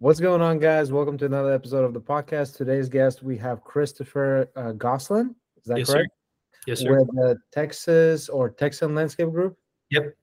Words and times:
What's 0.00 0.20
going 0.20 0.40
on, 0.40 0.60
guys? 0.60 0.92
Welcome 0.92 1.18
to 1.18 1.24
another 1.26 1.52
episode 1.52 1.84
of 1.84 1.92
the 1.92 2.00
podcast. 2.00 2.56
Today's 2.56 2.88
guest, 2.88 3.24
we 3.24 3.36
have 3.38 3.64
Christopher 3.64 4.48
uh, 4.54 4.70
Gosselin. 4.70 5.34
Is 5.56 5.64
that 5.64 5.78
Yes, 5.78 5.90
correct? 5.90 6.10
sir. 6.10 6.60
Yes, 6.68 6.80
sir. 6.80 6.98
With 7.00 7.08
the 7.08 7.36
Texas 7.50 8.28
or 8.28 8.48
Texan 8.48 8.94
Landscape 8.94 9.30
Group. 9.32 9.58
Yep. 9.90 10.14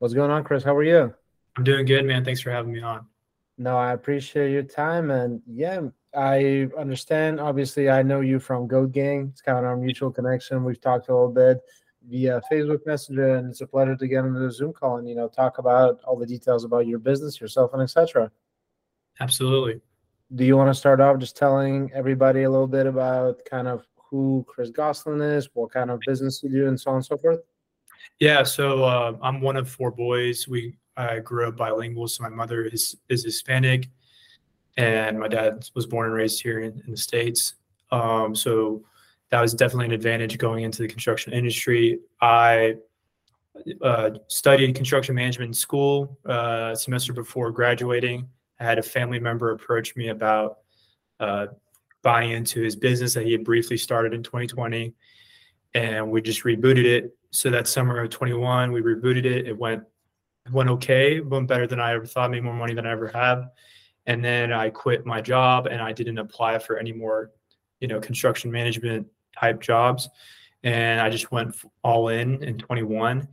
What's 0.00 0.12
going 0.12 0.30
on, 0.30 0.44
Chris? 0.44 0.62
How 0.62 0.76
are 0.76 0.82
you? 0.82 1.14
I'm 1.56 1.64
doing 1.64 1.86
good, 1.86 2.04
man. 2.04 2.26
Thanks 2.26 2.42
for 2.42 2.50
having 2.50 2.72
me 2.72 2.82
on. 2.82 3.06
No, 3.56 3.78
I 3.78 3.92
appreciate 3.92 4.52
your 4.52 4.64
time, 4.64 5.10
and 5.10 5.40
yeah, 5.46 5.80
I 6.14 6.68
understand. 6.76 7.40
Obviously, 7.40 7.88
I 7.88 8.02
know 8.02 8.20
you 8.20 8.38
from 8.38 8.66
Goat 8.66 8.92
Gang. 8.92 9.28
It's 9.32 9.40
kind 9.40 9.56
of 9.56 9.64
our 9.64 9.78
mutual 9.78 10.10
connection. 10.10 10.62
We've 10.62 10.80
talked 10.80 11.08
a 11.08 11.14
little 11.14 11.32
bit 11.32 11.58
via 12.06 12.42
Facebook 12.52 12.84
Messenger, 12.84 13.36
and 13.36 13.48
it's 13.48 13.62
a 13.62 13.66
pleasure 13.66 13.96
to 13.96 14.08
get 14.08 14.26
into 14.26 14.40
the 14.40 14.50
Zoom 14.52 14.74
call 14.74 14.98
and 14.98 15.08
you 15.08 15.14
know 15.14 15.28
talk 15.28 15.56
about 15.56 16.00
all 16.04 16.18
the 16.18 16.26
details 16.26 16.64
about 16.64 16.86
your 16.86 16.98
business, 16.98 17.40
yourself, 17.40 17.72
and 17.72 17.80
etc. 17.82 18.30
Absolutely. 19.20 19.80
do 20.34 20.44
you 20.44 20.56
want 20.56 20.70
to 20.70 20.74
start 20.74 21.00
off 21.00 21.18
just 21.18 21.36
telling 21.36 21.90
everybody 21.94 22.42
a 22.44 22.50
little 22.50 22.66
bit 22.66 22.86
about 22.86 23.44
kind 23.44 23.68
of 23.68 23.84
who 23.96 24.44
Chris 24.48 24.70
Gosselin 24.70 25.22
is, 25.22 25.48
what 25.54 25.72
kind 25.72 25.90
of 25.90 26.00
business 26.06 26.42
you 26.42 26.50
do, 26.50 26.68
and 26.68 26.78
so 26.78 26.90
on 26.90 26.96
and 26.96 27.04
so 27.04 27.16
forth? 27.16 27.40
Yeah. 28.18 28.42
So 28.42 28.84
uh, 28.84 29.16
I'm 29.22 29.40
one 29.40 29.56
of 29.56 29.70
four 29.70 29.90
boys. 29.90 30.46
We 30.46 30.76
I 30.96 31.20
grew 31.20 31.48
up 31.48 31.56
bilingual, 31.56 32.08
so 32.08 32.22
my 32.22 32.28
mother 32.28 32.64
is 32.64 32.96
is 33.08 33.24
Hispanic, 33.24 33.88
and 34.76 35.18
my 35.18 35.28
dad 35.28 35.66
was 35.74 35.86
born 35.86 36.06
and 36.06 36.14
raised 36.14 36.42
here 36.42 36.60
in, 36.60 36.82
in 36.84 36.90
the 36.90 36.96
states. 36.96 37.54
Um, 37.90 38.34
so 38.34 38.84
that 39.30 39.40
was 39.40 39.54
definitely 39.54 39.86
an 39.86 39.92
advantage 39.92 40.36
going 40.36 40.64
into 40.64 40.82
the 40.82 40.88
construction 40.88 41.32
industry. 41.32 42.00
I 42.20 42.76
uh, 43.80 44.10
studied 44.28 44.74
construction 44.74 45.14
management 45.14 45.48
in 45.48 45.54
school 45.54 46.18
uh, 46.28 46.70
a 46.72 46.76
semester 46.76 47.14
before 47.14 47.50
graduating. 47.50 48.28
I 48.62 48.64
had 48.64 48.78
a 48.78 48.82
family 48.82 49.18
member 49.18 49.50
approach 49.50 49.96
me 49.96 50.08
about 50.08 50.58
uh, 51.18 51.46
buying 52.02 52.30
into 52.30 52.62
his 52.62 52.76
business 52.76 53.14
that 53.14 53.24
he 53.24 53.32
had 53.32 53.44
briefly 53.44 53.76
started 53.76 54.14
in 54.14 54.22
2020, 54.22 54.94
and 55.74 56.10
we 56.10 56.22
just 56.22 56.44
rebooted 56.44 56.84
it. 56.84 57.16
So 57.30 57.50
that 57.50 57.66
summer 57.66 58.00
of 58.00 58.10
21, 58.10 58.70
we 58.70 58.80
rebooted 58.80 59.24
it. 59.24 59.48
It 59.48 59.58
went 59.58 59.82
went 60.50 60.68
okay, 60.68 61.20
went 61.20 61.48
better 61.48 61.66
than 61.66 61.80
I 61.80 61.94
ever 61.94 62.06
thought, 62.06 62.30
made 62.30 62.42
more 62.42 62.54
money 62.54 62.74
than 62.74 62.86
I 62.86 62.92
ever 62.92 63.08
have. 63.08 63.48
And 64.06 64.24
then 64.24 64.52
I 64.52 64.70
quit 64.70 65.06
my 65.06 65.20
job 65.20 65.66
and 65.66 65.80
I 65.80 65.92
didn't 65.92 66.18
apply 66.18 66.58
for 66.58 66.78
any 66.78 66.92
more, 66.92 67.30
you 67.80 67.86
know, 67.86 68.00
construction 68.00 68.50
management 68.50 69.06
type 69.38 69.60
jobs. 69.60 70.08
And 70.64 71.00
I 71.00 71.10
just 71.10 71.30
went 71.30 71.56
all 71.82 72.08
in 72.08 72.42
in 72.42 72.58
21. 72.58 73.28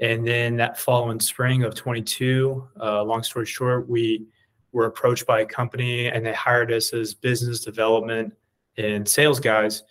And 0.00 0.26
then 0.26 0.56
that 0.56 0.78
following 0.78 1.20
spring 1.20 1.62
of 1.62 1.76
22, 1.76 2.68
uh, 2.80 3.04
long 3.04 3.22
story 3.22 3.46
short, 3.46 3.88
we 3.88 4.26
were 4.72 4.86
approached 4.86 5.26
by 5.26 5.40
a 5.40 5.46
company 5.46 6.06
and 6.06 6.24
they 6.24 6.32
hired 6.32 6.72
us 6.72 6.92
as 6.92 7.14
business 7.14 7.60
development 7.60 8.34
and 8.76 9.08
sales 9.08 9.40
guys. 9.40 9.82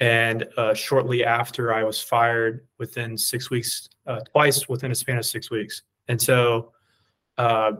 And 0.00 0.46
uh, 0.56 0.74
shortly 0.74 1.24
after, 1.24 1.72
I 1.72 1.84
was 1.84 2.00
fired 2.00 2.66
within 2.78 3.16
six 3.16 3.50
weeks, 3.50 3.88
uh, 4.06 4.20
twice 4.32 4.68
within 4.68 4.90
a 4.90 4.94
span 4.94 5.18
of 5.18 5.26
six 5.26 5.50
weeks. 5.50 5.82
And 6.08 6.20
so, 6.20 6.72
uh, 7.38 7.72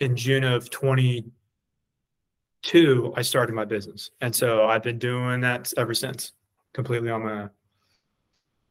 in 0.00 0.16
June 0.16 0.44
of 0.44 0.68
22, 0.70 3.14
I 3.16 3.22
started 3.22 3.54
my 3.54 3.64
business. 3.64 4.10
And 4.20 4.34
so 4.34 4.66
I've 4.66 4.82
been 4.82 4.98
doing 4.98 5.40
that 5.42 5.72
ever 5.76 5.94
since, 5.94 6.32
completely 6.72 7.10
on 7.10 7.24
my 7.24 7.42
own. 7.42 7.50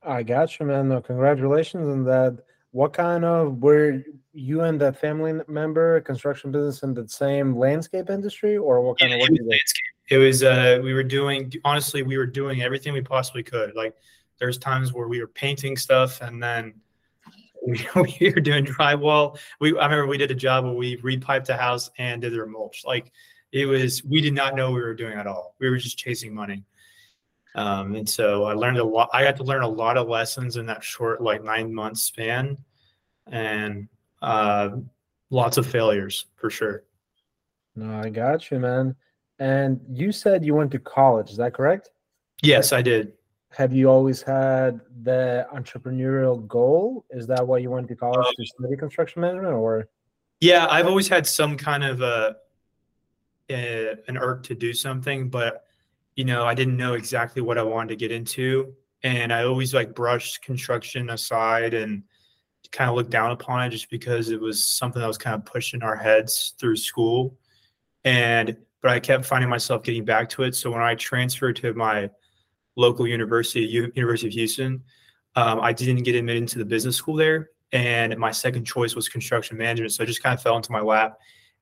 I 0.01 0.23
got 0.23 0.59
you, 0.59 0.65
man. 0.65 0.89
No, 0.89 1.01
congratulations 1.01 1.87
on 1.87 2.03
that. 2.05 2.39
What 2.71 2.93
kind 2.93 3.25
of 3.25 3.61
were 3.61 4.03
you 4.33 4.61
and 4.61 4.79
that 4.81 4.99
family 4.99 5.41
member 5.47 5.99
construction 6.01 6.51
business 6.51 6.83
in 6.83 6.93
the 6.93 7.07
same 7.07 7.57
landscape 7.57 8.09
industry, 8.09 8.57
or 8.57 8.81
what 8.81 8.99
kind 8.99 9.11
Yeah, 9.11 9.17
of 9.17 9.23
it 9.23 9.31
was 9.31 9.39
landscape. 9.41 9.85
It 10.09 10.17
was 10.17 10.43
uh 10.43 10.79
we 10.83 10.93
were 10.93 11.03
doing 11.03 11.51
honestly 11.63 12.03
we 12.03 12.17
were 12.17 12.25
doing 12.25 12.61
everything 12.61 12.93
we 12.93 13.01
possibly 13.01 13.43
could. 13.43 13.75
Like 13.75 13.95
there's 14.39 14.57
times 14.57 14.93
where 14.93 15.07
we 15.07 15.19
were 15.19 15.27
painting 15.27 15.77
stuff 15.77 16.21
and 16.21 16.41
then 16.41 16.73
we, 17.65 17.85
we 17.95 18.31
were 18.33 18.41
doing 18.41 18.65
drywall. 18.65 19.37
We 19.59 19.77
I 19.77 19.85
remember 19.85 20.07
we 20.07 20.17
did 20.17 20.31
a 20.31 20.35
job 20.35 20.63
where 20.63 20.73
we 20.73 20.97
repiped 20.97 21.49
a 21.49 21.57
house 21.57 21.89
and 21.97 22.21
did 22.21 22.33
their 22.33 22.45
mulch. 22.45 22.83
Like 22.85 23.11
it 23.51 23.65
was 23.65 24.03
we 24.03 24.21
did 24.21 24.33
not 24.33 24.55
know 24.55 24.71
we 24.71 24.81
were 24.81 24.93
doing 24.93 25.17
at 25.17 25.27
all. 25.27 25.55
We 25.59 25.69
were 25.69 25.77
just 25.77 25.97
chasing 25.97 26.33
money. 26.33 26.63
Um, 27.55 27.95
and 27.95 28.07
so 28.07 28.45
I 28.45 28.53
learned 28.53 28.77
a 28.77 28.83
lot. 28.83 29.09
I 29.11 29.23
got 29.23 29.35
to 29.37 29.43
learn 29.43 29.63
a 29.63 29.67
lot 29.67 29.97
of 29.97 30.07
lessons 30.07 30.57
in 30.57 30.67
that 30.67 30.83
short, 30.83 31.21
like 31.21 31.43
nine 31.43 31.73
month 31.73 31.97
span, 31.97 32.57
and 33.31 33.87
uh, 34.21 34.69
lots 35.29 35.57
of 35.57 35.67
failures 35.67 36.25
for 36.35 36.49
sure. 36.49 36.83
No, 37.75 37.99
I 37.99 38.09
got 38.09 38.51
you, 38.51 38.59
man. 38.59 38.95
And 39.39 39.79
you 39.89 40.11
said 40.11 40.43
you 40.43 40.53
went 40.53 40.71
to 40.71 40.79
college. 40.79 41.31
Is 41.31 41.37
that 41.37 41.53
correct? 41.53 41.89
Yes, 42.41 42.73
I 42.73 42.81
did. 42.81 43.13
Have 43.51 43.73
you 43.73 43.89
always 43.89 44.21
had 44.21 44.81
the 45.03 45.47
entrepreneurial 45.53 46.45
goal? 46.47 47.05
Is 47.09 47.25
that 47.27 47.47
why 47.47 47.57
you 47.57 47.71
went 47.71 47.87
to 47.87 47.95
college 47.95 48.27
Um, 48.27 48.33
to 48.37 48.45
study 48.45 48.75
construction 48.75 49.21
management, 49.21 49.53
or? 49.53 49.87
Yeah, 50.39 50.67
I've 50.69 50.87
always 50.87 51.07
had 51.07 51.25
some 51.25 51.57
kind 51.57 51.83
of 51.83 52.01
a, 52.01 52.35
a 53.49 53.95
an 54.07 54.17
urge 54.17 54.47
to 54.47 54.55
do 54.55 54.73
something, 54.73 55.29
but 55.29 55.65
you 56.15 56.25
know, 56.25 56.43
I 56.45 56.53
didn't 56.53 56.77
know 56.77 56.93
exactly 56.93 57.41
what 57.41 57.57
I 57.57 57.63
wanted 57.63 57.89
to 57.89 57.95
get 57.95 58.11
into, 58.11 58.75
and 59.03 59.33
I 59.33 59.45
always 59.45 59.73
like 59.73 59.95
brushed 59.95 60.41
construction 60.41 61.09
aside 61.09 61.73
and 61.73 62.03
kind 62.71 62.89
of 62.89 62.95
looked 62.95 63.09
down 63.09 63.31
upon 63.31 63.65
it 63.65 63.69
just 63.69 63.89
because 63.89 64.29
it 64.29 64.39
was 64.39 64.67
something 64.67 65.01
that 65.01 65.07
was 65.07 65.17
kind 65.17 65.35
of 65.35 65.45
pushed 65.45 65.73
in 65.73 65.83
our 65.83 65.95
heads 65.95 66.53
through 66.59 66.75
school, 66.75 67.37
and 68.03 68.55
but 68.81 68.91
I 68.91 68.99
kept 68.99 69.25
finding 69.25 69.49
myself 69.49 69.83
getting 69.83 70.05
back 70.05 70.29
to 70.29 70.43
it. 70.43 70.55
So 70.55 70.71
when 70.71 70.81
I 70.81 70.95
transferred 70.95 71.57
to 71.57 71.73
my 71.73 72.09
local 72.77 73.05
university, 73.05 73.61
U- 73.61 73.91
University 73.93 74.27
of 74.27 74.33
Houston, 74.33 74.81
um, 75.35 75.59
I 75.59 75.73
didn't 75.73 76.03
get 76.03 76.15
admitted 76.15 76.43
into 76.43 76.59
the 76.59 76.65
business 76.65 76.95
school 76.95 77.15
there, 77.15 77.49
and 77.71 78.17
my 78.17 78.31
second 78.31 78.65
choice 78.65 78.95
was 78.95 79.09
construction 79.09 79.57
management. 79.57 79.93
So 79.93 80.03
I 80.03 80.07
just 80.07 80.23
kind 80.23 80.33
of 80.33 80.41
fell 80.41 80.55
into 80.55 80.71
my 80.71 80.81
lap. 80.81 81.17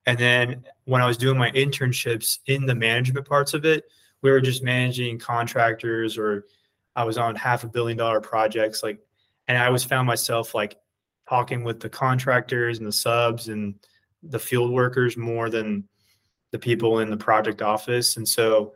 And 0.06 0.16
then 0.16 0.64
when 0.84 1.02
I 1.02 1.06
was 1.06 1.18
doing 1.18 1.36
my 1.36 1.50
internships 1.50 2.38
in 2.46 2.64
the 2.66 2.74
management 2.74 3.26
parts 3.28 3.52
of 3.52 3.64
it, 3.64 3.84
we 4.22 4.30
were 4.30 4.40
just 4.40 4.62
managing 4.62 5.18
contractors, 5.18 6.16
or 6.16 6.46
I 6.96 7.04
was 7.04 7.18
on 7.18 7.34
half 7.36 7.64
a 7.64 7.68
billion 7.68 7.98
dollar 7.98 8.20
projects, 8.20 8.82
like, 8.82 9.00
and 9.48 9.58
I 9.58 9.66
always 9.66 9.84
found 9.84 10.06
myself 10.06 10.54
like 10.54 10.76
talking 11.28 11.64
with 11.64 11.80
the 11.80 11.88
contractors 11.88 12.78
and 12.78 12.86
the 12.86 12.92
subs 12.92 13.48
and 13.48 13.74
the 14.22 14.38
field 14.38 14.70
workers 14.70 15.16
more 15.16 15.50
than 15.50 15.86
the 16.50 16.58
people 16.58 17.00
in 17.00 17.10
the 17.10 17.16
project 17.16 17.62
office. 17.62 18.16
And 18.16 18.26
so 18.26 18.72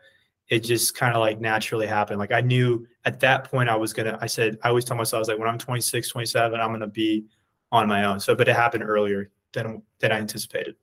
it 0.48 0.60
just 0.60 0.94
kind 0.94 1.14
of 1.14 1.20
like 1.20 1.40
naturally 1.40 1.86
happened. 1.86 2.18
Like 2.18 2.32
I 2.32 2.40
knew 2.40 2.86
at 3.04 3.20
that 3.20 3.44
point 3.44 3.68
I 3.68 3.76
was 3.76 3.92
gonna, 3.92 4.18
I 4.20 4.26
said, 4.26 4.58
I 4.62 4.68
always 4.68 4.84
tell 4.84 4.96
myself, 4.96 5.18
I 5.18 5.20
was 5.20 5.28
like, 5.28 5.38
when 5.38 5.48
I'm 5.48 5.58
26, 5.58 6.08
27, 6.08 6.60
I'm 6.60 6.72
gonna 6.72 6.86
be 6.86 7.24
on 7.70 7.88
my 7.88 8.04
own. 8.04 8.20
So, 8.20 8.34
but 8.34 8.48
it 8.48 8.56
happened 8.56 8.84
earlier 8.84 9.30
than 9.52 9.82
than 10.00 10.12
I 10.12 10.18
anticipated. 10.18 10.76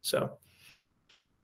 So 0.00 0.38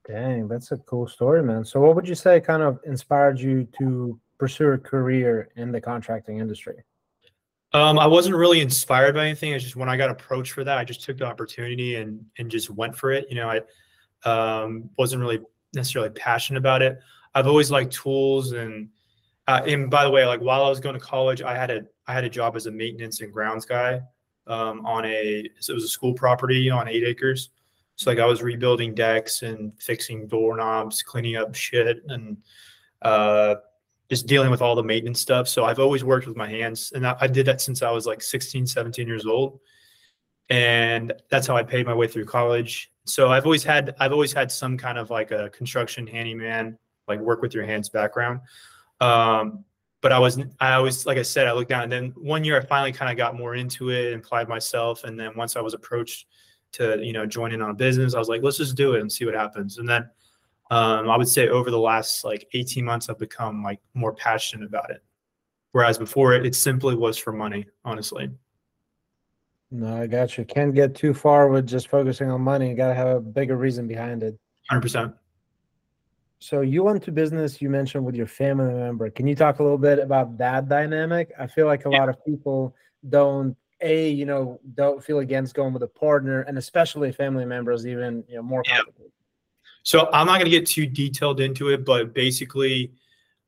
Dang, 0.08 0.48
that's 0.48 0.72
a 0.72 0.78
cool 0.78 1.06
story, 1.06 1.42
man. 1.42 1.66
So, 1.66 1.80
what 1.80 1.94
would 1.94 2.08
you 2.08 2.14
say 2.14 2.40
kind 2.40 2.62
of 2.62 2.80
inspired 2.86 3.38
you 3.38 3.68
to 3.78 4.18
pursue 4.38 4.68
a 4.68 4.78
career 4.78 5.50
in 5.56 5.70
the 5.70 5.82
contracting 5.82 6.38
industry? 6.38 6.82
Um, 7.72 7.98
I 7.98 8.06
wasn't 8.06 8.36
really 8.36 8.60
inspired 8.60 9.14
by 9.14 9.26
anything. 9.26 9.52
It's 9.52 9.64
just 9.64 9.76
when 9.76 9.88
I 9.88 9.96
got 9.96 10.10
approached 10.10 10.52
for 10.52 10.64
that, 10.64 10.78
I 10.78 10.84
just 10.84 11.02
took 11.02 11.18
the 11.18 11.26
opportunity 11.26 11.96
and 11.96 12.24
and 12.38 12.50
just 12.50 12.70
went 12.70 12.96
for 12.96 13.12
it. 13.12 13.26
You 13.28 13.36
know, 13.36 13.50
I 14.24 14.60
um, 14.62 14.90
wasn't 14.96 15.20
really 15.20 15.40
necessarily 15.74 16.10
passionate 16.10 16.58
about 16.58 16.82
it. 16.82 16.98
I've 17.34 17.46
always 17.46 17.70
liked 17.70 17.92
tools 17.92 18.52
and 18.52 18.88
uh, 19.46 19.62
and 19.66 19.90
by 19.90 20.04
the 20.04 20.10
way, 20.10 20.26
like 20.26 20.40
while 20.40 20.64
I 20.64 20.68
was 20.68 20.80
going 20.80 20.94
to 20.94 21.00
college, 21.00 21.42
I 21.42 21.56
had 21.56 21.70
a 21.70 21.82
I 22.06 22.14
had 22.14 22.24
a 22.24 22.30
job 22.30 22.56
as 22.56 22.66
a 22.66 22.70
maintenance 22.70 23.20
and 23.20 23.32
grounds 23.32 23.66
guy 23.66 24.00
um, 24.46 24.84
on 24.86 25.04
a 25.04 25.48
so 25.60 25.72
it 25.72 25.74
was 25.74 25.84
a 25.84 25.88
school 25.88 26.14
property 26.14 26.70
on 26.70 26.88
eight 26.88 27.04
acres. 27.04 27.50
So 27.96 28.10
like 28.10 28.18
I 28.18 28.26
was 28.26 28.42
rebuilding 28.42 28.94
decks 28.94 29.42
and 29.42 29.72
fixing 29.80 30.28
doorknobs, 30.28 31.02
cleaning 31.02 31.36
up 31.36 31.54
shit, 31.54 32.02
and 32.08 32.38
uh, 33.02 33.56
just 34.08 34.26
dealing 34.26 34.50
with 34.50 34.62
all 34.62 34.74
the 34.74 34.82
maintenance 34.82 35.20
stuff. 35.20 35.48
So 35.48 35.64
I've 35.64 35.78
always 35.78 36.02
worked 36.02 36.26
with 36.26 36.36
my 36.36 36.48
hands, 36.48 36.92
and 36.94 37.06
I, 37.06 37.16
I 37.20 37.26
did 37.26 37.46
that 37.46 37.60
since 37.60 37.82
I 37.82 37.90
was 37.90 38.06
like 38.06 38.22
16, 38.22 38.66
17 38.66 39.06
years 39.06 39.26
old, 39.26 39.60
and 40.48 41.12
that's 41.30 41.46
how 41.46 41.56
I 41.56 41.62
paid 41.62 41.86
my 41.86 41.94
way 41.94 42.08
through 42.08 42.24
college. 42.24 42.90
So 43.04 43.30
I've 43.30 43.44
always 43.44 43.64
had 43.64 43.94
I've 43.98 44.12
always 44.12 44.32
had 44.32 44.50
some 44.50 44.76
kind 44.76 44.98
of 44.98 45.10
like 45.10 45.30
a 45.30 45.50
construction 45.50 46.06
handyman, 46.06 46.78
like 47.06 47.20
work 47.20 47.42
with 47.42 47.54
your 47.54 47.64
hands 47.64 47.88
background. 47.88 48.40
Um, 49.00 49.64
but 50.00 50.12
I 50.12 50.18
was 50.18 50.38
I 50.60 50.74
always 50.74 51.06
like 51.06 51.18
I 51.18 51.22
said 51.22 51.46
I 51.46 51.52
looked 51.52 51.70
down, 51.70 51.82
and 51.82 51.92
then 51.92 52.12
one 52.16 52.44
year 52.44 52.58
I 52.58 52.64
finally 52.64 52.92
kind 52.92 53.10
of 53.10 53.16
got 53.16 53.36
more 53.36 53.54
into 53.56 53.90
it 53.90 54.12
and 54.12 54.24
applied 54.24 54.48
myself, 54.48 55.04
and 55.04 55.18
then 55.18 55.32
once 55.36 55.56
I 55.56 55.60
was 55.60 55.74
approached 55.74 56.26
to 56.72 57.02
you 57.04 57.12
know 57.12 57.26
join 57.26 57.52
in 57.52 57.60
on 57.60 57.70
a 57.70 57.74
business, 57.74 58.14
I 58.14 58.18
was 58.18 58.28
like, 58.28 58.42
let's 58.42 58.58
just 58.58 58.76
do 58.76 58.94
it 58.94 59.00
and 59.00 59.10
see 59.10 59.24
what 59.24 59.34
happens. 59.34 59.78
And 59.78 59.88
then 59.88 60.08
um, 60.70 61.08
I 61.08 61.16
would 61.16 61.28
say 61.28 61.48
over 61.48 61.70
the 61.70 61.78
last 61.78 62.24
like 62.24 62.46
18 62.52 62.84
months, 62.84 63.08
I've 63.08 63.18
become 63.18 63.62
like 63.62 63.80
more 63.94 64.12
passionate 64.14 64.66
about 64.66 64.90
it. 64.90 65.02
Whereas 65.72 65.98
before, 65.98 66.34
it, 66.34 66.46
it 66.46 66.54
simply 66.54 66.94
was 66.94 67.16
for 67.18 67.32
money, 67.32 67.66
honestly. 67.84 68.30
No, 69.70 70.02
I 70.02 70.06
got 70.06 70.36
you. 70.38 70.44
Can't 70.44 70.74
get 70.74 70.94
too 70.94 71.12
far 71.12 71.48
with 71.48 71.66
just 71.66 71.88
focusing 71.88 72.30
on 72.30 72.40
money. 72.40 72.70
You 72.70 72.74
got 72.74 72.88
to 72.88 72.94
have 72.94 73.08
a 73.08 73.20
bigger 73.20 73.56
reason 73.56 73.86
behind 73.86 74.22
it. 74.22 74.38
100%. 74.70 75.14
So 76.40 76.60
you 76.60 76.84
went 76.84 77.02
to 77.02 77.12
business 77.12 77.60
you 77.60 77.68
mentioned 77.68 78.04
with 78.04 78.14
your 78.14 78.26
family 78.26 78.72
member. 78.72 79.10
Can 79.10 79.26
you 79.26 79.34
talk 79.34 79.58
a 79.58 79.62
little 79.62 79.78
bit 79.78 79.98
about 79.98 80.38
that 80.38 80.68
dynamic? 80.68 81.32
I 81.38 81.46
feel 81.46 81.66
like 81.66 81.84
a 81.84 81.90
yeah. 81.90 81.98
lot 81.98 82.08
of 82.08 82.24
people 82.24 82.74
don't 83.08 83.56
a 83.80 84.08
you 84.10 84.24
know 84.24 84.60
don't 84.74 85.02
feel 85.04 85.20
against 85.20 85.54
going 85.54 85.72
with 85.72 85.84
a 85.84 85.88
partner 85.88 86.42
and 86.42 86.58
especially 86.58 87.12
family 87.12 87.44
members 87.44 87.86
even 87.86 88.24
you 88.28 88.36
know 88.36 88.42
more 88.42 88.62
complicated. 88.62 89.02
Yeah. 89.02 89.17
So 89.88 90.10
I'm 90.12 90.26
not 90.26 90.34
going 90.34 90.44
to 90.44 90.50
get 90.50 90.66
too 90.66 90.84
detailed 90.84 91.40
into 91.40 91.70
it, 91.70 91.86
but 91.86 92.12
basically, 92.12 92.92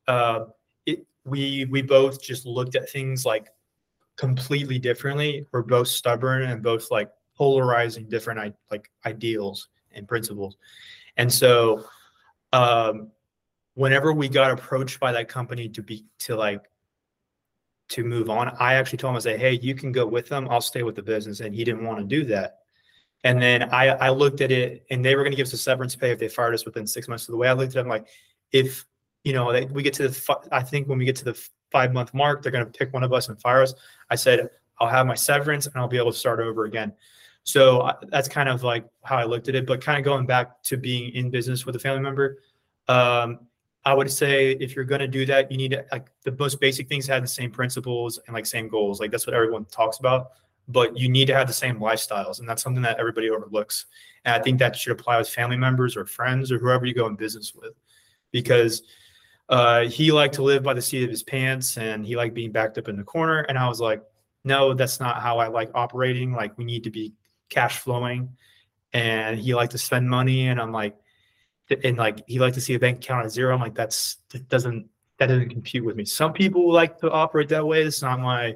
uh, 0.07 0.45
it, 0.87 1.05
we 1.23 1.65
we 1.65 1.83
both 1.83 2.19
just 2.19 2.47
looked 2.47 2.75
at 2.75 2.89
things 2.89 3.27
like 3.27 3.49
completely 4.17 4.79
differently. 4.79 5.45
We're 5.51 5.61
both 5.61 5.87
stubborn 5.87 6.41
and 6.41 6.63
both 6.63 6.89
like 6.89 7.11
polarizing 7.37 8.09
different 8.09 8.55
like 8.71 8.89
ideals 9.05 9.67
and 9.91 10.07
principles, 10.07 10.57
and 11.15 11.31
so 11.31 11.85
um, 12.53 13.11
whenever 13.75 14.11
we 14.11 14.27
got 14.27 14.49
approached 14.49 14.99
by 14.99 15.11
that 15.11 15.27
company 15.29 15.69
to 15.69 15.83
be 15.83 16.05
to 16.21 16.35
like 16.35 16.63
to 17.89 18.03
move 18.03 18.31
on, 18.31 18.47
I 18.59 18.73
actually 18.73 18.97
told 18.97 19.11
him 19.11 19.17
I 19.17 19.19
say, 19.19 19.37
"Hey, 19.37 19.59
you 19.61 19.75
can 19.75 19.91
go 19.91 20.07
with 20.07 20.27
them. 20.27 20.47
I'll 20.49 20.59
stay 20.59 20.81
with 20.81 20.95
the 20.95 21.03
business," 21.03 21.39
and 21.39 21.53
he 21.53 21.63
didn't 21.63 21.85
want 21.85 21.99
to 21.99 22.03
do 22.03 22.25
that. 22.29 22.60
And 23.23 23.41
then 23.41 23.63
I, 23.71 23.89
I 23.89 24.09
looked 24.09 24.41
at 24.41 24.51
it 24.51 24.83
and 24.89 25.05
they 25.05 25.15
were 25.15 25.23
going 25.23 25.31
to 25.31 25.37
give 25.37 25.47
us 25.47 25.53
a 25.53 25.57
severance 25.57 25.95
pay 25.95 26.11
if 26.11 26.19
they 26.19 26.27
fired 26.27 26.53
us 26.53 26.65
within 26.65 26.87
six 26.87 27.07
months. 27.07 27.25
So 27.25 27.31
the 27.31 27.37
way 27.37 27.47
I 27.47 27.53
looked 27.53 27.75
at 27.75 27.79
it, 27.79 27.81
I'm 27.81 27.87
like, 27.87 28.07
if, 28.51 28.85
you 29.23 29.33
know, 29.33 29.51
they, 29.51 29.65
we 29.65 29.83
get 29.83 29.93
to 29.95 30.07
the, 30.07 30.37
I 30.51 30.63
think 30.63 30.87
when 30.87 30.97
we 30.97 31.05
get 31.05 31.15
to 31.17 31.25
the 31.25 31.47
five 31.71 31.93
month 31.93 32.13
mark, 32.13 32.41
they're 32.41 32.51
going 32.51 32.65
to 32.65 32.71
pick 32.71 32.93
one 32.93 33.03
of 33.03 33.13
us 33.13 33.29
and 33.29 33.39
fire 33.39 33.61
us. 33.61 33.75
I 34.09 34.15
said, 34.15 34.49
I'll 34.79 34.89
have 34.89 35.05
my 35.05 35.13
severance 35.13 35.67
and 35.67 35.75
I'll 35.75 35.87
be 35.87 35.97
able 35.97 36.11
to 36.11 36.17
start 36.17 36.39
over 36.39 36.65
again. 36.65 36.93
So 37.43 37.91
that's 38.09 38.27
kind 38.27 38.49
of 38.49 38.63
like 38.63 38.85
how 39.03 39.17
I 39.17 39.25
looked 39.25 39.47
at 39.47 39.55
it. 39.55 39.67
But 39.67 39.81
kind 39.81 39.99
of 39.99 40.03
going 40.03 40.25
back 40.25 40.63
to 40.63 40.77
being 40.77 41.13
in 41.13 41.29
business 41.29 41.65
with 41.65 41.75
a 41.75 41.79
family 41.79 42.01
member, 42.01 42.39
um, 42.87 43.39
I 43.85 43.93
would 43.93 44.11
say 44.11 44.51
if 44.51 44.75
you're 44.75 44.85
going 44.85 45.01
to 45.01 45.07
do 45.07 45.25
that, 45.27 45.51
you 45.51 45.57
need 45.57 45.71
to, 45.71 45.85
like 45.91 46.07
the 46.23 46.31
most 46.31 46.59
basic 46.59 46.87
things 46.87 47.07
have 47.07 47.21
the 47.21 47.27
same 47.27 47.51
principles 47.51 48.19
and 48.25 48.33
like 48.33 48.45
same 48.45 48.67
goals. 48.67 48.99
Like 48.99 49.11
that's 49.11 49.25
what 49.25 49.35
everyone 49.35 49.65
talks 49.65 49.99
about 49.99 50.31
but 50.71 50.97
you 50.97 51.09
need 51.09 51.25
to 51.25 51.33
have 51.33 51.47
the 51.47 51.53
same 51.53 51.79
lifestyles. 51.79 52.39
And 52.39 52.47
that's 52.47 52.61
something 52.61 52.83
that 52.83 52.99
everybody 52.99 53.29
overlooks. 53.29 53.85
And 54.25 54.35
I 54.35 54.39
think 54.39 54.59
that 54.59 54.75
should 54.75 54.91
apply 54.91 55.17
with 55.17 55.29
family 55.29 55.57
members 55.57 55.97
or 55.97 56.05
friends 56.05 56.51
or 56.51 56.59
whoever 56.59 56.85
you 56.85 56.93
go 56.93 57.07
in 57.07 57.15
business 57.15 57.53
with, 57.53 57.73
because 58.31 58.83
uh, 59.49 59.85
he 59.85 60.11
liked 60.11 60.35
to 60.35 60.43
live 60.43 60.63
by 60.63 60.73
the 60.73 60.81
seat 60.81 61.03
of 61.03 61.09
his 61.09 61.23
pants 61.23 61.77
and 61.77 62.05
he 62.05 62.15
liked 62.15 62.33
being 62.33 62.51
backed 62.51 62.77
up 62.77 62.87
in 62.87 62.97
the 62.97 63.03
corner. 63.03 63.39
And 63.41 63.57
I 63.57 63.67
was 63.67 63.79
like, 63.79 64.01
no, 64.43 64.73
that's 64.73 64.99
not 64.99 65.21
how 65.21 65.39
I 65.39 65.47
like 65.47 65.71
operating. 65.75 66.31
Like 66.33 66.57
we 66.57 66.63
need 66.63 66.83
to 66.85 66.91
be 66.91 67.13
cash 67.49 67.79
flowing. 67.79 68.35
And 68.93 69.39
he 69.39 69.53
liked 69.53 69.71
to 69.73 69.77
spend 69.77 70.09
money. 70.09 70.47
And 70.47 70.59
I'm 70.59 70.71
like, 70.71 70.95
and 71.83 71.97
like 71.97 72.23
he 72.27 72.39
liked 72.39 72.55
to 72.55 72.61
see 72.61 72.73
a 72.73 72.79
bank 72.79 72.97
account 72.97 73.25
at 73.25 73.31
zero. 73.31 73.53
I'm 73.53 73.61
like, 73.61 73.75
that's 73.75 74.17
that 74.29 74.49
doesn't 74.49 74.89
that 75.17 75.27
doesn't 75.27 75.49
compute 75.49 75.85
with 75.85 75.95
me. 75.95 76.05
Some 76.05 76.33
people 76.33 76.71
like 76.71 76.99
to 76.99 77.11
operate 77.11 77.49
that 77.49 77.65
way. 77.65 77.83
It's 77.83 78.01
not 78.01 78.19
my 78.19 78.55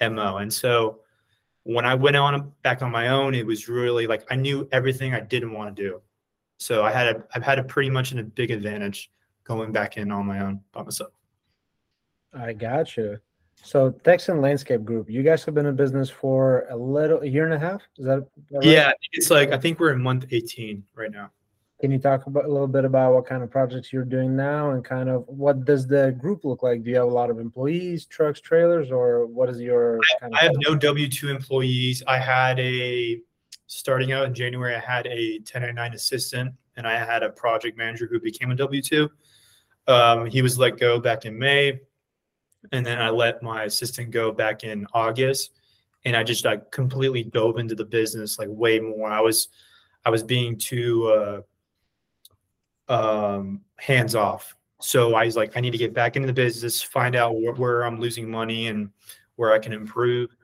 MO. 0.00 0.38
And 0.38 0.52
so 0.52 1.00
when 1.64 1.84
I 1.84 1.94
went 1.94 2.16
on 2.16 2.52
back 2.62 2.82
on 2.82 2.90
my 2.90 3.08
own, 3.08 3.34
it 3.34 3.46
was 3.46 3.68
really 3.68 4.06
like 4.06 4.26
I 4.30 4.36
knew 4.36 4.68
everything 4.72 5.14
I 5.14 5.20
didn't 5.20 5.52
want 5.52 5.74
to 5.74 5.82
do. 5.82 6.00
So 6.58 6.84
I 6.84 6.90
had 6.90 7.08
a 7.08 7.24
I've 7.34 7.42
had 7.42 7.58
a 7.58 7.64
pretty 7.64 7.90
much 7.90 8.12
a 8.12 8.22
big 8.22 8.50
advantage 8.50 9.10
going 9.44 9.72
back 9.72 9.96
in 9.96 10.10
on 10.10 10.26
my 10.26 10.40
own 10.40 10.60
by 10.72 10.82
myself. 10.82 11.12
I 12.32 12.52
got 12.52 12.96
you. 12.96 13.18
So 13.62 13.90
Texan 13.90 14.40
Landscape 14.40 14.84
Group, 14.84 15.10
you 15.10 15.22
guys 15.22 15.44
have 15.44 15.54
been 15.54 15.66
in 15.66 15.76
business 15.76 16.08
for 16.08 16.66
a 16.70 16.76
little 16.76 17.20
a 17.20 17.26
year 17.26 17.44
and 17.44 17.52
a 17.52 17.58
half. 17.58 17.82
Is 17.98 18.06
that, 18.06 18.26
that 18.50 18.58
right? 18.58 18.64
yeah? 18.64 18.92
It's 19.12 19.30
like 19.30 19.52
I 19.52 19.58
think 19.58 19.80
we're 19.80 19.92
in 19.92 20.02
month 20.02 20.26
eighteen 20.30 20.84
right 20.94 21.10
now. 21.10 21.30
Can 21.80 21.90
you 21.90 21.98
talk 21.98 22.26
about 22.26 22.44
a 22.44 22.48
little 22.48 22.68
bit 22.68 22.84
about 22.84 23.14
what 23.14 23.26
kind 23.26 23.42
of 23.42 23.50
projects 23.50 23.90
you're 23.90 24.04
doing 24.04 24.36
now 24.36 24.72
and 24.72 24.84
kind 24.84 25.08
of 25.08 25.24
what 25.26 25.64
does 25.64 25.86
the 25.86 26.14
group 26.18 26.44
look 26.44 26.62
like? 26.62 26.82
Do 26.82 26.90
you 26.90 26.96
have 26.96 27.06
a 27.06 27.10
lot 27.10 27.30
of 27.30 27.38
employees, 27.38 28.04
trucks, 28.04 28.38
trailers, 28.40 28.90
or 28.90 29.24
what 29.26 29.48
is 29.48 29.60
your 29.60 29.98
I, 30.20 30.28
I 30.32 30.44
have 30.44 30.52
no 30.56 30.74
W 30.74 31.08
two 31.08 31.30
employees. 31.30 32.02
I 32.06 32.18
had 32.18 32.60
a 32.60 33.20
starting 33.66 34.12
out 34.12 34.26
in 34.26 34.34
January, 34.34 34.74
I 34.74 34.80
had 34.80 35.06
a 35.06 35.38
1099 35.38 35.94
assistant 35.94 36.54
and 36.76 36.86
I 36.86 36.98
had 36.98 37.22
a 37.22 37.30
project 37.30 37.78
manager 37.78 38.06
who 38.10 38.20
became 38.20 38.50
a 38.50 38.54
W 38.56 38.82
two. 38.82 39.10
Um, 39.86 40.26
he 40.26 40.42
was 40.42 40.58
let 40.58 40.78
go 40.78 41.00
back 41.00 41.24
in 41.24 41.38
May, 41.38 41.80
and 42.72 42.84
then 42.84 43.00
I 43.00 43.10
let 43.10 43.42
my 43.42 43.64
assistant 43.64 44.10
go 44.10 44.32
back 44.32 44.64
in 44.64 44.86
August, 44.92 45.52
and 46.04 46.16
I 46.16 46.24
just 46.24 46.44
like 46.44 46.70
completely 46.70 47.24
dove 47.24 47.58
into 47.58 47.74
the 47.74 47.84
business 47.84 48.38
like 48.38 48.48
way 48.50 48.80
more. 48.80 49.10
I 49.10 49.20
was 49.20 49.48
I 50.04 50.10
was 50.10 50.22
being 50.22 50.56
too 50.56 51.08
uh, 51.08 51.40
um, 52.90 53.62
hands 53.76 54.14
off. 54.14 54.54
So 54.80 55.14
I 55.14 55.24
was 55.24 55.36
like, 55.36 55.56
I 55.56 55.60
need 55.60 55.70
to 55.70 55.78
get 55.78 55.94
back 55.94 56.16
into 56.16 56.26
the 56.26 56.32
business, 56.32 56.82
find 56.82 57.14
out 57.14 57.32
wh- 57.32 57.58
where 57.58 57.84
I'm 57.84 58.00
losing 58.00 58.30
money 58.30 58.66
and 58.66 58.90
where 59.36 59.52
I 59.52 59.58
can 59.58 59.72
improve. 59.72 60.34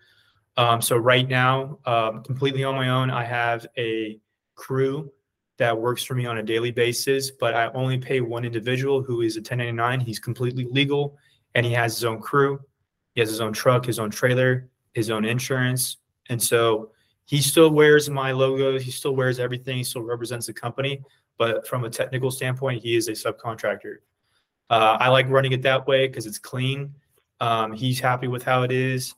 Um, 0.56 0.80
so 0.80 0.96
right 0.96 1.28
now, 1.28 1.78
um, 1.84 2.22
completely 2.22 2.64
on 2.64 2.74
my 2.74 2.88
own, 2.88 3.10
I 3.10 3.24
have 3.24 3.66
a 3.76 4.18
crew 4.54 5.10
that 5.58 5.76
works 5.76 6.02
for 6.02 6.14
me 6.14 6.26
on 6.26 6.38
a 6.38 6.42
daily 6.42 6.70
basis, 6.70 7.30
but 7.30 7.54
I 7.54 7.68
only 7.72 7.98
pay 7.98 8.20
one 8.20 8.44
individual 8.44 9.02
who 9.02 9.22
is 9.22 9.36
a 9.36 9.40
1099. 9.40 10.00
He's 10.00 10.18
completely 10.18 10.66
legal 10.70 11.16
and 11.54 11.64
he 11.64 11.72
has 11.72 11.94
his 11.94 12.04
own 12.04 12.20
crew. 12.20 12.60
He 13.14 13.20
has 13.20 13.30
his 13.30 13.40
own 13.40 13.52
truck, 13.52 13.86
his 13.86 13.98
own 13.98 14.10
trailer, 14.10 14.68
his 14.92 15.10
own 15.10 15.24
insurance. 15.24 15.96
And 16.28 16.42
so 16.42 16.90
he 17.24 17.40
still 17.40 17.70
wears 17.70 18.08
my 18.10 18.32
logo. 18.32 18.78
He 18.78 18.90
still 18.90 19.16
wears 19.16 19.40
everything. 19.40 19.78
He 19.78 19.84
still 19.84 20.02
represents 20.02 20.46
the 20.46 20.52
company, 20.52 21.02
but 21.38 21.66
from 21.66 21.84
a 21.84 21.90
technical 21.90 22.30
standpoint, 22.30 22.82
he 22.82 22.96
is 22.96 23.08
a 23.08 23.12
subcontractor. 23.12 23.96
Uh, 24.70 24.96
I 24.98 25.08
like 25.08 25.28
running 25.28 25.52
it 25.52 25.62
that 25.62 25.86
way 25.86 26.08
because 26.08 26.26
it's 26.26 26.38
clean. 26.38 26.94
Um, 27.40 27.72
he's 27.72 28.00
happy 28.00 28.28
with 28.28 28.42
how 28.42 28.62
it 28.62 28.72
is. 28.72 29.14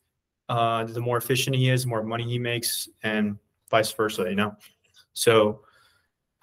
Uh, 0.49 0.85
the 0.85 1.01
more 1.01 1.17
efficient 1.19 1.55
he 1.57 1.71
is, 1.71 1.83
the 1.83 1.89
more 1.89 2.03
money 2.03 2.25
he 2.25 2.39
makes, 2.39 2.89
and 3.03 3.37
vice 3.71 3.93
versa. 3.93 4.25
You 4.29 4.37
know, 4.37 4.57
so 5.13 5.61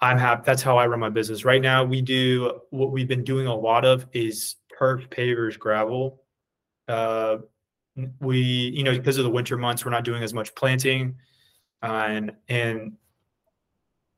I'm 0.00 0.18
happy. 0.18 0.42
That's 0.46 0.62
how 0.62 0.78
I 0.78 0.86
run 0.86 1.00
my 1.00 1.08
business. 1.08 1.44
Right 1.44 1.62
now, 1.62 1.84
we 1.84 2.02
do 2.02 2.60
what 2.70 2.92
we've 2.92 3.08
been 3.08 3.24
doing 3.24 3.46
a 3.46 3.54
lot 3.54 3.84
of 3.84 4.06
is 4.12 4.56
turf, 4.78 5.08
pavers, 5.10 5.58
gravel. 5.58 6.22
Uh, 6.88 7.38
we, 8.20 8.38
you 8.38 8.84
know, 8.84 8.92
because 8.92 9.18
of 9.18 9.24
the 9.24 9.30
winter 9.30 9.56
months, 9.56 9.84
we're 9.84 9.90
not 9.90 10.04
doing 10.04 10.22
as 10.22 10.34
much 10.34 10.54
planting, 10.54 11.16
uh, 11.82 12.06
and 12.08 12.32
and 12.48 12.92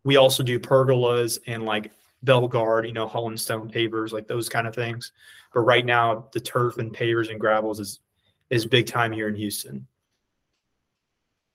we 0.08 0.16
also 0.16 0.42
do 0.42 0.58
pergolas 0.58 1.38
and 1.46 1.66
like 1.66 1.92
Belgard, 2.24 2.86
you 2.86 2.94
know, 2.94 3.06
Holland 3.06 3.38
stone 3.38 3.70
pavers, 3.70 4.10
like 4.10 4.26
those 4.26 4.48
kind 4.48 4.66
of 4.66 4.74
things. 4.74 5.12
But 5.52 5.60
right 5.60 5.84
now, 5.84 6.28
the 6.32 6.40
turf 6.40 6.78
and 6.78 6.96
pavers 6.96 7.30
and 7.30 7.38
gravels 7.38 7.78
is 7.78 8.00
is 8.48 8.64
big 8.64 8.86
time 8.86 9.12
here 9.12 9.28
in 9.28 9.34
Houston. 9.34 9.86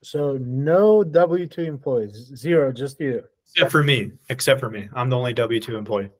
So 0.03 0.37
no 0.39 1.03
W 1.03 1.47
two 1.47 1.63
employees, 1.63 2.31
zero, 2.35 2.71
just 2.71 2.99
you. 2.99 3.23
Except 3.49 3.71
for 3.71 3.81
me. 3.81 4.11
Except 4.29 4.59
for 4.59 4.69
me, 4.69 4.87
I'm 4.93 5.09
the 5.09 5.17
only 5.17 5.33
W 5.33 5.59
two 5.59 5.75
employee. 5.75 6.11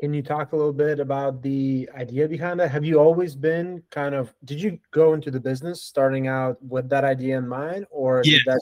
Can 0.00 0.12
you 0.12 0.22
talk 0.22 0.52
a 0.52 0.56
little 0.56 0.72
bit 0.72 0.98
about 0.98 1.40
the 1.40 1.88
idea 1.94 2.26
behind 2.26 2.58
that? 2.58 2.72
Have 2.72 2.84
you 2.84 2.98
always 2.98 3.36
been 3.36 3.80
kind 3.92 4.16
of? 4.16 4.34
Did 4.44 4.60
you 4.60 4.80
go 4.90 5.14
into 5.14 5.30
the 5.30 5.38
business 5.38 5.84
starting 5.84 6.26
out 6.26 6.60
with 6.60 6.88
that 6.88 7.04
idea 7.04 7.38
in 7.38 7.46
mind, 7.46 7.86
or 7.92 8.22
yeah. 8.24 8.38
That... 8.46 8.60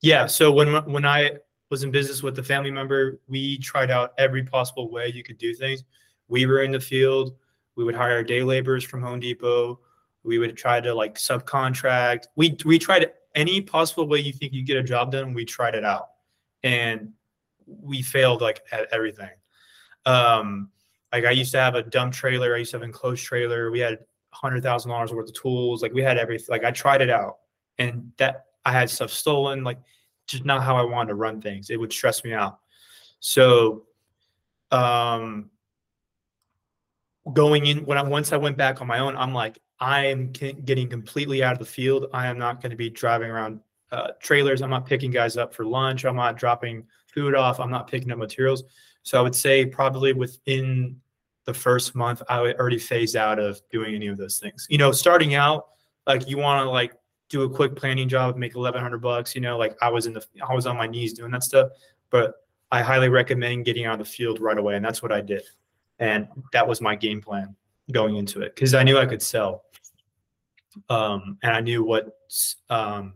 Yeah. 0.00 0.26
So 0.26 0.50
when 0.50 0.74
when 0.90 1.04
I 1.04 1.36
was 1.70 1.84
in 1.84 1.90
business 1.90 2.22
with 2.22 2.38
a 2.38 2.42
family 2.42 2.70
member, 2.70 3.20
we 3.28 3.58
tried 3.58 3.90
out 3.90 4.12
every 4.18 4.42
possible 4.42 4.90
way 4.90 5.08
you 5.08 5.22
could 5.22 5.38
do 5.38 5.54
things. 5.54 5.84
We 6.28 6.44
were 6.46 6.62
in 6.62 6.72
the 6.72 6.80
field. 6.80 7.36
We 7.76 7.84
would 7.84 7.94
hire 7.94 8.22
day 8.22 8.42
laborers 8.42 8.84
from 8.84 9.02
Home 9.02 9.20
Depot. 9.20 9.80
We 10.22 10.38
would 10.38 10.56
try 10.56 10.80
to 10.80 10.92
like 10.92 11.14
subcontract. 11.14 12.26
We 12.36 12.56
we 12.64 12.78
tried 12.78 13.10
any 13.34 13.60
possible 13.60 14.06
way 14.06 14.18
you 14.18 14.32
think 14.32 14.52
you 14.52 14.62
get 14.62 14.76
a 14.76 14.82
job 14.82 15.12
done. 15.12 15.32
We 15.32 15.44
tried 15.44 15.74
it 15.74 15.84
out, 15.84 16.10
and 16.62 17.12
we 17.66 18.02
failed 18.02 18.42
like 18.42 18.62
at 18.72 18.88
everything. 18.92 19.30
Um, 20.04 20.70
like 21.12 21.24
I 21.24 21.30
used 21.30 21.52
to 21.52 21.60
have 21.60 21.74
a 21.74 21.82
dump 21.82 22.12
trailer. 22.12 22.54
I 22.54 22.58
used 22.58 22.72
to 22.72 22.76
have 22.76 22.82
an 22.82 22.90
enclosed 22.90 23.24
trailer. 23.24 23.70
We 23.70 23.78
had 23.80 24.00
hundred 24.32 24.62
thousand 24.62 24.90
dollars 24.90 25.12
worth 25.12 25.28
of 25.28 25.34
tools. 25.34 25.82
Like 25.82 25.92
we 25.92 26.02
had 26.02 26.18
everything. 26.18 26.48
Like 26.50 26.64
I 26.64 26.70
tried 26.70 27.00
it 27.00 27.10
out, 27.10 27.38
and 27.78 28.12
that 28.18 28.46
I 28.64 28.72
had 28.72 28.90
stuff 28.90 29.10
stolen. 29.10 29.64
Like 29.64 29.78
just 30.30 30.44
not 30.44 30.62
how 30.62 30.76
I 30.76 30.82
wanted 30.82 31.08
to 31.08 31.14
run 31.14 31.40
things. 31.40 31.70
It 31.70 31.78
would 31.78 31.92
stress 31.92 32.24
me 32.24 32.32
out. 32.32 32.58
So, 33.18 33.84
um, 34.70 35.50
going 37.32 37.66
in 37.66 37.84
when 37.84 37.98
I 37.98 38.02
once 38.02 38.32
I 38.32 38.36
went 38.36 38.56
back 38.56 38.80
on 38.80 38.86
my 38.86 39.00
own, 39.00 39.16
I'm 39.16 39.34
like, 39.34 39.58
I 39.78 40.06
am 40.06 40.30
getting 40.30 40.88
completely 40.88 41.42
out 41.42 41.52
of 41.52 41.58
the 41.58 41.64
field. 41.64 42.06
I 42.12 42.26
am 42.28 42.38
not 42.38 42.60
going 42.60 42.70
to 42.70 42.76
be 42.76 42.90
driving 42.90 43.30
around 43.30 43.60
uh, 43.92 44.08
trailers. 44.20 44.62
I'm 44.62 44.70
not 44.70 44.86
picking 44.86 45.10
guys 45.10 45.36
up 45.36 45.54
for 45.54 45.64
lunch. 45.64 46.04
I'm 46.04 46.16
not 46.16 46.36
dropping 46.36 46.84
food 47.06 47.34
off. 47.34 47.58
I'm 47.60 47.70
not 47.70 47.90
picking 47.90 48.12
up 48.12 48.18
materials. 48.18 48.64
So 49.02 49.18
I 49.18 49.22
would 49.22 49.34
say 49.34 49.64
probably 49.64 50.12
within 50.12 51.00
the 51.46 51.54
first 51.54 51.94
month, 51.94 52.22
I 52.28 52.40
would 52.40 52.56
already 52.56 52.78
phase 52.78 53.16
out 53.16 53.38
of 53.38 53.60
doing 53.70 53.94
any 53.94 54.06
of 54.08 54.18
those 54.18 54.38
things. 54.38 54.66
You 54.68 54.78
know, 54.78 54.92
starting 54.92 55.34
out, 55.34 55.68
like 56.06 56.28
you 56.28 56.38
want 56.38 56.64
to 56.64 56.70
like 56.70 56.92
do 57.30 57.44
a 57.44 57.48
quick 57.48 57.76
planning 57.76 58.08
job, 58.08 58.36
make 58.36 58.54
1100 58.54 58.98
bucks, 58.98 59.34
you 59.34 59.40
know, 59.40 59.56
like 59.56 59.76
I 59.80 59.88
was 59.88 60.06
in 60.06 60.12
the, 60.12 60.24
I 60.46 60.52
was 60.52 60.66
on 60.66 60.76
my 60.76 60.86
knees 60.86 61.12
doing 61.12 61.30
that 61.30 61.44
stuff, 61.44 61.70
but 62.10 62.34
I 62.70 62.82
highly 62.82 63.08
recommend 63.08 63.64
getting 63.64 63.86
out 63.86 64.00
of 64.00 64.06
the 64.06 64.12
field 64.12 64.40
right 64.40 64.58
away. 64.58 64.74
And 64.74 64.84
that's 64.84 65.02
what 65.02 65.12
I 65.12 65.20
did. 65.20 65.42
And 65.98 66.28
that 66.52 66.66
was 66.66 66.80
my 66.80 66.96
game 66.96 67.20
plan 67.22 67.54
going 67.92 68.16
into 68.16 68.42
it 68.42 68.54
because 68.54 68.74
I 68.74 68.82
knew 68.82 68.98
I 68.98 69.06
could 69.06 69.22
sell. 69.22 69.62
Um, 70.88 71.38
and 71.42 71.52
I 71.52 71.60
knew 71.60 71.84
what, 71.84 72.16
um, 72.68 73.14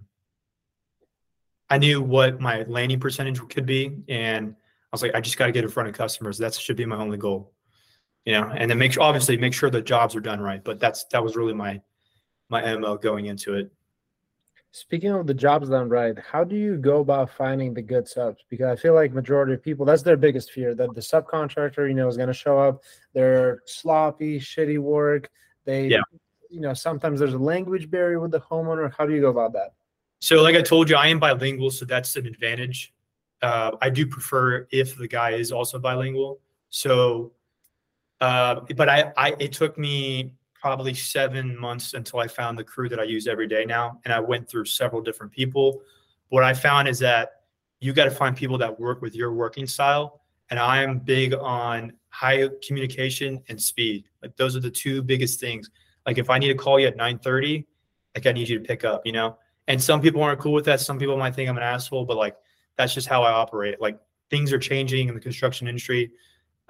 I 1.68 1.78
knew 1.78 2.00
what 2.00 2.40
my 2.40 2.62
landing 2.68 3.00
percentage 3.00 3.40
could 3.48 3.66
be. 3.66 3.96
And 4.08 4.54
I 4.54 4.88
was 4.92 5.02
like, 5.02 5.14
I 5.14 5.20
just 5.20 5.36
got 5.36 5.46
to 5.46 5.52
get 5.52 5.64
in 5.64 5.70
front 5.70 5.88
of 5.88 5.94
customers. 5.94 6.38
That 6.38 6.54
should 6.54 6.76
be 6.76 6.86
my 6.86 6.96
only 6.96 7.16
goal, 7.16 7.52
you 8.24 8.32
know, 8.32 8.52
and 8.54 8.70
then 8.70 8.78
make 8.78 8.92
sure, 8.92 9.02
obviously 9.02 9.36
make 9.36 9.54
sure 9.54 9.70
the 9.70 9.82
jobs 9.82 10.14
are 10.14 10.20
done 10.20 10.40
right. 10.40 10.62
But 10.62 10.78
that's, 10.78 11.04
that 11.06 11.22
was 11.22 11.36
really 11.36 11.54
my, 11.54 11.80
my 12.48 12.76
MO 12.76 12.96
going 12.96 13.26
into 13.26 13.54
it. 13.54 13.72
Speaking 14.76 15.12
of 15.12 15.28
the 15.28 15.34
jobs 15.34 15.68
done 15.68 15.88
right, 15.88 16.18
how 16.18 16.42
do 16.42 16.56
you 16.56 16.76
go 16.76 16.98
about 16.98 17.30
finding 17.30 17.74
the 17.74 17.80
good 17.80 18.08
subs? 18.08 18.42
Because 18.50 18.66
I 18.66 18.74
feel 18.74 18.92
like 18.92 19.12
majority 19.12 19.52
of 19.54 19.62
people, 19.62 19.86
that's 19.86 20.02
their 20.02 20.16
biggest 20.16 20.50
fear 20.50 20.74
that 20.74 20.92
the 20.96 21.00
subcontractor, 21.00 21.86
you 21.86 21.94
know, 21.94 22.08
is 22.08 22.16
going 22.16 22.26
to 22.26 22.34
show 22.34 22.58
up. 22.58 22.82
They're 23.12 23.62
sloppy, 23.66 24.40
shitty 24.40 24.80
work. 24.80 25.30
They, 25.64 25.86
yeah. 25.86 26.00
you 26.50 26.60
know, 26.60 26.74
sometimes 26.74 27.20
there's 27.20 27.34
a 27.34 27.38
language 27.38 27.88
barrier 27.88 28.18
with 28.18 28.32
the 28.32 28.40
homeowner. 28.40 28.92
How 28.98 29.06
do 29.06 29.14
you 29.14 29.20
go 29.20 29.28
about 29.28 29.52
that? 29.52 29.74
So, 30.20 30.42
like 30.42 30.56
I 30.56 30.62
told 30.62 30.90
you, 30.90 30.96
I 30.96 31.06
am 31.06 31.20
bilingual, 31.20 31.70
so 31.70 31.84
that's 31.84 32.16
an 32.16 32.26
advantage. 32.26 32.92
Uh, 33.42 33.76
I 33.80 33.90
do 33.90 34.08
prefer 34.08 34.66
if 34.72 34.98
the 34.98 35.06
guy 35.06 35.34
is 35.34 35.52
also 35.52 35.78
bilingual. 35.78 36.40
So, 36.70 37.30
uh, 38.20 38.62
but 38.74 38.88
I, 38.88 39.12
I, 39.16 39.36
it 39.38 39.52
took 39.52 39.78
me 39.78 40.32
probably 40.64 40.94
seven 40.94 41.54
months 41.58 41.92
until 41.92 42.20
I 42.20 42.26
found 42.26 42.58
the 42.58 42.64
crew 42.64 42.88
that 42.88 42.98
I 42.98 43.02
use 43.02 43.26
every 43.26 43.46
day 43.46 43.66
now. 43.66 44.00
And 44.06 44.14
I 44.14 44.18
went 44.18 44.48
through 44.48 44.64
several 44.64 45.02
different 45.02 45.30
people. 45.30 45.82
What 46.30 46.42
I 46.42 46.54
found 46.54 46.88
is 46.88 46.98
that 47.00 47.42
you 47.80 47.92
got 47.92 48.04
to 48.04 48.10
find 48.10 48.34
people 48.34 48.56
that 48.56 48.80
work 48.80 49.02
with 49.02 49.14
your 49.14 49.34
working 49.34 49.66
style. 49.66 50.22
And 50.48 50.58
I'm 50.58 51.00
big 51.00 51.34
on 51.34 51.92
high 52.08 52.48
communication 52.66 53.42
and 53.50 53.60
speed. 53.60 54.06
Like 54.22 54.38
those 54.38 54.56
are 54.56 54.60
the 54.60 54.70
two 54.70 55.02
biggest 55.02 55.38
things. 55.38 55.68
Like 56.06 56.16
if 56.16 56.30
I 56.30 56.38
need 56.38 56.48
to 56.48 56.54
call 56.54 56.80
you 56.80 56.86
at 56.86 56.96
9:30, 56.96 57.66
like 58.14 58.24
I 58.26 58.32
need 58.32 58.48
you 58.48 58.58
to 58.58 58.64
pick 58.64 58.86
up, 58.86 59.04
you 59.04 59.12
know? 59.12 59.36
And 59.68 59.82
some 59.82 60.00
people 60.00 60.22
aren't 60.22 60.40
cool 60.40 60.54
with 60.54 60.64
that. 60.64 60.80
Some 60.80 60.98
people 60.98 61.18
might 61.18 61.34
think 61.34 61.50
I'm 61.50 61.58
an 61.58 61.62
asshole, 61.62 62.06
but 62.06 62.16
like 62.16 62.36
that's 62.78 62.94
just 62.94 63.06
how 63.06 63.22
I 63.22 63.32
operate. 63.32 63.82
Like 63.82 64.00
things 64.30 64.50
are 64.50 64.58
changing 64.58 65.08
in 65.08 65.14
the 65.14 65.20
construction 65.20 65.68
industry 65.68 66.10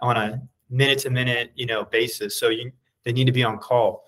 on 0.00 0.16
a 0.16 0.42
minute 0.68 0.98
to 1.00 1.10
minute, 1.10 1.52
you 1.54 1.66
know, 1.66 1.84
basis. 1.84 2.36
So 2.36 2.48
you 2.48 2.72
they 3.04 3.12
need 3.12 3.26
to 3.26 3.32
be 3.32 3.44
on 3.44 3.58
call. 3.58 4.04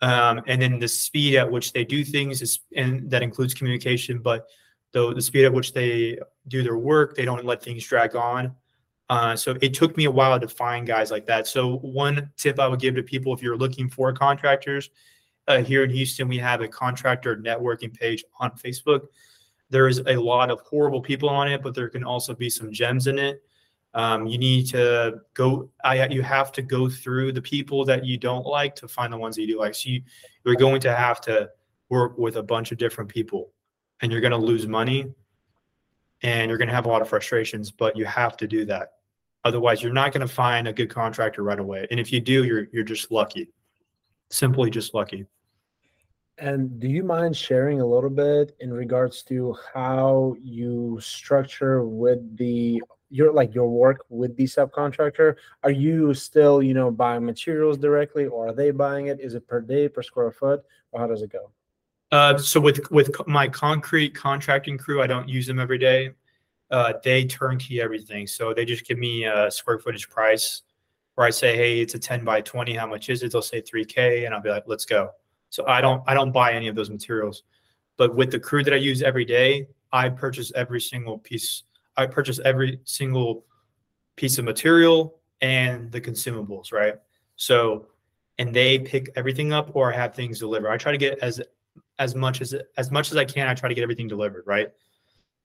Um, 0.00 0.42
and 0.46 0.62
then 0.62 0.78
the 0.78 0.88
speed 0.88 1.36
at 1.36 1.50
which 1.50 1.72
they 1.72 1.84
do 1.84 2.04
things 2.04 2.40
is, 2.40 2.60
and 2.76 3.10
that 3.10 3.22
includes 3.22 3.54
communication, 3.54 4.20
but 4.20 4.46
the, 4.92 5.12
the 5.12 5.22
speed 5.22 5.44
at 5.44 5.52
which 5.52 5.72
they 5.72 6.18
do 6.46 6.62
their 6.62 6.78
work, 6.78 7.16
they 7.16 7.24
don't 7.24 7.44
let 7.44 7.62
things 7.62 7.84
drag 7.84 8.14
on. 8.14 8.54
Uh, 9.10 9.34
so 9.34 9.56
it 9.60 9.74
took 9.74 9.96
me 9.96 10.04
a 10.04 10.10
while 10.10 10.38
to 10.38 10.46
find 10.46 10.86
guys 10.86 11.10
like 11.10 11.26
that. 11.26 11.46
So 11.46 11.78
one 11.78 12.30
tip 12.36 12.60
I 12.60 12.68
would 12.68 12.80
give 12.80 12.94
to 12.94 13.02
people 13.02 13.32
if 13.34 13.42
you're 13.42 13.56
looking 13.56 13.88
for 13.88 14.12
contractors 14.12 14.90
uh, 15.48 15.62
here 15.62 15.82
in 15.82 15.90
Houston, 15.90 16.28
we 16.28 16.38
have 16.38 16.60
a 16.60 16.68
contractor 16.68 17.36
networking 17.36 17.92
page 17.92 18.22
on 18.38 18.50
Facebook. 18.52 19.06
There 19.70 19.88
is 19.88 19.98
a 20.06 20.16
lot 20.16 20.50
of 20.50 20.60
horrible 20.60 21.00
people 21.00 21.28
on 21.28 21.48
it, 21.48 21.62
but 21.62 21.74
there 21.74 21.88
can 21.88 22.04
also 22.04 22.34
be 22.34 22.50
some 22.50 22.70
gems 22.70 23.06
in 23.06 23.18
it. 23.18 23.42
Um, 23.94 24.26
you 24.26 24.38
need 24.38 24.66
to 24.68 25.20
go. 25.34 25.70
I 25.82 26.06
you 26.08 26.22
have 26.22 26.52
to 26.52 26.62
go 26.62 26.88
through 26.88 27.32
the 27.32 27.42
people 27.42 27.84
that 27.86 28.04
you 28.04 28.18
don't 28.18 28.46
like 28.46 28.74
to 28.76 28.88
find 28.88 29.12
the 29.12 29.16
ones 29.16 29.36
that 29.36 29.42
you 29.42 29.48
do 29.48 29.58
like. 29.58 29.74
So 29.74 29.90
you, 29.90 30.02
you're 30.44 30.56
going 30.56 30.80
to 30.82 30.94
have 30.94 31.20
to 31.22 31.50
work 31.88 32.18
with 32.18 32.36
a 32.36 32.42
bunch 32.42 32.70
of 32.70 32.78
different 32.78 33.10
people, 33.10 33.50
and 34.02 34.12
you're 34.12 34.20
going 34.20 34.32
to 34.32 34.36
lose 34.36 34.66
money, 34.66 35.06
and 36.22 36.48
you're 36.48 36.58
going 36.58 36.68
to 36.68 36.74
have 36.74 36.86
a 36.86 36.88
lot 36.88 37.02
of 37.02 37.08
frustrations. 37.08 37.70
But 37.70 37.96
you 37.96 38.04
have 38.04 38.36
to 38.38 38.46
do 38.46 38.64
that. 38.66 38.92
Otherwise, 39.44 39.82
you're 39.82 39.92
not 39.92 40.12
going 40.12 40.26
to 40.26 40.32
find 40.32 40.68
a 40.68 40.72
good 40.72 40.90
contractor 40.90 41.42
right 41.42 41.58
away. 41.58 41.86
And 41.90 41.98
if 41.98 42.12
you 42.12 42.20
do, 42.20 42.44
you're 42.44 42.66
you're 42.72 42.84
just 42.84 43.10
lucky. 43.10 43.50
Simply 44.30 44.70
just 44.70 44.92
lucky. 44.92 45.26
And 46.36 46.78
do 46.78 46.86
you 46.86 47.02
mind 47.02 47.36
sharing 47.36 47.80
a 47.80 47.86
little 47.86 48.10
bit 48.10 48.54
in 48.60 48.72
regards 48.72 49.22
to 49.24 49.56
how 49.74 50.36
you 50.40 50.98
structure 51.00 51.84
with 51.84 52.36
the 52.36 52.80
your 53.10 53.32
like 53.32 53.54
your 53.54 53.68
work 53.68 54.04
with 54.08 54.36
the 54.36 54.44
subcontractor 54.44 55.36
are 55.62 55.70
you 55.70 56.12
still 56.14 56.62
you 56.62 56.74
know 56.74 56.90
buying 56.90 57.24
materials 57.24 57.78
directly 57.78 58.26
or 58.26 58.48
are 58.48 58.52
they 58.52 58.70
buying 58.70 59.06
it? 59.06 59.20
Is 59.20 59.34
it 59.34 59.46
per 59.46 59.60
day 59.60 59.88
per 59.88 60.02
square 60.02 60.30
foot 60.30 60.62
or 60.92 61.00
how 61.00 61.06
does 61.06 61.22
it 61.22 61.32
go? 61.32 61.50
Uh, 62.10 62.38
so 62.38 62.60
with 62.60 62.90
with 62.90 63.10
my 63.26 63.48
concrete 63.48 64.14
contracting 64.14 64.78
crew 64.78 65.02
i 65.02 65.06
don't 65.06 65.28
use 65.28 65.46
them 65.46 65.58
every 65.58 65.78
day. 65.78 66.10
Uh, 66.70 66.92
they 67.02 67.24
turnkey 67.24 67.80
everything 67.80 68.26
so 68.26 68.52
they 68.52 68.64
just 68.64 68.86
give 68.86 68.98
me 68.98 69.24
a 69.24 69.50
square 69.50 69.78
footage 69.78 70.10
price 70.10 70.62
where 71.14 71.26
i 71.26 71.30
say 71.30 71.56
hey 71.56 71.80
it's 71.80 71.94
a 71.94 71.98
10 71.98 72.24
by 72.24 72.42
20 72.42 72.74
how 72.74 72.86
much 72.86 73.08
is 73.08 73.22
it? 73.22 73.32
They'll 73.32 73.42
say 73.42 73.62
3k 73.62 74.26
and 74.26 74.34
i'll 74.34 74.42
be 74.42 74.50
like 74.50 74.64
let's 74.66 74.84
go. 74.84 75.10
So 75.50 75.66
i 75.66 75.80
don't 75.80 76.02
i 76.06 76.14
don't 76.14 76.32
buy 76.32 76.52
any 76.52 76.68
of 76.68 76.74
those 76.74 76.90
materials. 76.90 77.42
But 77.96 78.14
with 78.14 78.30
the 78.30 78.38
crew 78.38 78.62
that 78.64 78.74
i 78.74 78.76
use 78.76 79.02
every 79.02 79.24
day 79.24 79.66
i 79.92 80.10
purchase 80.10 80.52
every 80.54 80.80
single 80.80 81.18
piece 81.18 81.62
I 81.98 82.06
purchase 82.06 82.40
every 82.44 82.80
single 82.84 83.44
piece 84.16 84.38
of 84.38 84.44
material 84.44 85.20
and 85.40 85.90
the 85.92 86.00
consumables, 86.00 86.72
right? 86.72 86.94
So, 87.36 87.88
and 88.38 88.54
they 88.54 88.78
pick 88.78 89.10
everything 89.16 89.52
up 89.52 89.72
or 89.74 89.90
have 89.90 90.14
things 90.14 90.38
delivered. 90.38 90.70
I 90.70 90.76
try 90.76 90.92
to 90.92 90.98
get 90.98 91.18
as 91.18 91.40
as 91.98 92.14
much 92.14 92.40
as 92.40 92.54
as 92.76 92.90
much 92.90 93.10
as 93.10 93.16
I 93.16 93.24
can. 93.24 93.48
I 93.48 93.54
try 93.54 93.68
to 93.68 93.74
get 93.74 93.82
everything 93.82 94.08
delivered, 94.08 94.44
right? 94.46 94.68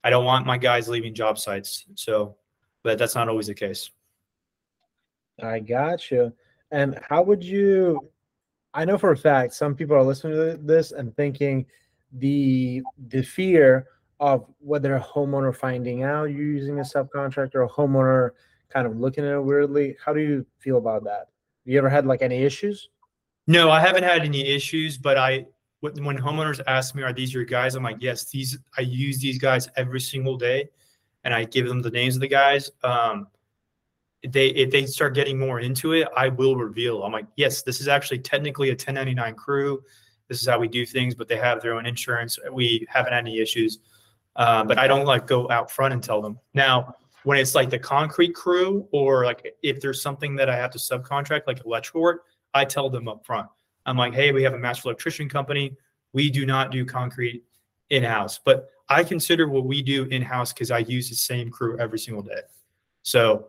I 0.03 0.09
don't 0.09 0.25
want 0.25 0.45
my 0.45 0.57
guys 0.57 0.87
leaving 0.87 1.15
job 1.15 1.39
sites, 1.39 1.85
so, 1.95 2.35
but 2.83 2.97
that's 2.97 3.15
not 3.15 3.29
always 3.29 3.47
the 3.47 3.53
case. 3.55 3.89
I 5.41 5.59
got 5.59 6.11
you. 6.11 6.33
And 6.71 6.99
how 7.09 7.23
would 7.23 7.43
you? 7.43 8.09
I 8.75 8.85
know 8.85 8.97
for 8.97 9.11
a 9.11 9.17
fact 9.17 9.53
some 9.53 9.75
people 9.75 9.95
are 9.95 10.03
listening 10.03 10.33
to 10.33 10.57
this 10.61 10.91
and 10.91 11.15
thinking 11.15 11.65
the 12.13 12.83
the 13.07 13.23
fear 13.23 13.87
of 14.23 14.45
whether 14.59 14.95
a 14.95 15.01
homeowner 15.01 15.53
finding 15.53 16.03
out 16.03 16.31
you're 16.31 16.45
using 16.45 16.79
a 16.79 16.81
subcontractor 16.81 17.55
or 17.55 17.63
a 17.63 17.69
homeowner 17.69 18.29
kind 18.69 18.87
of 18.87 18.97
looking 18.97 19.25
at 19.25 19.33
it 19.33 19.43
weirdly. 19.43 19.97
How 20.03 20.13
do 20.13 20.21
you 20.21 20.45
feel 20.59 20.77
about 20.77 21.03
that? 21.03 21.27
Have 21.65 21.73
you 21.73 21.77
ever 21.77 21.89
had 21.89 22.05
like 22.05 22.21
any 22.21 22.41
issues? 22.41 22.87
No, 23.47 23.69
I 23.69 23.81
haven't 23.81 24.03
had 24.03 24.21
any 24.21 24.47
issues, 24.47 24.97
but 24.97 25.17
I 25.17 25.45
when 25.81 26.17
homeowners 26.17 26.61
ask 26.67 26.95
me, 26.95 27.03
"Are 27.03 27.11
these 27.11 27.33
your 27.33 27.43
guys?" 27.43 27.75
I'm 27.75 27.83
like, 27.83 27.97
"Yes, 27.99 28.23
these. 28.23 28.57
I 28.77 28.81
use 28.83 29.19
these 29.19 29.37
guys 29.37 29.67
every 29.75 29.99
single 29.99 30.37
day, 30.37 30.69
and 31.25 31.33
I 31.33 31.43
give 31.43 31.67
them 31.67 31.81
the 31.81 31.91
names 31.91 32.15
of 32.15 32.21
the 32.21 32.29
guys." 32.29 32.71
Um, 32.81 33.27
they 34.25 34.47
if 34.51 34.71
they 34.71 34.85
start 34.85 35.15
getting 35.15 35.37
more 35.37 35.59
into 35.59 35.91
it, 35.91 36.07
I 36.15 36.29
will 36.29 36.55
reveal. 36.55 37.03
I'm 37.03 37.11
like, 37.11 37.27
"Yes, 37.35 37.61
this 37.61 37.81
is 37.81 37.89
actually 37.89 38.19
technically 38.19 38.69
a 38.69 38.75
1099 38.75 39.35
crew. 39.35 39.83
This 40.29 40.41
is 40.41 40.47
how 40.47 40.59
we 40.59 40.69
do 40.69 40.85
things, 40.85 41.13
but 41.13 41.27
they 41.27 41.35
have 41.35 41.61
their 41.61 41.73
own 41.73 41.85
insurance. 41.85 42.39
We 42.49 42.87
haven't 42.87 43.11
had 43.11 43.19
any 43.19 43.39
issues." 43.39 43.79
Um, 44.35 44.67
but 44.67 44.79
I 44.79 44.87
don't 44.87 45.05
like 45.05 45.27
go 45.27 45.49
out 45.49 45.69
front 45.69 45.93
and 45.93 46.03
tell 46.03 46.21
them. 46.21 46.39
Now, 46.53 46.95
when 47.23 47.37
it's 47.37 47.55
like 47.55 47.69
the 47.69 47.79
concrete 47.79 48.33
crew 48.33 48.87
or 48.91 49.25
like 49.25 49.55
if 49.63 49.79
there's 49.79 50.01
something 50.01 50.35
that 50.35 50.49
I 50.49 50.55
have 50.55 50.71
to 50.71 50.77
subcontract, 50.77 51.43
like 51.47 51.63
electrical 51.65 52.01
work, 52.01 52.25
I 52.53 52.65
tell 52.65 52.89
them 52.89 53.07
up 53.07 53.25
front. 53.25 53.47
I'm 53.85 53.97
like, 53.97 54.13
hey, 54.13 54.31
we 54.31 54.43
have 54.43 54.53
a 54.53 54.59
master 54.59 54.89
electrician 54.89 55.29
company. 55.29 55.75
We 56.13 56.29
do 56.29 56.45
not 56.45 56.71
do 56.71 56.85
concrete 56.85 57.43
in 57.89 58.03
house, 58.03 58.39
but 58.43 58.69
I 58.89 59.03
consider 59.03 59.47
what 59.47 59.65
we 59.65 59.81
do 59.81 60.05
in 60.05 60.21
house 60.21 60.53
because 60.53 60.71
I 60.71 60.79
use 60.79 61.09
the 61.09 61.15
same 61.15 61.49
crew 61.49 61.77
every 61.79 61.99
single 61.99 62.23
day. 62.23 62.41
So, 63.03 63.47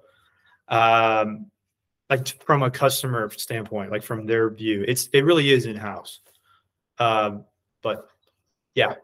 um, 0.69 1.51
like 2.11 2.43
from 2.45 2.63
a 2.63 2.71
customer 2.71 3.31
standpoint, 3.31 3.91
like 3.91 4.03
from 4.03 4.27
their 4.27 4.51
view, 4.51 4.85
it's 4.87 5.09
it 5.13 5.25
really 5.25 5.51
is 5.51 5.67
in 5.67 5.77
house. 5.77 6.21
Um, 6.99 7.45
but 7.83 8.09
yeah, 8.75 8.95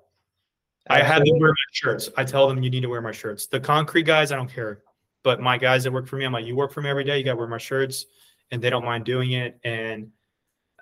I 0.90 1.02
have 1.02 1.24
them 1.24 1.38
wear 1.38 1.50
my 1.50 1.54
shirts. 1.72 2.10
I 2.16 2.24
tell 2.24 2.48
them 2.48 2.62
you 2.62 2.70
need 2.70 2.80
to 2.80 2.88
wear 2.88 3.00
my 3.00 3.12
shirts. 3.12 3.46
The 3.46 3.60
concrete 3.60 4.04
guys, 4.04 4.32
I 4.32 4.36
don't 4.36 4.52
care. 4.52 4.82
But 5.22 5.40
my 5.40 5.58
guys 5.58 5.84
that 5.84 5.92
work 5.92 6.06
for 6.06 6.16
me, 6.16 6.24
I'm 6.24 6.32
like, 6.32 6.46
you 6.46 6.56
work 6.56 6.72
for 6.72 6.80
me 6.80 6.88
every 6.88 7.04
day. 7.04 7.18
You 7.18 7.24
got 7.24 7.32
to 7.32 7.36
wear 7.36 7.46
my 7.46 7.58
shirts, 7.58 8.06
and 8.50 8.62
they 8.62 8.70
don't 8.70 8.84
mind 8.84 9.04
doing 9.04 9.32
it. 9.32 9.58
And 9.64 10.10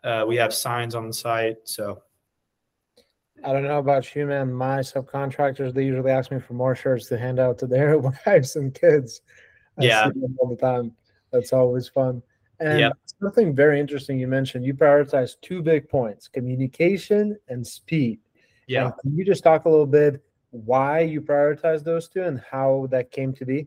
uh, 0.04 0.24
we 0.26 0.36
have 0.36 0.54
signs 0.54 0.94
on 0.94 1.08
the 1.08 1.12
site. 1.12 1.56
So 1.64 2.02
I 3.44 3.52
don't 3.52 3.64
know 3.64 3.78
about 3.78 4.14
you, 4.14 4.26
man. 4.26 4.52
My 4.52 4.78
subcontractors, 4.78 5.74
they 5.74 5.84
usually 5.84 6.10
ask 6.10 6.30
me 6.30 6.40
for 6.40 6.54
more 6.54 6.74
shirts 6.74 7.06
to 7.08 7.18
hand 7.18 7.38
out 7.38 7.58
to 7.58 7.66
their 7.66 7.98
wives 8.26 8.56
and 8.56 8.74
kids. 8.74 9.20
I 9.78 9.84
yeah. 9.84 10.10
all 10.38 10.48
the 10.48 10.56
time. 10.56 10.92
That's 11.32 11.52
always 11.52 11.88
fun. 11.88 12.22
And 12.60 12.80
yep. 12.80 12.92
something 13.20 13.54
very 13.54 13.78
interesting 13.78 14.18
you 14.18 14.26
mentioned, 14.26 14.64
you 14.64 14.74
prioritize 14.74 15.36
two 15.40 15.62
big 15.62 15.88
points 15.88 16.26
communication 16.26 17.38
and 17.48 17.64
speed. 17.64 18.18
Yeah. 18.68 18.90
Can 19.02 19.16
you 19.16 19.24
just 19.24 19.42
talk 19.42 19.64
a 19.64 19.68
little 19.68 19.86
bit 19.86 20.22
why 20.50 21.00
you 21.00 21.20
prioritize 21.20 21.82
those 21.82 22.08
two 22.08 22.22
and 22.22 22.40
how 22.50 22.86
that 22.90 23.10
came 23.10 23.32
to 23.34 23.44
be? 23.44 23.66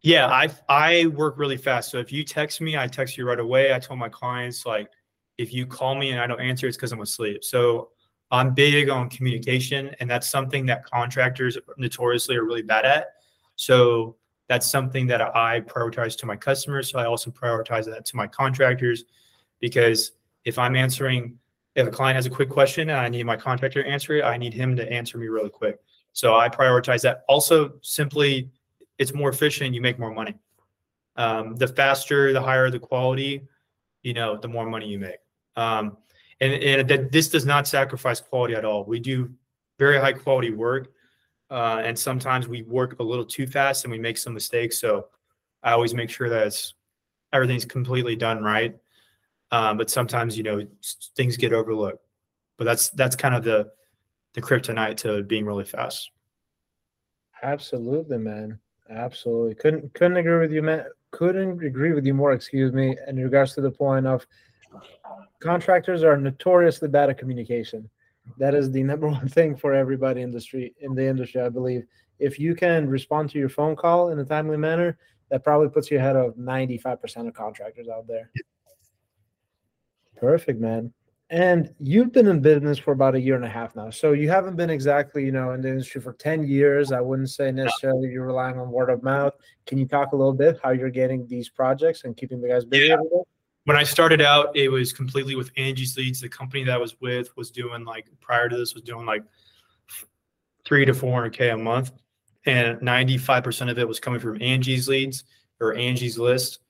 Yeah, 0.00 0.26
I 0.26 0.50
I 0.68 1.06
work 1.06 1.38
really 1.38 1.56
fast. 1.56 1.90
So 1.90 1.98
if 1.98 2.12
you 2.12 2.24
text 2.24 2.60
me, 2.60 2.76
I 2.76 2.86
text 2.86 3.16
you 3.16 3.26
right 3.26 3.38
away. 3.38 3.72
I 3.72 3.78
told 3.78 3.98
my 3.98 4.08
clients 4.08 4.66
like 4.66 4.90
if 5.38 5.52
you 5.52 5.66
call 5.66 5.94
me 5.94 6.10
and 6.10 6.20
I 6.20 6.26
don't 6.26 6.40
answer, 6.40 6.66
it's 6.66 6.76
because 6.76 6.92
I'm 6.92 7.00
asleep. 7.00 7.42
So 7.44 7.90
I'm 8.30 8.52
big 8.52 8.88
on 8.88 9.08
communication, 9.08 9.94
and 10.00 10.10
that's 10.10 10.28
something 10.28 10.66
that 10.66 10.84
contractors 10.84 11.56
notoriously 11.76 12.36
are 12.36 12.44
really 12.44 12.62
bad 12.62 12.84
at. 12.84 13.08
So 13.56 14.16
that's 14.48 14.68
something 14.70 15.06
that 15.06 15.22
I 15.34 15.60
prioritize 15.60 16.16
to 16.18 16.26
my 16.26 16.36
customers. 16.36 16.90
So 16.90 16.98
I 16.98 17.06
also 17.06 17.30
prioritize 17.30 17.86
that 17.86 18.04
to 18.06 18.16
my 18.16 18.26
contractors 18.26 19.04
because 19.60 20.12
if 20.44 20.58
I'm 20.58 20.76
answering, 20.76 21.38
if 21.74 21.86
a 21.86 21.90
client 21.90 22.16
has 22.16 22.26
a 22.26 22.30
quick 22.30 22.48
question 22.48 22.90
and 22.90 22.98
I 22.98 23.08
need 23.08 23.24
my 23.24 23.36
contractor 23.36 23.82
to 23.82 23.88
answer 23.88 24.16
it, 24.16 24.24
I 24.24 24.36
need 24.36 24.54
him 24.54 24.76
to 24.76 24.90
answer 24.92 25.18
me 25.18 25.28
really 25.28 25.50
quick. 25.50 25.78
So 26.12 26.36
I 26.36 26.48
prioritize 26.48 27.02
that. 27.02 27.24
Also, 27.28 27.74
simply, 27.82 28.50
it's 28.98 29.12
more 29.12 29.30
efficient. 29.30 29.74
You 29.74 29.80
make 29.80 29.98
more 29.98 30.14
money. 30.14 30.34
Um, 31.16 31.56
the 31.56 31.68
faster, 31.68 32.32
the 32.32 32.40
higher 32.40 32.70
the 32.70 32.78
quality, 32.78 33.42
you 34.02 34.14
know, 34.14 34.36
the 34.36 34.48
more 34.48 34.66
money 34.66 34.88
you 34.88 34.98
make. 34.98 35.18
Um, 35.56 35.96
and, 36.40 36.52
and 36.52 36.88
that 36.88 37.10
this 37.10 37.28
does 37.28 37.46
not 37.46 37.66
sacrifice 37.66 38.20
quality 38.20 38.54
at 38.54 38.64
all. 38.64 38.84
We 38.84 39.00
do 39.00 39.30
very 39.78 39.98
high 39.98 40.12
quality 40.12 40.50
work 40.50 40.94
uh, 41.50 41.82
and 41.84 41.98
sometimes 41.98 42.48
we 42.48 42.62
work 42.62 42.98
a 42.98 43.02
little 43.02 43.24
too 43.24 43.46
fast 43.46 43.84
and 43.84 43.92
we 43.92 43.98
make 43.98 44.18
some 44.18 44.34
mistakes. 44.34 44.78
So 44.78 45.06
I 45.62 45.72
always 45.72 45.94
make 45.94 46.10
sure 46.10 46.28
that 46.28 46.60
everything's 47.32 47.64
completely 47.64 48.16
done 48.16 48.42
right. 48.42 48.76
Um, 49.54 49.76
but 49.76 49.88
sometimes 49.88 50.36
you 50.36 50.42
know 50.42 50.66
things 51.16 51.36
get 51.36 51.52
overlooked. 51.52 52.04
But 52.58 52.64
that's 52.64 52.90
that's 52.90 53.14
kind 53.14 53.36
of 53.36 53.44
the 53.44 53.70
the 54.32 54.42
kryptonite 54.42 54.96
to 54.98 55.22
being 55.22 55.46
really 55.46 55.64
fast. 55.64 56.10
Absolutely, 57.40 58.18
man. 58.18 58.58
Absolutely. 58.90 59.54
Couldn't 59.54 59.94
couldn't 59.94 60.16
agree 60.16 60.40
with 60.40 60.50
you, 60.50 60.62
man. 60.62 60.86
Couldn't 61.12 61.62
agree 61.62 61.92
with 61.92 62.04
you 62.04 62.14
more. 62.14 62.32
Excuse 62.32 62.72
me. 62.72 62.96
In 63.06 63.16
regards 63.16 63.54
to 63.54 63.60
the 63.60 63.70
point 63.70 64.08
of 64.08 64.26
contractors 65.40 66.02
are 66.02 66.16
notoriously 66.16 66.88
bad 66.88 67.08
at 67.10 67.18
communication 67.18 67.88
that 68.38 68.54
is 68.54 68.72
the 68.72 68.82
number 68.90 69.06
one 69.06 69.28
thing 69.28 69.54
for 69.54 69.72
everybody 69.72 70.22
in 70.22 70.32
the 70.32 70.40
street 70.40 70.74
in 70.80 70.96
the 70.96 71.06
industry 71.06 71.40
i 71.40 71.48
believe 71.48 71.84
if 72.18 72.40
you 72.40 72.56
can 72.56 72.88
respond 72.88 73.30
to 73.30 73.38
your 73.38 73.48
phone 73.48 73.76
call 73.76 74.08
in 74.08 74.18
a 74.18 74.24
timely 74.24 74.56
manner 74.56 74.98
that 75.30 75.44
probably 75.44 75.68
puts 75.68 75.92
you 75.92 75.98
ahead 75.98 76.16
of 76.16 76.34
95% 76.34 77.28
of 77.28 77.34
contractors 77.34 77.86
out 77.88 78.08
there 78.08 78.30
perfect 80.24 80.60
man. 80.60 80.92
And 81.30 81.74
you've 81.78 82.12
been 82.12 82.28
in 82.28 82.40
business 82.40 82.78
for 82.78 82.92
about 82.92 83.14
a 83.14 83.20
year 83.20 83.34
and 83.34 83.44
a 83.44 83.48
half 83.48 83.74
now. 83.74 83.90
So 83.90 84.12
you 84.12 84.28
haven't 84.28 84.56
been 84.56 84.70
exactly 84.70 85.24
you 85.24 85.32
know 85.32 85.52
in 85.52 85.60
the 85.60 85.68
industry 85.68 86.00
for 86.00 86.12
10 86.12 86.46
years. 86.46 86.92
I 86.92 87.00
wouldn't 87.00 87.30
say 87.30 87.50
necessarily 87.50 88.10
you're 88.10 88.26
relying 88.26 88.58
on 88.58 88.70
word 88.70 88.90
of 88.90 89.02
mouth. 89.02 89.34
Can 89.66 89.78
you 89.78 89.86
talk 89.86 90.12
a 90.12 90.16
little 90.16 90.32
bit 90.32 90.58
how 90.62 90.70
you're 90.70 90.90
getting 90.90 91.26
these 91.26 91.48
projects 91.48 92.04
and 92.04 92.16
keeping 92.16 92.40
the 92.40 92.48
guys 92.48 92.64
busy 92.64 92.88
yeah. 92.88 92.96
when 93.64 93.76
I 93.76 93.82
started 93.82 94.20
out, 94.20 94.54
it 94.56 94.68
was 94.68 94.92
completely 94.92 95.34
with 95.34 95.50
Angie's 95.56 95.96
Leads. 95.96 96.20
The 96.20 96.28
company 96.28 96.64
that 96.64 96.74
I 96.74 96.78
was 96.78 97.00
with 97.00 97.34
was 97.36 97.50
doing 97.50 97.84
like 97.84 98.06
prior 98.20 98.48
to 98.48 98.56
this 98.56 98.74
was 98.74 98.82
doing 98.82 99.06
like 99.06 99.24
three 100.64 100.84
to 100.84 100.94
four 100.94 101.12
hundred 101.12 101.32
k 101.32 101.50
a 101.50 101.56
month, 101.56 101.92
and 102.46 102.80
ninety 102.82 103.18
five 103.18 103.42
percent 103.44 103.70
of 103.70 103.78
it 103.78 103.88
was 103.88 103.98
coming 103.98 104.20
from 104.20 104.40
Angie's 104.42 104.88
Leads 104.88 105.24
or 105.60 105.74
Angie's 105.74 106.18
List. 106.18 106.60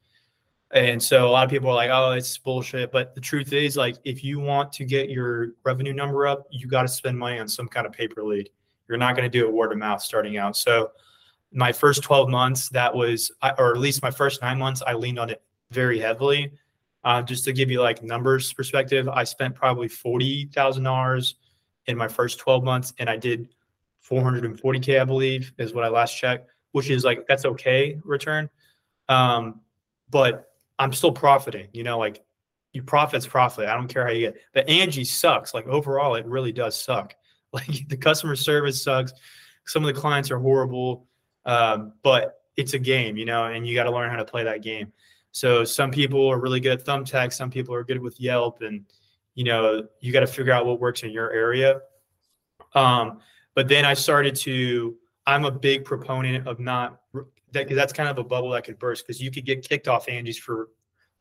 And 0.75 1.02
so 1.02 1.28
a 1.28 1.31
lot 1.31 1.45
of 1.45 1.50
people 1.50 1.71
are 1.71 1.75
like, 1.75 1.90
"Oh, 1.90 2.12
it's 2.12 2.37
bullshit." 2.37 2.93
But 2.93 3.14
the 3.14 3.21
truth 3.21 3.52
is, 3.52 3.76
like, 3.76 3.97
if 4.04 4.23
you 4.25 4.40
want 4.40 4.73
to 4.73 4.85
get 4.85 5.09
your 5.09 5.50
revenue 5.64 5.93
number 5.93 6.26
up, 6.26 6.47
you 6.50 6.66
got 6.66 6.83
to 6.83 6.88
spend 6.88 7.19
money 7.19 7.38
on 7.38 7.49
some 7.49 7.69
kind 7.69 7.87
of 7.87 7.93
paper 7.93 8.23
lead. 8.23 8.50
You're 8.88 8.99
not 8.99 9.16
going 9.16 9.31
to 9.31 9.38
do 9.38 9.47
it 9.47 9.52
word 9.52 9.73
of 9.73 9.78
mouth 9.78 10.02
starting 10.02 10.37
out. 10.37 10.57
So 10.57 10.90
my 11.52 11.73
first 11.73 12.02
12 12.02 12.28
months 12.28 12.69
that 12.71 12.93
was 12.93 13.31
or 13.59 13.73
at 13.73 13.78
least 13.78 14.02
my 14.02 14.11
first 14.11 14.43
nine 14.43 14.59
months 14.59 14.83
i 14.88 14.93
leaned 14.93 15.21
on 15.21 15.31
it 15.31 15.40
very 15.71 16.00
heavily 16.00 16.50
uh, 17.04 17.21
just 17.21 17.45
to 17.45 17.52
give 17.52 17.71
you 17.71 17.83
like 17.83 18.02
numbers 18.02 18.52
perspective, 18.52 19.09
I 19.09 19.25
spent 19.25 19.54
probably 19.54 19.88
forty 19.88 20.47
thousand 20.47 20.85
dollars 20.85 21.37
in 21.87 21.97
my 21.97 22.09
first 22.09 22.38
twelve 22.38 22.64
months, 22.64 22.95
and 22.99 23.11
I 23.11 23.16
did 23.16 23.49
four 24.00 24.23
hundred 24.23 24.47
and 24.47 24.59
forty 24.59 24.81
k, 24.81 24.99
I 24.99 25.04
believe, 25.04 25.52
is 25.59 25.75
what 25.75 25.85
I 25.85 25.88
last 25.88 26.16
checked, 26.16 26.50
which 26.73 26.88
is 26.88 27.04
like 27.04 27.26
that's 27.28 27.45
okay 27.45 28.00
return. 28.04 28.49
Um, 29.11 29.61
but 30.09 30.53
I'm 30.78 30.93
still 30.93 31.13
profiting. 31.13 31.69
You 31.73 31.84
know, 31.84 31.99
like 31.99 32.23
you 32.73 32.82
profits 32.82 33.26
profit. 33.26 33.69
I 33.69 33.75
don't 33.75 33.89
care 33.89 34.04
how 34.04 34.13
you 34.13 34.26
get. 34.26 34.37
But 34.52 34.69
Angie 34.69 35.04
sucks. 35.04 35.54
Like 35.54 35.67
overall, 35.67 36.17
it 36.17 36.26
really 36.26 36.52
does 36.52 36.80
suck. 36.80 37.15
Like 37.54 37.87
the 37.87 37.97
customer 37.97 38.34
service 38.34 38.82
sucks. 38.82 39.13
Some 39.65 39.84
of 39.84 39.95
the 39.95 40.00
clients 40.00 40.32
are 40.32 40.41
horrible. 40.41 41.06
Um, 41.47 41.93
but 42.02 42.41
it's 42.56 42.75
a 42.75 42.80
game, 42.80 43.17
you 43.17 43.25
know, 43.25 43.45
and 43.45 43.65
you 43.65 43.76
got 43.76 43.84
to 43.84 43.93
learn 43.93 44.10
how 44.10 44.17
to 44.17 44.25
play 44.25 44.43
that 44.43 44.60
game. 44.60 44.93
So 45.30 45.65
some 45.65 45.91
people 45.91 46.28
are 46.28 46.39
really 46.39 46.60
good 46.60 46.80
at 46.80 46.84
Thumbtack, 46.87 47.32
some 47.32 47.50
people 47.50 47.75
are 47.75 47.84
good 47.84 48.00
with 48.00 48.21
Yelp, 48.21 48.63
and 48.63 48.84
you 49.34 49.45
know 49.45 49.87
you 50.00 50.13
got 50.13 50.21
to 50.21 50.26
figure 50.26 50.52
out 50.52 50.65
what 50.65 50.80
works 50.80 51.02
in 51.02 51.10
your 51.10 51.32
area. 51.32 51.80
Um, 52.75 53.19
but 53.54 53.69
then 53.69 53.84
I 53.84 53.95
started 53.95 54.37
to. 54.37 54.97
I'm 55.26 55.45
a 55.45 55.50
big 55.50 55.84
proponent 55.84 56.47
of 56.47 56.60
not 56.60 57.00
that 57.54 57.69
that's 57.69 57.93
kind 57.93 58.08
of 58.08 58.19
a 58.19 58.25
bubble 58.25 58.50
that 58.50 58.64
could 58.64 58.78
burst 58.78 59.06
because 59.06 59.21
you 59.21 59.30
could 59.30 59.47
get 59.47 59.67
kicked 59.67 59.88
off 59.88 60.08
Angie's 60.08 60.38
for 60.38 60.69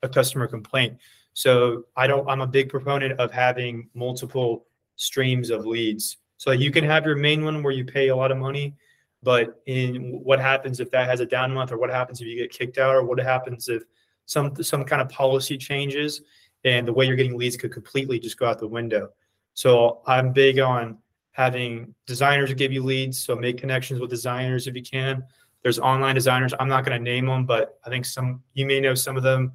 a 0.02 0.10
customer 0.10 0.48
complaint. 0.48 0.98
So 1.34 1.86
I 1.96 2.08
don't. 2.08 2.28
I'm 2.30 2.41
a 2.41 2.48
big 2.48 2.69
proponent 2.69 3.19
of 3.19 3.32
having 3.32 3.89
multiple 3.93 4.65
streams 4.98 5.50
of 5.50 5.65
leads. 5.65 6.17
So 6.38 6.52
you 6.52 6.72
can 6.72 6.84
have 6.84 7.06
your 7.06 7.15
main 7.15 7.46
one 7.46 7.63
where 7.63 7.74
you 7.74 7.86
pay 7.86 8.10
a 8.10 8.15
lot 8.15 8.32
of 8.32 8.38
money, 8.38 8.76
but 9.24 9.62
in 9.65 10.19
what 10.24 10.39
happens 10.39 10.80
if 10.80 10.91
that 10.91 11.08
has 11.08 11.22
a 11.22 11.26
down 11.26 11.54
month, 11.54 11.72
or 11.72 11.78
what 11.78 11.89
happens 11.89 12.22
if 12.22 12.28
you 12.28 12.38
get 12.38 12.52
kicked 12.52 12.78
out, 12.78 12.93
or 12.96 13.04
what 13.04 13.19
happens 13.19 13.69
if 13.69 13.84
some 14.26 14.62
some 14.62 14.84
kind 14.84 15.02
of 15.02 15.10
policy 15.10 15.58
changes 15.58 16.22
and 16.65 16.88
the 16.88 16.93
way 16.93 17.06
you're 17.06 17.15
getting 17.15 17.38
leads 17.38 17.58
could 17.58 17.72
completely 17.72 18.19
just 18.19 18.38
go 18.38 18.46
out 18.46 18.60
the 18.60 18.67
window. 18.67 19.10
So 19.54 20.02
I'm 20.08 20.32
big 20.32 20.60
on 20.60 20.98
having 21.32 21.93
designers 22.06 22.54
give 22.54 22.72
you 22.72 22.84
leads. 22.84 23.24
So 23.24 23.36
make 23.36 23.58
connections 23.58 24.00
with 24.00 24.10
designers 24.10 24.67
if 24.67 24.76
you 24.76 24.84
can. 24.84 25.24
There's 25.63 25.80
online 25.80 26.15
designers. 26.15 26.54
I'm 26.60 26.67
not 26.67 26.86
going 26.86 26.97
to 26.97 27.04
name 27.04 27.26
them, 27.26 27.45
but 27.45 27.80
I 27.86 27.89
think 27.89 28.06
some 28.06 28.43
you 28.54 28.65
may 28.65 28.80
know 28.80 28.93
some 28.93 29.17
of 29.17 29.23
them, 29.23 29.54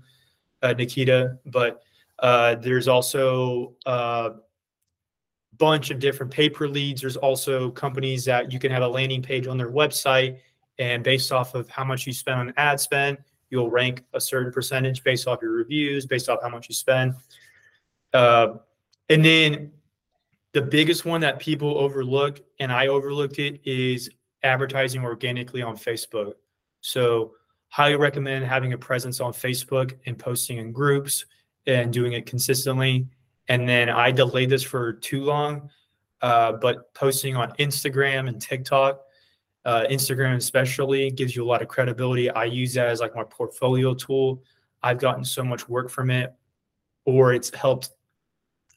uh, 0.63 0.73
Nikita. 0.73 1.39
But 1.47 1.83
uh, 2.19 2.57
there's 2.57 2.89
also 2.89 3.75
a 3.87 4.33
bunch 5.57 5.91
of 5.91 5.99
different 5.99 6.33
paper 6.33 6.69
leads. 6.69 7.03
There's 7.03 7.17
also 7.17 7.71
companies 7.71 8.25
that 8.25 8.53
you 8.53 8.59
can 8.59 8.73
have 8.73 8.83
a 8.83 8.89
landing 8.89 9.23
page 9.23 9.47
on 9.47 9.59
their 9.59 9.71
website, 9.71 10.39
and 10.79 11.05
based 11.05 11.31
off 11.31 11.55
of 11.55 11.69
how 11.69 11.85
much 11.85 12.07
you 12.07 12.13
spend 12.13 12.41
on 12.41 12.55
ad 12.57 12.81
spend, 12.81 13.19
You'll 13.51 13.71
rank 13.71 14.05
a 14.13 14.21
certain 14.21 14.53
percentage 14.53 15.03
based 15.03 15.27
off 15.27 15.41
your 15.41 15.53
reviews, 15.53 16.07
based 16.07 16.29
off 16.29 16.41
how 16.43 16.51
much 16.51 16.69
you 16.69 16.75
spend. 16.75 17.15
Uh, 18.13 18.55
and 19.09 19.25
then 19.25 19.73
the 20.53 20.61
biggest 20.61 21.05
one 21.05 21.21
that 21.23 21.39
people 21.39 21.79
overlook, 21.79 22.41
and 22.61 22.71
I 22.71 22.89
overlooked 22.89 23.39
it, 23.39 23.61
is 23.65 24.11
advertising 24.43 25.05
organically 25.05 25.63
on 25.63 25.77
Facebook. 25.77 26.35
So, 26.81 27.33
highly 27.71 27.97
recommend 27.97 28.45
having 28.45 28.73
a 28.73 28.79
presence 28.79 29.21
on 29.21 29.33
Facebook 29.33 29.95
and 30.07 30.19
posting 30.19 30.57
in 30.57 30.73
groups 30.73 31.27
and 31.67 31.93
doing 31.93 32.15
it 32.15 32.25
consistently. 32.25 33.07
And 33.49 33.69
then 33.69 33.91
I 33.91 34.11
delayed 34.11 34.49
this 34.49 34.63
for 34.63 34.95
too 34.95 35.23
long, 35.23 35.69
uh, 36.23 36.53
but 36.53 36.95
posting 36.95 37.37
on 37.37 37.53
Instagram 37.59 38.29
and 38.29 38.41
TikTok 38.41 39.01
uh, 39.69 39.85
Instagram, 39.91 40.35
especially, 40.37 41.11
gives 41.11 41.37
you 41.37 41.45
a 41.45 41.47
lot 41.47 41.61
of 41.61 41.69
credibility. 41.69 42.31
I 42.31 42.45
use 42.45 42.73
that 42.73 42.89
as 42.89 43.01
like 43.01 43.15
my 43.15 43.25
portfolio 43.25 43.93
tool. 43.93 44.43
I've 44.83 44.99
gotten 44.99 45.25
so 45.25 45.45
much 45.45 45.69
work 45.69 45.91
from 45.91 46.11
it, 46.11 46.33
or 47.05 47.35
it's 47.35 47.55
helped 47.55 47.91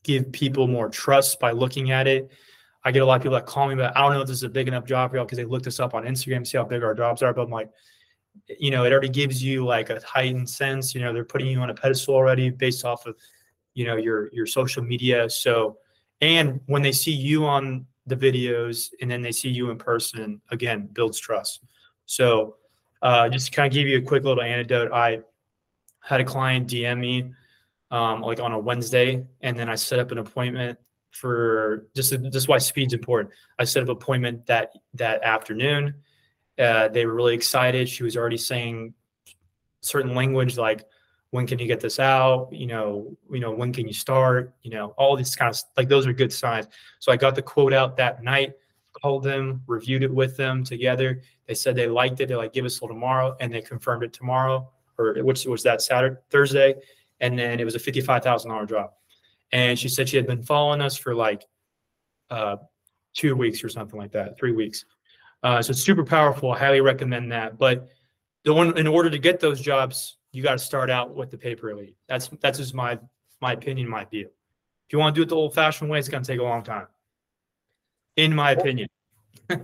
give 0.03 0.31
people 0.33 0.67
more 0.67 0.89
trust 0.89 1.39
by 1.39 1.51
looking 1.51 1.91
at 1.91 2.07
it. 2.07 2.31
I 2.83 2.91
get 2.91 3.01
a 3.01 3.05
lot 3.05 3.15
of 3.15 3.21
people 3.21 3.35
that 3.35 3.45
call 3.45 3.67
me, 3.67 3.75
but 3.75 3.95
I 3.95 4.01
don't 4.01 4.13
know 4.13 4.21
if 4.21 4.27
this 4.27 4.37
is 4.37 4.43
a 4.43 4.49
big 4.49 4.67
enough 4.67 4.85
job 4.85 5.11
for 5.11 5.17
y'all 5.17 5.25
because 5.25 5.37
they 5.37 5.45
looked 5.45 5.67
us 5.67 5.79
up 5.79 5.93
on 5.93 6.03
Instagram, 6.03 6.45
see 6.45 6.57
how 6.57 6.63
big 6.63 6.83
our 6.83 6.95
jobs 6.95 7.21
are. 7.21 7.33
But 7.33 7.43
I'm 7.43 7.51
like, 7.51 7.69
you 8.47 8.71
know, 8.71 8.85
it 8.85 8.91
already 8.91 9.09
gives 9.09 9.43
you 9.43 9.65
like 9.65 9.89
a 9.89 10.01
heightened 10.05 10.49
sense. 10.49 10.95
You 10.95 11.01
know, 11.01 11.13
they're 11.13 11.25
putting 11.25 11.47
you 11.47 11.59
on 11.59 11.69
a 11.69 11.75
pedestal 11.75 12.15
already 12.15 12.49
based 12.49 12.85
off 12.85 13.05
of, 13.05 13.15
you 13.73 13.85
know, 13.85 13.97
your 13.97 14.33
your 14.33 14.45
social 14.45 14.83
media. 14.83 15.29
So, 15.29 15.77
and 16.21 16.59
when 16.65 16.81
they 16.81 16.91
see 16.91 17.11
you 17.11 17.45
on 17.45 17.85
the 18.07 18.15
videos 18.15 18.89
and 19.01 19.09
then 19.09 19.21
they 19.21 19.31
see 19.31 19.49
you 19.49 19.69
in 19.69 19.77
person 19.77 20.41
again 20.49 20.89
builds 20.93 21.19
trust 21.19 21.63
so 22.05 22.55
uh, 23.01 23.27
just 23.29 23.47
to 23.47 23.51
kind 23.51 23.67
of 23.67 23.73
give 23.73 23.87
you 23.87 23.97
a 23.97 24.01
quick 24.01 24.23
little 24.23 24.43
anecdote 24.43 24.91
i 24.91 25.19
had 26.01 26.19
a 26.19 26.23
client 26.23 26.67
dm 26.67 26.99
me 26.99 27.31
um, 27.91 28.21
like 28.21 28.39
on 28.39 28.53
a 28.53 28.59
wednesday 28.59 29.23
and 29.41 29.57
then 29.57 29.69
i 29.69 29.75
set 29.75 29.99
up 29.99 30.11
an 30.11 30.17
appointment 30.17 30.77
for 31.11 31.87
just 31.95 32.13
just 32.31 32.47
why 32.47 32.57
speed's 32.57 32.93
important. 32.93 33.33
I 33.59 33.63
set 33.63 33.83
up 33.83 33.89
appointment 33.89 34.45
that 34.47 34.73
that 34.95 35.23
afternoon. 35.23 35.95
Uh, 36.57 36.87
they 36.89 37.05
were 37.05 37.13
really 37.13 37.33
excited. 37.33 37.87
She 37.89 38.03
was 38.03 38.17
already 38.17 38.37
saying 38.37 38.93
certain 39.81 40.13
language 40.13 40.57
like 40.57 40.85
when 41.31 41.47
can 41.47 41.59
you 41.59 41.65
get 41.65 41.79
this 41.79 41.99
out? 41.99 42.49
You 42.51 42.67
know 42.67 43.17
you 43.31 43.39
know 43.39 43.51
when 43.51 43.73
can 43.73 43.87
you 43.87 43.93
start? 43.93 44.53
You 44.63 44.71
know 44.71 44.93
all 44.97 45.15
these 45.15 45.35
kind 45.35 45.53
of 45.53 45.61
like 45.77 45.89
those 45.89 46.07
are 46.07 46.13
good 46.13 46.33
signs. 46.33 46.67
So 46.99 47.11
i 47.11 47.17
got 47.17 47.35
the 47.35 47.41
quote 47.41 47.73
out 47.73 47.97
that 47.97 48.23
night 48.23 48.53
called 48.93 49.23
them 49.23 49.63
reviewed 49.67 50.03
it 50.03 50.13
with 50.13 50.37
them 50.37 50.63
together. 50.63 51.21
They 51.47 51.53
said 51.53 51.75
they 51.75 51.87
liked 51.87 52.19
it. 52.19 52.27
They're 52.27 52.37
like 52.37 52.53
give 52.53 52.65
us 52.65 52.77
till 52.79 52.87
tomorrow 52.87 53.35
and 53.39 53.53
they 53.53 53.61
confirmed 53.61 54.03
it 54.03 54.13
tomorrow 54.13 54.69
or 54.97 55.15
which 55.23 55.45
was 55.45 55.63
that 55.63 55.81
saturday 55.81 56.15
thursday 56.29 56.75
and 57.19 57.37
then 57.37 57.59
it 57.59 57.65
was 57.65 57.75
a 57.75 57.79
$55000 57.79 58.69
job 58.69 58.91
and 59.51 59.77
she 59.77 59.89
said 59.89 60.07
she 60.07 60.17
had 60.17 60.27
been 60.27 60.43
following 60.43 60.81
us 60.81 60.95
for 60.95 61.13
like 61.13 61.45
uh, 62.29 62.57
two 63.13 63.35
weeks 63.35 63.63
or 63.63 63.69
something 63.69 63.99
like 63.99 64.11
that, 64.11 64.37
three 64.37 64.53
weeks. 64.53 64.85
Uh, 65.43 65.61
so 65.61 65.71
it's 65.71 65.81
super 65.81 66.03
powerful. 66.03 66.51
I 66.51 66.59
highly 66.59 66.81
recommend 66.81 67.31
that. 67.31 67.57
But 67.57 67.89
the 68.43 68.53
one 68.53 68.77
in 68.77 68.87
order 68.87 69.09
to 69.09 69.19
get 69.19 69.39
those 69.39 69.59
jobs, 69.59 70.17
you 70.31 70.43
got 70.43 70.53
to 70.53 70.59
start 70.59 70.89
out 70.89 71.15
with 71.15 71.31
the 71.31 71.37
pay 71.37 71.55
per 71.55 71.73
lead. 71.73 71.95
That's 72.07 72.29
that's 72.41 72.57
just 72.59 72.73
my 72.73 72.99
my 73.41 73.53
opinion, 73.53 73.89
my 73.89 74.05
view. 74.05 74.27
If 74.27 74.93
you 74.93 74.99
want 74.99 75.15
to 75.15 75.19
do 75.19 75.23
it 75.23 75.29
the 75.29 75.35
old 75.35 75.53
fashioned 75.53 75.89
way, 75.89 75.99
it's 75.99 76.09
going 76.09 76.23
to 76.23 76.27
take 76.27 76.39
a 76.39 76.43
long 76.43 76.63
time, 76.63 76.87
in 78.17 78.35
my 78.35 78.51
opinion. 78.51 78.87
if 79.49 79.59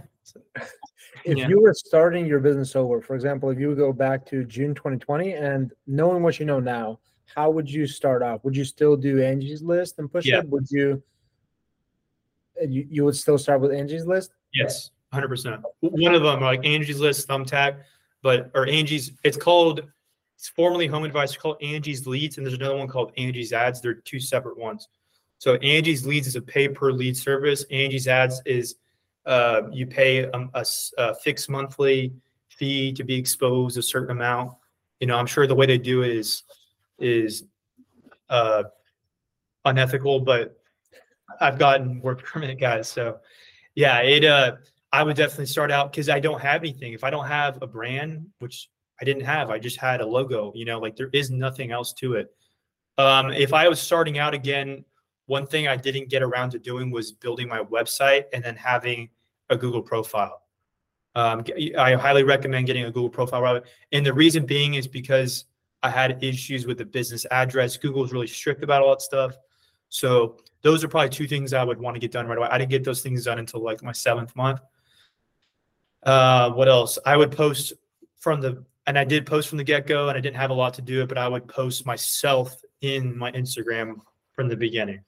yeah. 1.25 1.47
you 1.47 1.61
were 1.61 1.73
starting 1.73 2.25
your 2.25 2.39
business 2.39 2.75
over, 2.75 3.01
for 3.01 3.15
example, 3.15 3.49
if 3.49 3.59
you 3.59 3.75
go 3.75 3.91
back 3.91 4.25
to 4.27 4.43
June 4.45 4.73
2020 4.73 5.33
and 5.33 5.73
knowing 5.85 6.23
what 6.23 6.39
you 6.39 6.45
know 6.45 6.59
now, 6.59 6.99
how 7.33 7.49
would 7.49 7.69
you 7.69 7.87
start 7.87 8.23
off? 8.23 8.43
Would 8.43 8.55
you 8.55 8.65
still 8.65 8.95
do 8.95 9.21
Angie's 9.21 9.61
list 9.61 9.99
and 9.99 10.11
push 10.11 10.25
yeah. 10.25 10.39
it? 10.39 10.49
Would 10.49 10.69
you, 10.69 11.01
you 12.67 12.87
you 12.89 13.05
would 13.05 13.15
still 13.15 13.37
start 13.37 13.61
with 13.61 13.71
Angie's 13.71 14.05
list? 14.05 14.31
Yes, 14.53 14.91
100%. 15.13 15.61
One 15.81 16.15
of 16.15 16.23
them, 16.23 16.41
like 16.41 16.65
Angie's 16.65 16.99
list, 16.99 17.27
thumbtack, 17.27 17.79
but 18.21 18.49
or 18.55 18.67
Angie's, 18.67 19.11
it's 19.23 19.37
called, 19.37 19.81
it's 20.35 20.49
formerly 20.49 20.87
Home 20.87 21.03
Advisor 21.03 21.39
called 21.39 21.57
Angie's 21.61 22.07
Leads, 22.07 22.37
and 22.37 22.45
there's 22.45 22.57
another 22.57 22.77
one 22.77 22.87
called 22.87 23.11
Angie's 23.17 23.53
Ads. 23.53 23.81
They're 23.81 23.93
two 23.93 24.19
separate 24.19 24.57
ones. 24.57 24.87
So 25.37 25.55
Angie's 25.55 26.05
Leads 26.05 26.27
is 26.27 26.35
a 26.35 26.41
pay 26.41 26.67
per 26.67 26.91
lead 26.91 27.15
service. 27.15 27.65
Angie's 27.71 28.07
Ads 28.07 28.41
is 28.45 28.75
uh, 29.25 29.63
you 29.71 29.85
pay 29.85 30.19
a, 30.23 30.49
a, 30.53 30.65
a, 30.97 31.15
fixed 31.15 31.49
monthly 31.49 32.13
fee 32.49 32.93
to 32.93 33.03
be 33.03 33.15
exposed 33.15 33.77
a 33.77 33.81
certain 33.81 34.11
amount. 34.11 34.53
You 34.99 35.07
know, 35.07 35.17
I'm 35.17 35.27
sure 35.27 35.45
the 35.45 35.53
way 35.53 35.65
they 35.65 35.77
do 35.77 36.01
it 36.01 36.11
is 36.11 36.43
is 36.99 37.43
uh, 38.29 38.63
unethical, 39.65 40.19
but 40.19 40.57
I've 41.39 41.59
gotten 41.59 42.01
work 42.01 42.23
permit 42.25 42.59
guys. 42.59 42.87
So 42.87 43.19
yeah, 43.75 43.99
it 43.99 44.25
uh 44.25 44.53
I 44.91 45.03
would 45.03 45.17
definitely 45.17 45.47
start 45.47 45.71
out 45.71 45.91
because 45.91 46.09
I 46.09 46.19
don't 46.19 46.41
have 46.41 46.61
anything. 46.61 46.93
If 46.93 47.03
I 47.03 47.09
don't 47.09 47.27
have 47.27 47.61
a 47.61 47.67
brand, 47.67 48.25
which 48.39 48.69
I 49.01 49.05
didn't 49.05 49.25
have, 49.25 49.49
I 49.49 49.59
just 49.59 49.77
had 49.77 50.01
a 50.01 50.05
logo, 50.05 50.51
you 50.55 50.65
know, 50.65 50.79
like 50.79 50.95
there 50.95 51.09
is 51.13 51.29
nothing 51.29 51.71
else 51.71 51.93
to 51.95 52.13
it. 52.15 52.33
Um, 52.97 53.31
if 53.31 53.53
I 53.53 53.67
was 53.67 53.79
starting 53.79 54.17
out 54.17 54.33
again, 54.33 54.83
one 55.27 55.45
thing 55.45 55.67
I 55.67 55.75
didn't 55.75 56.09
get 56.09 56.23
around 56.23 56.51
to 56.51 56.59
doing 56.59 56.89
was 56.89 57.11
building 57.11 57.47
my 57.49 57.59
website 57.59 58.23
and 58.33 58.43
then 58.43 58.55
having 58.55 59.09
a 59.49 59.57
Google 59.57 59.81
profile. 59.81 60.41
Um, 61.15 61.43
I 61.77 61.93
highly 61.93 62.23
recommend 62.23 62.65
getting 62.65 62.85
a 62.85 62.91
Google 62.91 63.09
profile. 63.09 63.61
And 63.91 64.05
the 64.05 64.13
reason 64.13 64.45
being 64.45 64.75
is 64.75 64.87
because 64.87 65.45
I 65.83 65.89
had 65.89 66.23
issues 66.23 66.65
with 66.65 66.77
the 66.77 66.85
business 66.85 67.25
address. 67.31 67.77
Google 67.77 68.03
is 68.03 68.11
really 68.11 68.27
strict 68.27 68.63
about 68.63 68.81
all 68.81 68.89
that 68.89 69.01
stuff. 69.01 69.37
So 69.89 70.37
those 70.61 70.83
are 70.83 70.87
probably 70.87 71.09
two 71.09 71.27
things 71.27 71.53
I 71.53 71.63
would 71.63 71.79
want 71.79 71.95
to 71.95 71.99
get 71.99 72.11
done 72.11 72.27
right 72.27 72.37
away. 72.37 72.47
I 72.49 72.57
didn't 72.57 72.71
get 72.71 72.83
those 72.83 73.01
things 73.01 73.25
done 73.25 73.39
until 73.39 73.61
like 73.61 73.83
my 73.83 73.91
seventh 73.91 74.35
month. 74.35 74.59
Uh, 76.03 76.51
what 76.51 76.67
else? 76.67 76.97
I 77.05 77.15
would 77.15 77.31
post 77.31 77.73
from 78.17 78.41
the, 78.41 78.63
and 78.85 78.97
I 78.97 79.03
did 79.03 79.25
post 79.25 79.49
from 79.49 79.57
the 79.57 79.63
get 79.63 79.87
go, 79.87 80.09
and 80.09 80.17
I 80.17 80.21
didn't 80.21 80.37
have 80.37 80.49
a 80.49 80.53
lot 80.53 80.73
to 80.75 80.81
do 80.81 81.01
it, 81.01 81.09
but 81.09 81.17
I 81.17 81.27
would 81.27 81.47
post 81.47 81.85
myself 81.85 82.61
in 82.81 83.17
my 83.17 83.31
Instagram 83.31 83.95
from 84.33 84.47
the 84.47 84.57
beginning. 84.57 85.01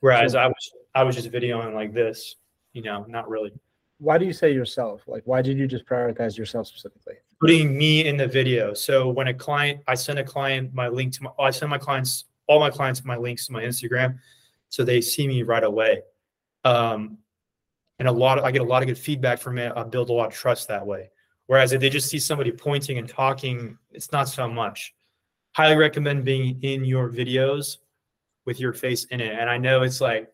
Whereas 0.00 0.34
I 0.34 0.46
was, 0.46 0.72
I 0.94 1.02
was 1.04 1.16
just 1.16 1.30
videoing 1.30 1.74
like 1.74 1.92
this 1.92 2.36
you 2.72 2.82
know, 2.82 3.04
not 3.08 3.28
really. 3.28 3.52
Why 3.98 4.18
do 4.18 4.24
you 4.24 4.32
say 4.32 4.52
yourself? 4.52 5.02
Like, 5.06 5.22
why 5.26 5.42
did 5.42 5.58
you 5.58 5.66
just 5.66 5.86
prioritize 5.86 6.38
yourself 6.38 6.66
specifically? 6.66 7.14
Putting 7.40 7.76
me 7.76 8.06
in 8.06 8.16
the 8.16 8.26
video. 8.26 8.74
So 8.74 9.08
when 9.08 9.28
a 9.28 9.34
client, 9.34 9.80
I 9.86 9.94
send 9.94 10.18
a 10.18 10.24
client 10.24 10.74
my 10.74 10.88
link 10.88 11.14
to 11.14 11.22
my, 11.24 11.30
I 11.38 11.50
send 11.50 11.70
my 11.70 11.78
clients, 11.78 12.24
all 12.46 12.60
my 12.60 12.70
clients 12.70 13.04
my 13.04 13.16
links 13.16 13.46
to 13.46 13.52
my 13.52 13.62
Instagram, 13.62 14.18
so 14.68 14.84
they 14.84 15.00
see 15.00 15.26
me 15.26 15.42
right 15.42 15.64
away. 15.64 16.02
Um, 16.64 17.18
and 17.98 18.08
a 18.08 18.12
lot 18.12 18.38
of, 18.38 18.44
I 18.44 18.50
get 18.50 18.62
a 18.62 18.64
lot 18.64 18.82
of 18.82 18.88
good 18.88 18.98
feedback 18.98 19.38
from 19.38 19.58
it. 19.58 19.72
I 19.76 19.82
build 19.84 20.10
a 20.10 20.12
lot 20.12 20.28
of 20.28 20.34
trust 20.34 20.68
that 20.68 20.86
way. 20.86 21.10
Whereas 21.46 21.72
if 21.72 21.80
they 21.80 21.90
just 21.90 22.08
see 22.08 22.18
somebody 22.18 22.52
pointing 22.52 22.98
and 22.98 23.08
talking, 23.08 23.76
it's 23.90 24.12
not 24.12 24.28
so 24.28 24.48
much. 24.48 24.94
Highly 25.52 25.76
recommend 25.76 26.24
being 26.24 26.62
in 26.62 26.84
your 26.84 27.10
videos 27.10 27.78
with 28.46 28.60
your 28.60 28.72
face 28.72 29.04
in 29.06 29.20
it. 29.20 29.38
And 29.38 29.50
I 29.50 29.58
know 29.58 29.82
it's 29.82 30.00
like 30.00 30.30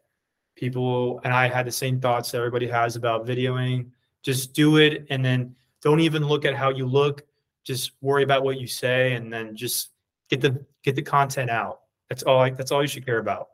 people 0.56 1.20
and 1.24 1.32
I 1.32 1.48
had 1.48 1.66
the 1.66 1.72
same 1.72 2.00
thoughts 2.00 2.30
that 2.30 2.38
everybody 2.38 2.66
has 2.66 2.96
about 2.96 3.26
videoing. 3.26 3.90
Just 4.22 4.52
do 4.52 4.76
it 4.76 5.06
and 5.10 5.24
then 5.24 5.56
don't 5.86 6.00
even 6.00 6.26
look 6.26 6.44
at 6.44 6.56
how 6.56 6.70
you 6.70 6.84
look. 6.84 7.22
Just 7.62 7.92
worry 8.00 8.24
about 8.24 8.42
what 8.42 8.58
you 8.58 8.66
say 8.66 9.12
and 9.12 9.32
then 9.32 9.54
just 9.54 9.90
get 10.28 10.40
the 10.40 10.64
get 10.82 10.96
the 10.96 11.02
content 11.02 11.48
out. 11.48 11.82
That's 12.08 12.24
all 12.24 12.40
I, 12.40 12.50
that's 12.50 12.72
all 12.72 12.82
you 12.82 12.88
should 12.88 13.06
care 13.06 13.20
about. 13.20 13.50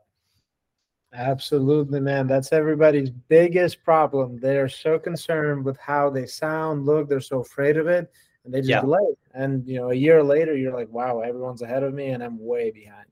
Absolutely, 1.13 1.99
man. 1.99 2.25
That's 2.25 2.51
everybody's 2.51 3.11
biggest 3.11 3.83
problem. 3.83 4.39
They're 4.39 4.67
so 4.67 4.97
concerned 4.97 5.63
with 5.63 5.77
how 5.77 6.09
they 6.09 6.25
sound, 6.25 6.87
look, 6.87 7.07
they're 7.07 7.19
so 7.19 7.41
afraid 7.41 7.77
of 7.77 7.85
it, 7.85 8.11
and 8.43 8.51
they 8.51 8.61
just 8.61 8.69
yeah. 8.71 8.81
delay. 8.81 9.13
And 9.35 9.67
you 9.67 9.79
know, 9.79 9.91
a 9.91 9.95
year 9.95 10.23
later, 10.23 10.57
you're 10.57 10.73
like, 10.73 10.89
wow, 10.89 11.19
everyone's 11.19 11.61
ahead 11.61 11.83
of 11.83 11.93
me 11.93 12.07
and 12.07 12.23
I'm 12.23 12.43
way 12.43 12.71
behind. 12.71 13.05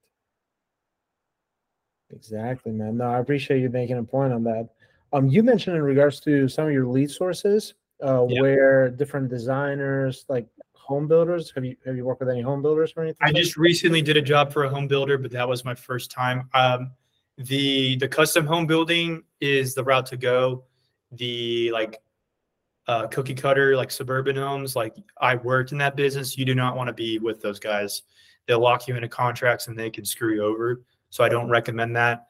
Exactly, 2.10 2.71
man. 2.71 2.97
No, 2.97 3.05
I 3.05 3.19
appreciate 3.19 3.62
you 3.62 3.69
making 3.69 3.99
a 3.99 4.03
point 4.03 4.34
on 4.34 4.43
that. 4.45 4.69
Um, 5.13 5.27
you 5.27 5.43
mentioned 5.43 5.75
in 5.75 5.84
regards 5.84 6.19
to 6.21 6.47
some 6.47 6.65
of 6.65 6.73
your 6.73 6.88
lead 6.88 7.12
sources, 7.12 7.75
uh, 8.04 8.26
yeah. 8.28 8.42
where 8.42 8.90
different 8.90 9.30
designers, 9.30 10.26
like 10.28 10.48
home 10.74 11.08
builders, 11.08 11.52
have 11.56 11.64
you 11.66 11.76
have 11.86 11.96
you 11.96 12.06
worked 12.06 12.20
with 12.20 12.30
any 12.30 12.42
home 12.42 12.62
builders 12.62 12.94
or 12.96 13.04
anything? 13.04 13.20
I 13.22 13.32
just 13.32 13.58
recently 13.58 14.02
did 14.02 14.18
a 14.18 14.22
job 14.22 14.52
for 14.52 14.64
a 14.64 14.70
home 14.70 14.88
builder, 14.88 15.18
but 15.18 15.32
that 15.32 15.48
was 15.48 15.64
my 15.64 15.76
first 15.76 16.12
time. 16.12 16.50
Um, 16.54 16.92
the 17.38 17.96
the 17.98 18.08
custom 18.08 18.46
home 18.46 18.68
building 18.68 19.24
is 19.40 19.74
the 19.74 19.84
route 19.84 20.06
to 20.08 20.18
go. 20.18 20.66
The 21.14 21.72
like 21.72 22.02
uh, 22.88 23.08
cookie 23.08 23.36
cutter, 23.36 23.76
like 23.76 23.92
suburban 23.92 24.36
homes, 24.36 24.76
like 24.76 24.96
I 25.20 25.36
worked 25.36 25.72
in 25.72 25.78
that 25.80 25.96
business. 25.96 26.38
You 26.38 26.46
do 26.46 26.56
not 26.56 26.76
want 26.76 26.88
to 26.88 26.94
be 26.94 27.20
with 27.20 27.42
those 27.42 27.60
guys. 27.60 28.04
They'll 28.48 28.60
lock 28.60 28.88
you 28.88 28.96
into 28.96 29.08
contracts 29.08 29.68
and 29.68 29.78
they 29.78 29.90
can 29.90 30.04
screw 30.04 30.34
you 30.34 30.44
over. 30.44 30.82
So 31.10 31.24
I 31.24 31.30
don't 31.30 31.50
recommend 31.50 31.96
that. 31.96 32.28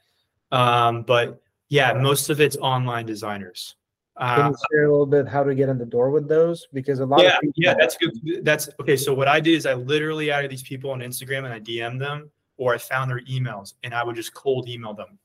Um, 0.52 1.04
but 1.04 1.42
yeah, 1.70 1.94
most 1.94 2.30
of 2.30 2.42
it's 2.42 2.58
online 2.58 3.06
designers. 3.06 3.76
Uh, 4.18 4.36
Can 4.36 4.52
you 4.52 4.58
share 4.72 4.86
a 4.86 4.92
little 4.92 5.06
bit 5.06 5.28
how 5.28 5.44
to 5.44 5.56
get 5.56 5.70
in 5.70 5.78
the 5.78 5.86
door 5.86 6.12
with 6.12 6.28
those? 6.28 6.68
Because 6.74 7.00
a 7.00 7.06
lot 7.06 7.22
yeah, 7.22 7.36
of 7.36 7.42
people 7.42 7.54
yeah, 7.56 7.74
that's 7.78 7.98
good. 7.98 8.44
That's 8.44 8.70
okay. 8.80 8.98
So 8.98 9.14
what 9.14 9.28
I 9.28 9.40
did 9.40 9.56
is 9.56 9.66
I 9.66 9.74
literally 9.74 10.32
added 10.32 10.52
these 10.52 10.64
people 10.64 10.92
on 10.92 11.00
Instagram 11.00 11.46
and 11.46 11.54
I 11.54 11.60
DM 11.60 11.98
them, 11.98 12.30
or 12.58 12.74
I 12.74 12.78
found 12.78 13.10
their 13.10 13.22
emails 13.22 13.74
and 13.84 13.94
I 13.94 14.04
would 14.04 14.16
just 14.16 14.34
cold 14.34 14.68
email 14.68 14.94
them, 14.94 15.18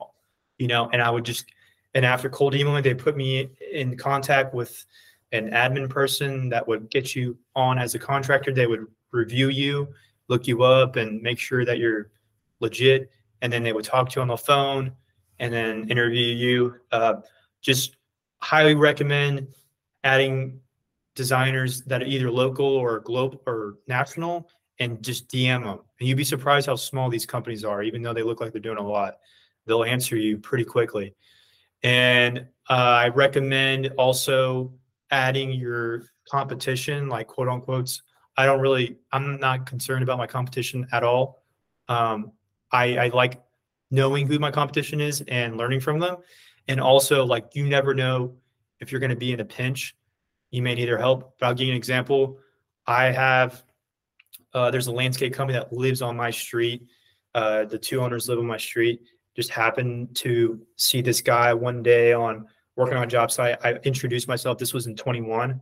you 0.58 0.68
know, 0.68 0.88
and 0.92 1.02
I 1.02 1.10
would 1.10 1.24
just 1.24 1.46
and 1.94 2.04
after 2.04 2.28
cold 2.28 2.54
emailing, 2.54 2.82
they 2.82 2.94
put 2.94 3.16
me 3.16 3.48
in 3.72 3.96
contact 3.96 4.54
with 4.54 4.84
an 5.32 5.50
admin 5.50 5.88
person 5.88 6.48
that 6.50 6.66
would 6.66 6.90
get 6.90 7.14
you 7.14 7.36
on 7.54 7.78
as 7.78 7.94
a 7.94 7.98
contractor. 7.98 8.52
They 8.52 8.66
would 8.66 8.86
review 9.12 9.48
you, 9.48 9.88
look 10.28 10.46
you 10.46 10.62
up, 10.62 10.96
and 10.96 11.20
make 11.22 11.38
sure 11.38 11.64
that 11.64 11.78
you're 11.78 12.10
legit 12.60 13.10
and 13.42 13.52
then 13.52 13.62
they 13.62 13.72
would 13.72 13.84
talk 13.84 14.08
to 14.10 14.16
you 14.16 14.22
on 14.22 14.28
the 14.28 14.36
phone 14.36 14.92
and 15.38 15.52
then 15.52 15.88
interview 15.90 16.34
you. 16.34 16.74
Uh, 16.90 17.14
just 17.60 17.96
highly 18.40 18.74
recommend 18.74 19.48
adding 20.04 20.60
designers 21.14 21.82
that 21.82 22.02
are 22.02 22.06
either 22.06 22.30
local 22.30 22.66
or 22.66 23.00
global 23.00 23.42
or 23.46 23.74
national 23.88 24.48
and 24.78 25.02
just 25.02 25.28
DM 25.28 25.64
them. 25.64 25.80
And 25.98 26.08
you'd 26.08 26.16
be 26.16 26.24
surprised 26.24 26.66
how 26.66 26.76
small 26.76 27.08
these 27.08 27.26
companies 27.26 27.64
are, 27.64 27.82
even 27.82 28.02
though 28.02 28.12
they 28.12 28.22
look 28.22 28.40
like 28.40 28.52
they're 28.52 28.60
doing 28.60 28.78
a 28.78 28.86
lot. 28.86 29.18
They'll 29.66 29.84
answer 29.84 30.16
you 30.16 30.38
pretty 30.38 30.64
quickly. 30.64 31.14
And 31.82 32.46
uh, 32.68 32.72
I 32.72 33.08
recommend 33.08 33.90
also 33.96 34.72
adding 35.10 35.52
your 35.52 36.10
competition, 36.28 37.08
like 37.08 37.26
quote 37.26 37.48
unquote. 37.48 38.00
I 38.36 38.44
don't 38.44 38.60
really, 38.60 38.98
I'm 39.12 39.40
not 39.40 39.66
concerned 39.66 40.02
about 40.02 40.18
my 40.18 40.26
competition 40.26 40.86
at 40.92 41.02
all. 41.02 41.42
Um, 41.88 42.32
I, 42.70 42.96
I 42.98 43.08
like 43.08 43.42
knowing 43.90 44.26
who 44.26 44.38
my 44.38 44.50
competition 44.50 45.00
is 45.00 45.22
and 45.28 45.56
learning 45.56 45.80
from 45.80 45.98
them. 46.00 46.16
And 46.68 46.80
also, 46.80 47.24
like, 47.24 47.54
you 47.54 47.66
never 47.66 47.94
know 47.94 48.34
if 48.80 48.90
you're 48.90 49.00
going 49.00 49.10
to 49.10 49.16
be 49.16 49.32
in 49.32 49.40
a 49.40 49.44
pinch. 49.44 49.96
You 50.50 50.62
may 50.62 50.74
need 50.74 50.86
their 50.86 50.98
help. 50.98 51.34
But 51.38 51.46
I'll 51.46 51.54
give 51.54 51.66
you 51.66 51.72
an 51.72 51.76
example. 51.76 52.38
I 52.86 53.06
have, 53.06 53.62
uh, 54.52 54.70
there's 54.70 54.86
a 54.86 54.92
landscape 54.92 55.32
company 55.32 55.58
that 55.58 55.72
lives 55.72 56.02
on 56.02 56.16
my 56.16 56.30
street. 56.30 56.86
Uh, 57.34 57.64
the 57.64 57.78
two 57.78 58.00
owners 58.00 58.28
live 58.28 58.38
on 58.38 58.46
my 58.46 58.56
street. 58.56 59.00
Just 59.34 59.50
happened 59.50 60.14
to 60.16 60.60
see 60.76 61.02
this 61.02 61.20
guy 61.20 61.52
one 61.52 61.82
day 61.82 62.12
on 62.12 62.46
working 62.76 62.96
on 62.96 63.04
a 63.04 63.08
job 63.08 63.30
site. 63.30 63.58
I 63.64 63.74
introduced 63.84 64.28
myself. 64.28 64.58
This 64.58 64.72
was 64.72 64.86
in 64.86 64.96
21. 64.96 65.60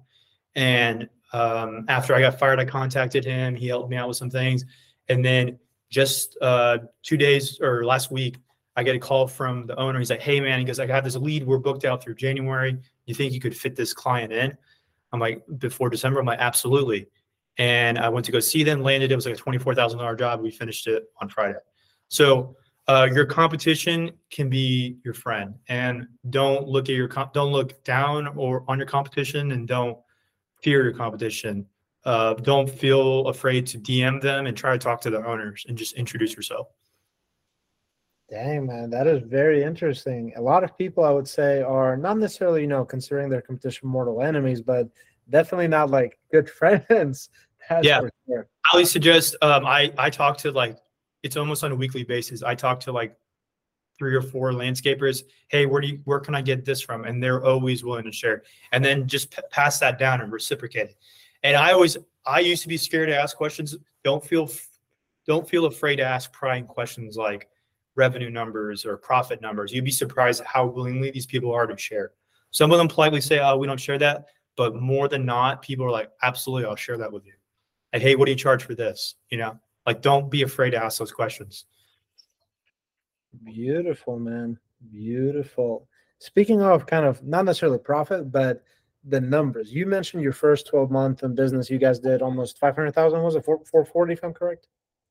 And 0.54 1.08
um, 1.32 1.84
after 1.88 2.14
I 2.14 2.20
got 2.20 2.38
fired, 2.38 2.60
I 2.60 2.64
contacted 2.64 3.24
him. 3.24 3.54
He 3.54 3.66
helped 3.66 3.90
me 3.90 3.96
out 3.96 4.08
with 4.08 4.16
some 4.16 4.30
things. 4.30 4.64
And 5.08 5.24
then 5.24 5.58
just 5.90 6.36
uh, 6.40 6.78
two 7.02 7.16
days 7.16 7.60
or 7.60 7.84
last 7.84 8.10
week, 8.10 8.36
I 8.76 8.82
get 8.82 8.96
a 8.96 8.98
call 8.98 9.26
from 9.26 9.66
the 9.66 9.78
owner. 9.78 9.98
He's 9.98 10.10
like, 10.10 10.22
"Hey, 10.22 10.40
man," 10.40 10.58
he 10.58 10.64
goes, 10.64 10.80
"I 10.80 10.86
have 10.86 11.04
this 11.04 11.16
lead. 11.16 11.46
We're 11.46 11.58
booked 11.58 11.84
out 11.84 12.02
through 12.02 12.16
January. 12.16 12.78
You 13.06 13.14
think 13.14 13.32
you 13.32 13.40
could 13.40 13.56
fit 13.56 13.76
this 13.76 13.92
client 13.92 14.32
in?" 14.32 14.56
I'm 15.12 15.20
like, 15.20 15.42
"Before 15.58 15.88
December?" 15.88 16.20
I'm 16.20 16.26
like, 16.26 16.40
"Absolutely." 16.40 17.06
And 17.56 17.98
I 17.98 18.08
went 18.08 18.26
to 18.26 18.32
go 18.32 18.40
see 18.40 18.64
them. 18.64 18.82
Landed. 18.82 19.12
It 19.12 19.16
was 19.16 19.26
like 19.26 19.34
a 19.34 19.38
twenty-four 19.38 19.74
thousand 19.74 19.98
dollar 19.98 20.16
job. 20.16 20.40
We 20.40 20.50
finished 20.50 20.86
it 20.86 21.04
on 21.20 21.28
Friday. 21.28 21.58
So 22.08 22.56
uh, 22.88 23.08
your 23.12 23.24
competition 23.24 24.10
can 24.30 24.50
be 24.50 24.98
your 25.04 25.14
friend, 25.14 25.54
and 25.68 26.06
don't 26.30 26.66
look 26.66 26.88
at 26.88 26.96
your 26.96 27.08
comp- 27.08 27.32
don't 27.32 27.52
look 27.52 27.82
down 27.84 28.26
or 28.36 28.64
on 28.68 28.78
your 28.78 28.88
competition, 28.88 29.52
and 29.52 29.68
don't 29.68 29.98
fear 30.62 30.82
your 30.82 30.94
competition. 30.94 31.66
Uh, 32.04 32.34
don't 32.34 32.68
feel 32.68 33.28
afraid 33.28 33.66
to 33.66 33.78
DM 33.78 34.20
them 34.20 34.46
and 34.46 34.56
try 34.56 34.72
to 34.72 34.78
talk 34.78 35.00
to 35.00 35.10
the 35.10 35.24
owners 35.24 35.64
and 35.68 35.78
just 35.78 35.94
introduce 35.94 36.34
yourself. 36.36 36.66
Dang, 38.30 38.66
man, 38.66 38.90
that 38.90 39.06
is 39.06 39.22
very 39.22 39.62
interesting. 39.62 40.32
A 40.36 40.40
lot 40.40 40.64
of 40.64 40.76
people, 40.78 41.04
I 41.04 41.10
would 41.10 41.28
say, 41.28 41.62
are 41.62 41.96
not 41.96 42.18
necessarily, 42.18 42.62
you 42.62 42.66
know, 42.66 42.84
considering 42.84 43.28
their 43.28 43.42
competition 43.42 43.88
mortal 43.88 44.22
enemies, 44.22 44.62
but 44.62 44.88
definitely 45.30 45.68
not 45.68 45.90
like 45.90 46.18
good 46.32 46.48
friends. 46.58 47.28
That's 47.68 47.86
yeah, 47.86 48.00
sure. 48.26 48.46
I 48.72 48.76
would 48.76 48.88
suggest. 48.88 49.36
Um, 49.42 49.66
I 49.66 49.92
I 49.98 50.10
talk 50.10 50.38
to 50.38 50.50
like 50.50 50.78
it's 51.22 51.36
almost 51.36 51.64
on 51.64 51.72
a 51.72 51.74
weekly 51.76 52.04
basis. 52.04 52.42
I 52.42 52.54
talk 52.54 52.80
to 52.80 52.92
like 52.92 53.16
three 53.98 54.14
or 54.14 54.22
four 54.22 54.52
landscapers. 54.52 55.22
Hey, 55.48 55.66
where 55.66 55.80
do 55.80 55.88
you 55.88 56.00
where 56.04 56.20
can 56.20 56.34
I 56.34 56.42
get 56.42 56.64
this 56.64 56.80
from? 56.80 57.04
And 57.04 57.22
they're 57.22 57.44
always 57.44 57.84
willing 57.84 58.04
to 58.04 58.12
share. 58.12 58.42
And 58.72 58.84
then 58.84 59.06
just 59.06 59.30
p- 59.30 59.42
pass 59.50 59.78
that 59.78 59.98
down 59.98 60.20
and 60.20 60.32
reciprocate 60.32 60.90
it. 60.90 60.96
And 61.42 61.56
I 61.56 61.72
always 61.72 61.96
I 62.26 62.40
used 62.40 62.62
to 62.62 62.68
be 62.68 62.76
scared 62.76 63.08
to 63.08 63.16
ask 63.16 63.36
questions. 63.36 63.76
Don't 64.02 64.24
feel 64.24 64.50
don't 65.26 65.48
feel 65.48 65.66
afraid 65.66 65.96
to 65.96 66.02
ask 66.02 66.32
prying 66.32 66.66
questions 66.66 67.16
like 67.16 67.48
revenue 67.96 68.30
numbers 68.30 68.84
or 68.84 68.96
profit 68.96 69.40
numbers. 69.40 69.72
You'd 69.72 69.84
be 69.84 69.90
surprised 69.90 70.42
how 70.44 70.66
willingly 70.66 71.10
these 71.10 71.26
people 71.26 71.52
are 71.52 71.66
to 71.66 71.76
share. 71.76 72.12
Some 72.50 72.72
of 72.72 72.78
them 72.78 72.88
politely 72.88 73.20
say, 73.20 73.40
"Oh, 73.40 73.56
we 73.56 73.66
don't 73.66 73.80
share 73.80 73.98
that," 73.98 74.26
but 74.56 74.74
more 74.76 75.08
than 75.08 75.24
not, 75.24 75.62
people 75.62 75.84
are 75.86 75.90
like, 75.90 76.10
"Absolutely, 76.22 76.68
I'll 76.68 76.76
share 76.76 76.98
that 76.98 77.12
with 77.12 77.26
you." 77.26 77.34
Like, 77.92 78.02
hey, 78.02 78.16
what 78.16 78.26
do 78.26 78.32
you 78.32 78.36
charge 78.36 78.64
for 78.64 78.74
this? 78.74 79.14
You 79.30 79.38
know, 79.38 79.58
like 79.86 80.02
don't 80.02 80.30
be 80.30 80.42
afraid 80.42 80.70
to 80.70 80.82
ask 80.82 80.98
those 80.98 81.12
questions. 81.12 81.66
Beautiful, 83.44 84.18
man. 84.18 84.58
Beautiful. 84.90 85.88
Speaking 86.18 86.62
of 86.62 86.86
kind 86.86 87.04
of 87.04 87.22
not 87.24 87.44
necessarily 87.44 87.78
profit, 87.78 88.30
but 88.30 88.62
the 89.04 89.20
numbers. 89.20 89.72
You 89.72 89.86
mentioned 89.86 90.22
your 90.22 90.32
first 90.32 90.66
12 90.66 90.90
month 90.90 91.22
in 91.22 91.34
business, 91.34 91.70
you 91.70 91.78
guys 91.78 91.98
did 91.98 92.22
almost 92.22 92.58
500,000. 92.58 93.22
Was 93.22 93.36
it 93.36 93.44
440 93.44 94.12
if 94.14 94.24
I'm 94.24 94.32
correct? 94.32 94.68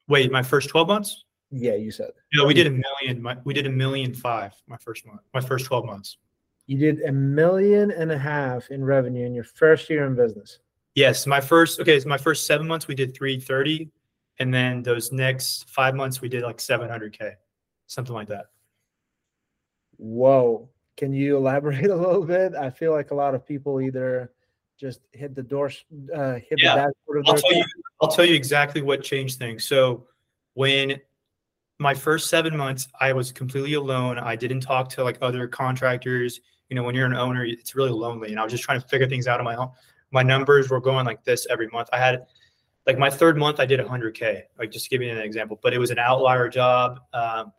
Wait, 0.08 0.32
my 0.32 0.42
first 0.42 0.70
12 0.70 0.88
months? 0.88 1.26
Yeah, 1.56 1.76
you 1.76 1.92
said. 1.92 2.10
Yeah, 2.34 2.46
we 2.46 2.56
did 2.56 2.66
a 2.66 2.72
million. 2.72 3.22
My, 3.22 3.38
we 3.44 3.54
did 3.54 3.68
a 3.68 3.70
million 3.70 4.14
five 4.14 4.54
my 4.68 4.78
first 4.78 5.06
month, 5.06 5.22
my 5.36 5.42
first 5.42 5.66
12 5.66 5.86
months. 5.86 6.18
You 6.66 6.80
did 6.80 7.02
a 7.02 7.12
million 7.12 7.92
and 7.92 8.12
a 8.12 8.18
half 8.18 8.72
in 8.72 8.84
revenue 8.84 9.26
in 9.28 9.36
your 9.36 9.44
first 9.44 9.88
year 9.90 10.06
in 10.06 10.16
business. 10.16 10.60
Yes, 10.96 11.28
my 11.28 11.40
first 11.40 11.80
okay, 11.80 12.00
so 12.00 12.10
my 12.10 12.18
first 12.18 12.48
seven 12.48 12.68
months 12.68 12.88
we 12.88 12.96
did 12.96 13.16
330, 13.16 13.92
and 14.40 14.52
then 14.52 14.82
those 14.82 15.12
next 15.12 15.70
five 15.70 15.94
months 15.94 16.22
we 16.22 16.30
did 16.30 16.42
like 16.42 16.58
700k, 16.58 17.34
something 17.86 18.16
like 18.16 18.30
that. 18.30 18.48
Whoa! 19.98 20.70
Can 20.98 21.14
you 21.14 21.38
elaborate 21.38 21.86
a 21.92 21.96
little 21.96 22.26
bit? 22.26 22.56
I 22.56 22.72
feel 22.72 22.94
like 22.94 23.12
a 23.12 23.16
lot 23.16 23.36
of 23.36 23.46
people 23.46 23.80
either 23.80 24.32
just 24.80 25.02
hit 25.12 25.36
the 25.36 25.44
door, 25.44 25.72
uh, 26.16 26.34
hit 26.34 26.58
yeah. 26.58 26.76
the 26.76 26.82
dashboard. 26.82 27.26
I'll 27.28 27.36
tell 27.36 27.54
you. 27.54 27.66
I'll 28.02 28.12
tell 28.12 28.26
you 28.26 28.34
exactly 28.34 28.82
what 28.82 29.04
changed 29.04 29.38
things. 29.38 29.66
So 29.66 30.08
when 30.56 31.00
my 31.84 31.94
first 31.94 32.30
seven 32.30 32.58
months, 32.58 32.88
I 33.00 33.14
was 33.14 33.32
completely 33.32 33.74
alone. 33.74 34.18
I 34.18 34.36
didn't 34.36 34.62
talk 34.62 34.90
to 34.92 35.04
like 35.04 35.18
other 35.22 35.48
contractors. 35.48 36.40
You 36.70 36.76
know, 36.76 36.84
when 36.84 36.96
you're 36.96 37.06
an 37.06 37.14
owner, 37.14 37.46
it's 37.46 37.76
really 37.76 37.92
lonely. 37.92 38.32
And 38.32 38.40
I 38.40 38.44
was 38.44 38.52
just 38.52 38.64
trying 38.64 38.82
to 38.82 38.88
figure 38.88 39.08
things 39.08 39.28
out 39.28 39.40
on 39.40 39.46
my 39.46 39.56
own. 39.56 39.70
My 40.10 40.24
numbers 40.24 40.70
were 40.70 40.80
going 40.80 41.06
like 41.06 41.24
this 41.24 41.46
every 41.50 41.68
month. 41.68 41.90
I 41.94 42.00
had 42.00 42.26
like 42.88 42.98
my 42.98 43.10
third 43.10 43.38
month, 43.38 43.60
I 43.60 43.66
did 43.66 43.80
100K, 43.80 44.44
like 44.58 44.72
just 44.72 44.90
give 44.90 45.02
giving 45.02 45.16
an 45.16 45.22
example, 45.22 45.60
but 45.62 45.74
it 45.74 45.78
was 45.78 45.92
an 45.92 46.00
outlier 46.00 46.50
job. 46.50 47.00
Um, 47.14 47.52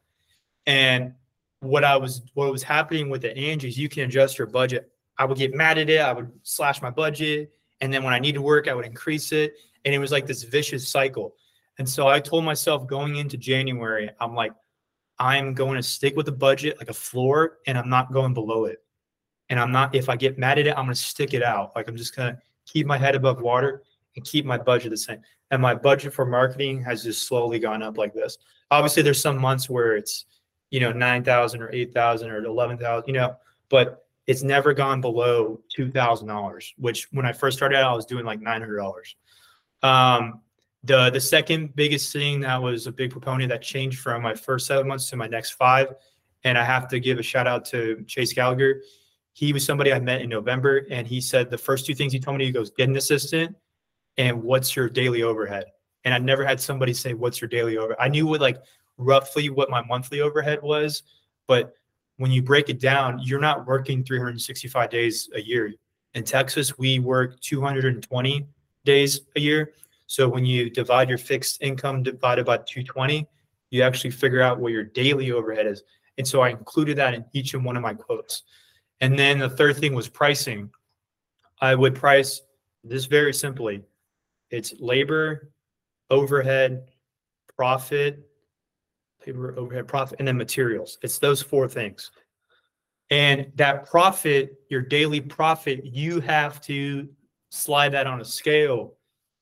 and 0.66 1.14
what 1.60 1.84
I 1.84 1.96
was, 1.96 2.22
what 2.34 2.50
was 2.50 2.62
happening 2.62 3.10
with 3.10 3.22
the 3.22 3.36
Angie's, 3.36 3.78
you 3.78 3.88
can 3.88 4.04
adjust 4.04 4.38
your 4.38 4.46
budget. 4.46 4.90
I 5.18 5.24
would 5.24 5.38
get 5.38 5.54
mad 5.54 5.78
at 5.78 5.88
it. 5.88 6.00
I 6.00 6.12
would 6.12 6.30
slash 6.42 6.82
my 6.82 6.90
budget. 6.90 7.52
And 7.80 7.92
then 7.92 8.02
when 8.02 8.12
I 8.12 8.18
needed 8.18 8.40
work, 8.40 8.68
I 8.68 8.74
would 8.74 8.86
increase 8.86 9.32
it. 9.32 9.54
And 9.84 9.94
it 9.94 9.98
was 9.98 10.12
like 10.12 10.26
this 10.26 10.42
vicious 10.42 10.88
cycle. 10.88 11.34
And 11.78 11.88
so 11.88 12.06
I 12.08 12.20
told 12.20 12.44
myself 12.44 12.86
going 12.86 13.16
into 13.16 13.36
January, 13.36 14.10
I'm 14.20 14.34
like, 14.34 14.52
I'm 15.18 15.54
going 15.54 15.76
to 15.76 15.82
stick 15.82 16.16
with 16.16 16.26
the 16.26 16.32
budget 16.32 16.78
like 16.78 16.88
a 16.88 16.94
floor 16.94 17.58
and 17.66 17.78
I'm 17.78 17.88
not 17.88 18.12
going 18.12 18.34
below 18.34 18.64
it. 18.66 18.78
And 19.48 19.60
I'm 19.60 19.72
not, 19.72 19.94
if 19.94 20.08
I 20.08 20.16
get 20.16 20.38
mad 20.38 20.58
at 20.58 20.66
it, 20.66 20.70
I'm 20.76 20.84
going 20.84 20.94
to 20.94 21.00
stick 21.00 21.34
it 21.34 21.42
out. 21.42 21.72
Like 21.76 21.88
I'm 21.88 21.96
just 21.96 22.16
going 22.16 22.34
to 22.34 22.40
keep 22.66 22.86
my 22.86 22.98
head 22.98 23.14
above 23.14 23.40
water 23.40 23.82
and 24.16 24.24
keep 24.24 24.44
my 24.44 24.58
budget 24.58 24.90
the 24.90 24.96
same. 24.96 25.20
And 25.50 25.60
my 25.60 25.74
budget 25.74 26.12
for 26.12 26.24
marketing 26.24 26.82
has 26.82 27.02
just 27.02 27.26
slowly 27.28 27.58
gone 27.58 27.82
up 27.82 27.98
like 27.98 28.14
this. 28.14 28.38
Obviously, 28.70 29.02
there's 29.02 29.20
some 29.20 29.38
months 29.38 29.68
where 29.68 29.96
it's, 29.96 30.24
you 30.70 30.80
know, 30.80 30.92
9,000 30.92 31.62
or 31.62 31.70
8,000 31.72 32.30
or 32.30 32.44
11,000, 32.44 33.06
you 33.06 33.14
know, 33.14 33.36
but 33.68 34.06
it's 34.26 34.42
never 34.42 34.72
gone 34.72 35.00
below 35.00 35.60
$2,000, 35.76 36.72
which 36.78 37.08
when 37.12 37.26
I 37.26 37.32
first 37.32 37.56
started 37.56 37.76
out, 37.76 37.92
I 37.92 37.94
was 37.94 38.06
doing 38.06 38.24
like 38.24 38.40
$900. 38.40 39.14
Um, 39.82 40.40
the 40.84 41.10
the 41.10 41.20
second 41.20 41.74
biggest 41.74 42.12
thing 42.12 42.40
that 42.40 42.62
was 42.62 42.86
a 42.86 42.92
big 42.92 43.10
proponent 43.10 43.48
that 43.50 43.62
changed 43.62 44.00
from 44.00 44.22
my 44.22 44.34
first 44.34 44.66
seven 44.66 44.86
months 44.86 45.08
to 45.10 45.16
my 45.16 45.26
next 45.26 45.52
five, 45.52 45.94
and 46.44 46.58
I 46.58 46.64
have 46.64 46.88
to 46.88 47.00
give 47.00 47.18
a 47.18 47.22
shout 47.22 47.46
out 47.46 47.64
to 47.66 48.04
Chase 48.06 48.32
Gallagher. 48.32 48.82
He 49.32 49.52
was 49.52 49.64
somebody 49.64 49.92
I 49.92 49.98
met 49.98 50.20
in 50.20 50.28
November, 50.28 50.86
and 50.90 51.06
he 51.06 51.20
said 51.20 51.50
the 51.50 51.58
first 51.58 51.86
two 51.86 51.94
things 51.94 52.12
he 52.12 52.20
told 52.20 52.38
me, 52.38 52.44
he 52.44 52.52
goes, 52.52 52.70
get 52.70 52.88
an 52.88 52.96
assistant, 52.96 53.56
and 54.16 54.42
what's 54.42 54.76
your 54.76 54.88
daily 54.88 55.22
overhead? 55.22 55.64
And 56.04 56.14
I 56.14 56.18
never 56.18 56.44
had 56.44 56.60
somebody 56.60 56.92
say, 56.92 57.14
what's 57.14 57.40
your 57.40 57.48
daily 57.48 57.78
overhead? 57.78 57.96
I 57.98 58.08
knew 58.08 58.26
what 58.26 58.40
like 58.40 58.58
roughly 58.98 59.50
what 59.50 59.70
my 59.70 59.82
monthly 59.82 60.20
overhead 60.20 60.60
was, 60.62 61.02
but 61.48 61.72
when 62.18 62.30
you 62.30 62.42
break 62.42 62.68
it 62.68 62.78
down, 62.78 63.18
you're 63.24 63.40
not 63.40 63.66
working 63.66 64.04
365 64.04 64.90
days 64.90 65.28
a 65.34 65.40
year. 65.40 65.72
In 66.14 66.22
Texas, 66.22 66.78
we 66.78 67.00
work 67.00 67.40
220 67.40 68.46
days 68.84 69.20
a 69.34 69.40
year. 69.40 69.72
So 70.06 70.28
when 70.28 70.44
you 70.44 70.70
divide 70.70 71.08
your 71.08 71.18
fixed 71.18 71.62
income 71.62 72.02
divided 72.02 72.46
by 72.46 72.58
220, 72.58 73.26
you 73.70 73.82
actually 73.82 74.10
figure 74.10 74.42
out 74.42 74.60
what 74.60 74.72
your 74.72 74.84
daily 74.84 75.32
overhead 75.32 75.66
is. 75.66 75.82
And 76.18 76.26
so 76.26 76.40
I 76.42 76.50
included 76.50 76.96
that 76.98 77.14
in 77.14 77.24
each 77.32 77.54
and 77.54 77.64
one 77.64 77.76
of 77.76 77.82
my 77.82 77.94
quotes. 77.94 78.42
And 79.00 79.18
then 79.18 79.38
the 79.38 79.50
third 79.50 79.76
thing 79.76 79.94
was 79.94 80.08
pricing. 80.08 80.70
I 81.60 81.74
would 81.74 81.94
price 81.94 82.40
this 82.84 83.06
very 83.06 83.32
simply. 83.32 83.82
It's 84.50 84.74
labor, 84.78 85.50
overhead, 86.10 86.84
profit, 87.56 88.28
labor, 89.26 89.58
overhead, 89.58 89.88
profit, 89.88 90.18
and 90.18 90.28
then 90.28 90.36
materials. 90.36 90.98
It's 91.02 91.18
those 91.18 91.42
four 91.42 91.66
things. 91.68 92.10
And 93.10 93.50
that 93.56 93.86
profit, 93.86 94.54
your 94.68 94.82
daily 94.82 95.20
profit, 95.20 95.84
you 95.84 96.20
have 96.20 96.60
to 96.62 97.08
slide 97.50 97.90
that 97.90 98.06
on 98.06 98.20
a 98.20 98.24
scale 98.24 98.94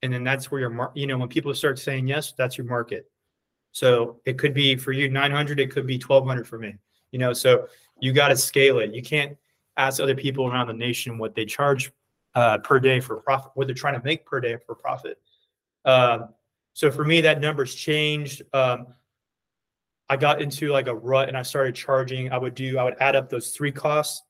and 0.02 0.12
then 0.12 0.24
that's 0.24 0.50
where 0.50 0.60
your 0.60 0.70
mar- 0.70 0.92
you 0.94 1.06
know 1.06 1.16
when 1.16 1.28
people 1.28 1.54
start 1.54 1.78
saying 1.78 2.06
yes 2.06 2.32
that's 2.36 2.58
your 2.58 2.66
market. 2.66 3.10
So 3.72 4.20
it 4.26 4.38
could 4.38 4.52
be 4.52 4.76
for 4.76 4.92
you 4.92 5.08
900 5.08 5.60
it 5.60 5.70
could 5.70 5.86
be 5.86 5.94
1200 5.94 6.46
for 6.46 6.58
me 6.58 6.74
you 7.10 7.18
know 7.18 7.32
so 7.32 7.66
you 8.00 8.12
got 8.12 8.28
to 8.28 8.36
scale 8.36 8.80
it. 8.80 8.92
You 8.92 9.00
can't 9.02 9.36
ask 9.76 10.00
other 10.00 10.16
people 10.16 10.48
around 10.48 10.66
the 10.66 10.74
nation 10.74 11.18
what 11.18 11.34
they 11.34 11.44
charge 11.44 11.92
uh, 12.34 12.58
per 12.58 12.80
day 12.80 13.00
for 13.00 13.16
profit 13.16 13.52
what 13.54 13.66
they're 13.66 13.74
trying 13.74 13.98
to 13.98 14.04
make 14.04 14.26
per 14.26 14.40
day 14.40 14.56
for 14.66 14.74
profit. 14.74 15.18
Um, 15.84 16.30
so 16.74 16.90
for 16.90 17.04
me 17.04 17.20
that 17.22 17.40
number's 17.40 17.74
changed. 17.74 18.42
Um, 18.52 18.88
i 20.08 20.16
got 20.16 20.42
into 20.42 20.70
like 20.72 20.88
a 20.88 20.94
rut 20.94 21.28
and 21.28 21.36
i 21.36 21.42
started 21.42 21.74
charging. 21.74 22.32
I 22.32 22.38
would 22.38 22.54
do 22.54 22.78
i 22.78 22.84
would 22.84 22.96
add 23.00 23.16
up 23.16 23.30
those 23.30 23.50
three 23.50 23.72
costs 23.72 24.22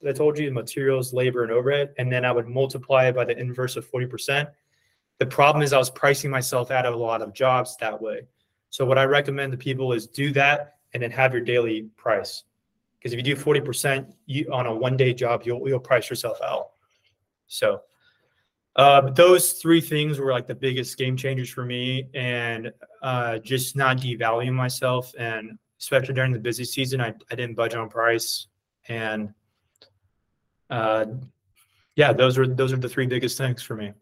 that 0.00 0.08
i 0.08 0.12
told 0.12 0.38
you 0.38 0.50
materials 0.50 1.12
labor 1.12 1.42
and 1.42 1.52
overhead 1.52 1.92
and 1.98 2.10
then 2.10 2.24
i 2.24 2.32
would 2.32 2.48
multiply 2.48 3.08
it 3.08 3.14
by 3.14 3.24
the 3.24 3.36
inverse 3.38 3.76
of 3.76 3.90
40% 3.90 4.48
the 5.18 5.26
problem 5.26 5.62
is 5.62 5.72
I 5.72 5.78
was 5.78 5.90
pricing 5.90 6.30
myself 6.30 6.70
out 6.70 6.86
of 6.86 6.94
a 6.94 6.96
lot 6.96 7.22
of 7.22 7.32
jobs 7.34 7.76
that 7.78 8.00
way. 8.00 8.22
So 8.70 8.84
what 8.84 8.98
I 8.98 9.04
recommend 9.04 9.52
to 9.52 9.58
people 9.58 9.92
is 9.92 10.06
do 10.06 10.32
that 10.32 10.76
and 10.94 11.02
then 11.02 11.10
have 11.10 11.32
your 11.32 11.42
daily 11.42 11.90
price. 11.96 12.44
Because 12.98 13.12
if 13.12 13.16
you 13.16 13.34
do 13.34 13.36
40% 13.36 14.12
you, 14.26 14.48
on 14.52 14.66
a 14.66 14.74
one 14.74 14.96
day 14.96 15.12
job, 15.14 15.42
you'll, 15.44 15.66
you'll 15.68 15.80
price 15.80 16.08
yourself 16.08 16.38
out. 16.42 16.70
So 17.48 17.82
uh, 18.76 19.10
those 19.10 19.54
three 19.54 19.80
things 19.80 20.18
were 20.20 20.32
like 20.32 20.46
the 20.46 20.54
biggest 20.54 20.96
game 20.96 21.16
changers 21.16 21.50
for 21.50 21.64
me 21.64 22.08
and 22.14 22.72
uh, 23.02 23.38
just 23.38 23.76
not 23.76 23.98
devaluing 23.98 24.52
myself. 24.52 25.12
And 25.18 25.58
especially 25.80 26.14
during 26.14 26.32
the 26.32 26.38
busy 26.38 26.64
season, 26.64 27.00
I, 27.00 27.14
I 27.30 27.34
didn't 27.34 27.56
budge 27.56 27.74
on 27.74 27.88
price. 27.88 28.46
And 28.88 29.32
uh, 30.70 31.06
yeah, 31.96 32.12
those 32.12 32.38
are 32.38 32.46
those 32.46 32.72
are 32.72 32.76
the 32.76 32.88
three 32.88 33.06
biggest 33.06 33.36
things 33.38 33.62
for 33.62 33.74
me 33.74 33.92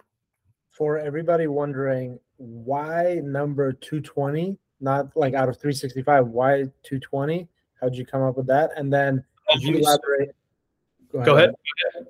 for 0.77 0.99
everybody 0.99 1.47
wondering 1.47 2.19
why 2.37 3.21
number 3.25 3.73
220, 3.73 4.59
not 4.81 5.17
like 5.17 5.33
out 5.33 5.49
of 5.49 5.57
365, 5.57 6.29
why 6.29 6.65
220? 6.83 7.49
How'd 7.81 7.95
you 7.95 8.05
come 8.05 8.23
up 8.23 8.37
with 8.37 8.47
that? 8.49 8.71
And 8.77 8.93
then 8.93 9.25
could 9.51 9.63
you 9.63 9.79
elaborate? 9.79 10.35
Go 11.13 11.21
ahead. 11.21 11.27
Go 11.27 11.37
ahead. 11.37 12.07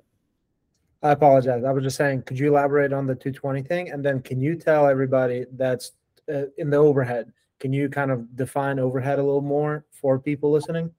I 1.01 1.11
apologize. 1.11 1.63
I 1.63 1.71
was 1.71 1.83
just 1.83 1.95
saying, 1.95 2.23
could 2.23 2.37
you 2.37 2.49
elaborate 2.49 2.91
on 2.91 3.07
the 3.07 3.15
220 3.15 3.61
thing? 3.63 3.91
And 3.91 4.03
then 4.03 4.21
can 4.21 4.41
you 4.41 4.55
tell 4.55 4.87
everybody 4.87 5.45
that's 5.53 5.91
uh, 6.33 6.43
in 6.57 6.69
the 6.69 6.77
overhead? 6.77 7.31
Can 7.59 7.71
you 7.71 7.87
kind 7.87 8.11
of 8.11 8.35
define 8.35 8.79
overhead 8.79 9.19
a 9.19 9.23
little 9.23 9.41
more 9.41 9.85
for 9.91 10.19
people 10.19 10.51
listening? 10.51 10.91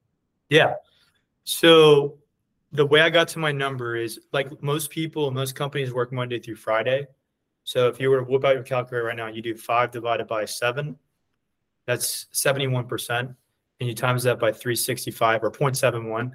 Yeah. 0.48 0.74
So 1.44 2.18
the 2.72 2.86
way 2.86 3.00
I 3.00 3.10
got 3.10 3.28
to 3.28 3.38
my 3.38 3.52
number 3.52 3.96
is 3.96 4.20
like 4.32 4.62
most 4.62 4.90
people, 4.90 5.30
most 5.30 5.54
companies 5.54 5.92
work 5.92 6.12
Monday 6.12 6.38
through 6.38 6.56
Friday. 6.56 7.06
So 7.68 7.86
if 7.86 8.00
you 8.00 8.08
were 8.08 8.20
to 8.20 8.24
whip 8.24 8.46
out 8.46 8.54
your 8.54 8.62
calculator 8.62 9.04
right 9.04 9.14
now, 9.14 9.26
you 9.26 9.42
do 9.42 9.54
five 9.54 9.90
divided 9.90 10.26
by 10.26 10.46
seven, 10.46 10.96
that's 11.86 12.24
71%. 12.32 13.20
And 13.20 13.36
you 13.86 13.94
times 13.94 14.22
that 14.22 14.40
by 14.40 14.52
365 14.52 15.44
or 15.44 15.50
0.71, 15.50 16.30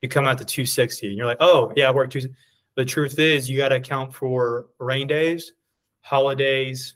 you 0.00 0.08
come 0.08 0.24
out 0.24 0.38
to 0.38 0.44
260. 0.46 1.08
And 1.08 1.18
you're 1.18 1.26
like, 1.26 1.36
oh, 1.40 1.70
yeah, 1.76 1.88
I 1.88 1.90
worked 1.90 2.14
two. 2.14 2.30
The 2.76 2.86
truth 2.86 3.18
is, 3.18 3.50
you 3.50 3.58
got 3.58 3.68
to 3.68 3.74
account 3.74 4.14
for 4.14 4.68
rain 4.78 5.06
days, 5.06 5.52
holidays, 6.00 6.94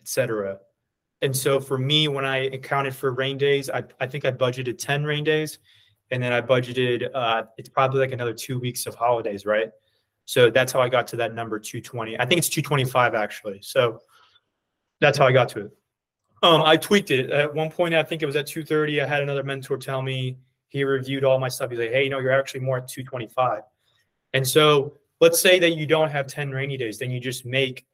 etc. 0.00 0.56
And 1.20 1.36
so 1.36 1.60
for 1.60 1.76
me, 1.76 2.08
when 2.08 2.24
I 2.24 2.46
accounted 2.46 2.96
for 2.96 3.12
rain 3.12 3.36
days, 3.36 3.68
I, 3.68 3.82
I 4.00 4.06
think 4.06 4.24
I 4.24 4.30
budgeted 4.30 4.78
10 4.78 5.04
rain 5.04 5.22
days. 5.22 5.58
And 6.10 6.22
then 6.22 6.32
I 6.32 6.40
budgeted, 6.40 7.10
uh, 7.12 7.42
it's 7.58 7.68
probably 7.68 8.00
like 8.00 8.12
another 8.12 8.32
two 8.32 8.58
weeks 8.58 8.86
of 8.86 8.94
holidays, 8.94 9.44
right? 9.44 9.68
So 10.24 10.50
that's 10.50 10.72
how 10.72 10.80
I 10.80 10.88
got 10.88 11.06
to 11.08 11.16
that 11.16 11.34
number 11.34 11.58
220. 11.58 12.18
I 12.18 12.24
think 12.24 12.38
it's 12.38 12.48
225 12.48 13.14
actually. 13.14 13.60
So 13.62 14.00
that's 15.00 15.18
how 15.18 15.26
I 15.26 15.32
got 15.32 15.48
to 15.50 15.66
it. 15.66 15.72
Um, 16.42 16.62
I 16.62 16.76
tweaked 16.76 17.10
it 17.10 17.30
at 17.30 17.54
one 17.54 17.70
point. 17.70 17.94
I 17.94 18.02
think 18.02 18.22
it 18.22 18.26
was 18.26 18.36
at 18.36 18.46
230. 18.46 19.00
I 19.00 19.06
had 19.06 19.22
another 19.22 19.44
mentor 19.44 19.76
tell 19.76 20.02
me 20.02 20.38
he 20.68 20.84
reviewed 20.84 21.24
all 21.24 21.38
my 21.38 21.48
stuff. 21.48 21.70
He's 21.70 21.78
like, 21.78 21.90
"Hey, 21.90 22.04
you 22.04 22.10
know, 22.10 22.18
you're 22.18 22.32
actually 22.32 22.60
more 22.60 22.78
at 22.78 22.88
225." 22.88 23.62
And 24.32 24.46
so 24.46 24.98
let's 25.20 25.40
say 25.40 25.58
that 25.60 25.76
you 25.76 25.86
don't 25.86 26.10
have 26.10 26.26
10 26.26 26.50
rainy 26.50 26.76
days, 26.76 26.98
then 26.98 27.10
you 27.10 27.20
just 27.20 27.46
make 27.46 27.86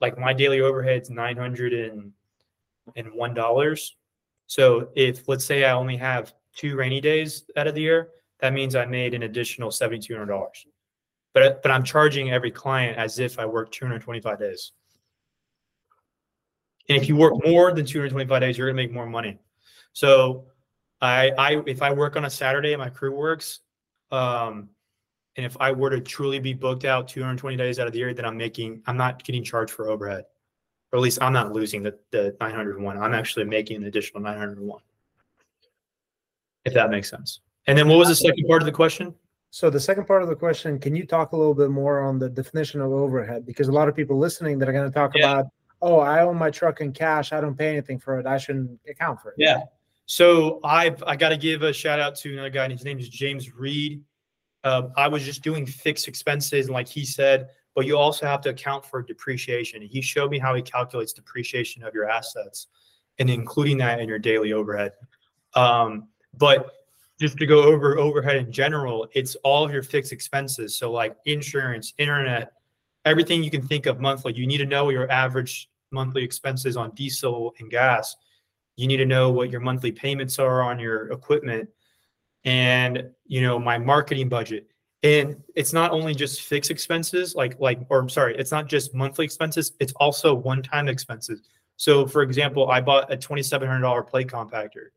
like 0.00 0.18
my 0.18 0.32
daily 0.32 0.60
overhead's 0.60 1.10
901 1.10 3.34
dollars. 3.34 3.96
So 4.46 4.88
if 4.96 5.28
let's 5.28 5.44
say 5.44 5.64
I 5.64 5.72
only 5.72 5.96
have 5.96 6.34
two 6.56 6.76
rainy 6.76 7.00
days 7.00 7.44
out 7.56 7.66
of 7.66 7.74
the 7.74 7.82
year, 7.82 8.10
that 8.40 8.52
means 8.52 8.74
I 8.74 8.86
made 8.86 9.14
an 9.14 9.22
additional 9.22 9.70
$7,200 9.70 10.50
but 11.34 11.62
but 11.62 11.70
I'm 11.70 11.84
charging 11.84 12.30
every 12.30 12.50
client 12.50 12.96
as 12.96 13.18
if 13.18 13.38
I 13.38 13.44
work 13.44 13.70
225 13.72 14.38
days. 14.38 14.72
And 16.88 17.00
if 17.00 17.08
you 17.08 17.16
work 17.16 17.34
more 17.44 17.72
than 17.72 17.84
225 17.84 18.40
days, 18.40 18.56
you're 18.56 18.68
gonna 18.68 18.76
make 18.76 18.92
more 18.92 19.06
money. 19.06 19.38
So 19.92 20.46
I 21.00 21.32
I 21.36 21.62
if 21.66 21.82
I 21.82 21.92
work 21.92 22.16
on 22.16 22.24
a 22.24 22.30
Saturday 22.30 22.72
and 22.72 22.80
my 22.80 22.88
crew 22.88 23.14
works, 23.14 23.60
um, 24.10 24.70
and 25.36 25.44
if 25.44 25.56
I 25.60 25.72
were 25.72 25.90
to 25.90 26.00
truly 26.00 26.38
be 26.38 26.54
booked 26.54 26.84
out 26.84 27.08
220 27.08 27.56
days 27.56 27.78
out 27.78 27.86
of 27.86 27.92
the 27.92 27.98
year, 27.98 28.14
then 28.14 28.24
I'm 28.24 28.36
making 28.36 28.82
I'm 28.86 28.96
not 28.96 29.22
getting 29.24 29.42
charged 29.42 29.72
for 29.72 29.90
overhead. 29.90 30.24
Or 30.92 30.98
at 30.98 31.02
least 31.02 31.20
I'm 31.20 31.32
not 31.32 31.52
losing 31.52 31.82
the, 31.82 31.98
the 32.12 32.36
901. 32.40 32.98
I'm 32.98 33.14
actually 33.14 33.46
making 33.46 33.78
an 33.78 33.84
additional 33.84 34.22
901. 34.22 34.80
If 36.64 36.74
that 36.74 36.88
makes 36.90 37.10
sense. 37.10 37.40
And 37.66 37.76
then 37.76 37.88
what 37.88 37.98
was 37.98 38.08
the 38.08 38.14
second 38.14 38.46
part 38.46 38.62
of 38.62 38.66
the 38.66 38.72
question? 38.72 39.12
So 39.54 39.70
the 39.70 39.78
second 39.78 40.06
part 40.06 40.20
of 40.20 40.28
the 40.28 40.34
question, 40.34 40.80
can 40.80 40.96
you 40.96 41.06
talk 41.06 41.30
a 41.30 41.36
little 41.36 41.54
bit 41.54 41.70
more 41.70 42.00
on 42.00 42.18
the 42.18 42.28
definition 42.28 42.80
of 42.80 42.90
overhead? 42.90 43.46
Because 43.46 43.68
a 43.68 43.72
lot 43.72 43.88
of 43.88 43.94
people 43.94 44.18
listening 44.18 44.58
that 44.58 44.68
are 44.68 44.72
going 44.72 44.90
to 44.90 44.92
talk 44.92 45.12
yeah. 45.14 45.30
about, 45.30 45.46
oh, 45.80 46.00
I 46.00 46.22
own 46.22 46.36
my 46.36 46.50
truck 46.50 46.80
in 46.80 46.92
cash, 46.92 47.32
I 47.32 47.40
don't 47.40 47.56
pay 47.56 47.68
anything 47.68 48.00
for 48.00 48.18
it, 48.18 48.26
I 48.26 48.36
shouldn't 48.36 48.80
account 48.90 49.20
for 49.20 49.28
it. 49.28 49.36
Yeah. 49.38 49.60
So 50.06 50.58
I've 50.64 51.00
I 51.04 51.14
got 51.14 51.28
to 51.28 51.36
give 51.36 51.62
a 51.62 51.72
shout 51.72 52.00
out 52.00 52.16
to 52.16 52.32
another 52.32 52.50
guy. 52.50 52.68
His 52.68 52.82
name 52.82 52.98
is 52.98 53.08
James 53.08 53.54
Reed. 53.54 54.02
Uh, 54.64 54.88
I 54.96 55.06
was 55.06 55.24
just 55.24 55.44
doing 55.44 55.66
fixed 55.66 56.08
expenses, 56.08 56.66
and 56.66 56.74
like 56.74 56.88
he 56.88 57.04
said, 57.04 57.50
but 57.76 57.86
you 57.86 57.96
also 57.96 58.26
have 58.26 58.40
to 58.40 58.48
account 58.48 58.84
for 58.84 59.02
depreciation. 59.02 59.80
He 59.82 60.00
showed 60.00 60.32
me 60.32 60.40
how 60.40 60.56
he 60.56 60.62
calculates 60.62 61.12
depreciation 61.12 61.84
of 61.84 61.94
your 61.94 62.10
assets, 62.10 62.66
and 63.20 63.30
including 63.30 63.78
that 63.78 64.00
in 64.00 64.08
your 64.08 64.18
daily 64.18 64.52
overhead. 64.52 64.94
Um, 65.54 66.08
but 66.36 66.72
just 67.20 67.38
to 67.38 67.46
go 67.46 67.62
over 67.62 67.98
overhead 67.98 68.36
in 68.36 68.50
general, 68.50 69.06
it's 69.14 69.36
all 69.36 69.64
of 69.64 69.72
your 69.72 69.82
fixed 69.82 70.12
expenses. 70.12 70.76
So 70.76 70.90
like 70.90 71.16
insurance, 71.26 71.94
internet, 71.98 72.52
everything 73.04 73.42
you 73.44 73.50
can 73.50 73.66
think 73.66 73.86
of 73.86 74.00
monthly. 74.00 74.34
You 74.34 74.46
need 74.46 74.58
to 74.58 74.66
know 74.66 74.90
your 74.90 75.10
average 75.10 75.70
monthly 75.92 76.24
expenses 76.24 76.76
on 76.76 76.90
diesel 76.92 77.54
and 77.60 77.70
gas. 77.70 78.16
You 78.76 78.88
need 78.88 78.96
to 78.96 79.06
know 79.06 79.30
what 79.30 79.50
your 79.50 79.60
monthly 79.60 79.92
payments 79.92 80.38
are 80.38 80.62
on 80.62 80.78
your 80.78 81.12
equipment 81.12 81.68
and 82.44 83.10
you 83.26 83.40
know 83.40 83.58
my 83.58 83.78
marketing 83.78 84.28
budget. 84.28 84.66
And 85.02 85.42
it's 85.54 85.72
not 85.72 85.92
only 85.92 86.14
just 86.14 86.42
fixed 86.42 86.70
expenses 86.70 87.34
like 87.34 87.58
like 87.60 87.80
or 87.90 88.00
I'm 88.00 88.08
sorry, 88.08 88.36
it's 88.36 88.50
not 88.50 88.66
just 88.66 88.94
monthly 88.94 89.24
expenses, 89.24 89.72
it's 89.78 89.92
also 89.94 90.34
one-time 90.34 90.88
expenses. 90.88 91.42
So 91.76 92.06
for 92.06 92.22
example, 92.22 92.70
I 92.70 92.80
bought 92.80 93.12
a 93.12 93.16
$2700 93.16 94.08
plate 94.08 94.28
compactor. 94.28 94.88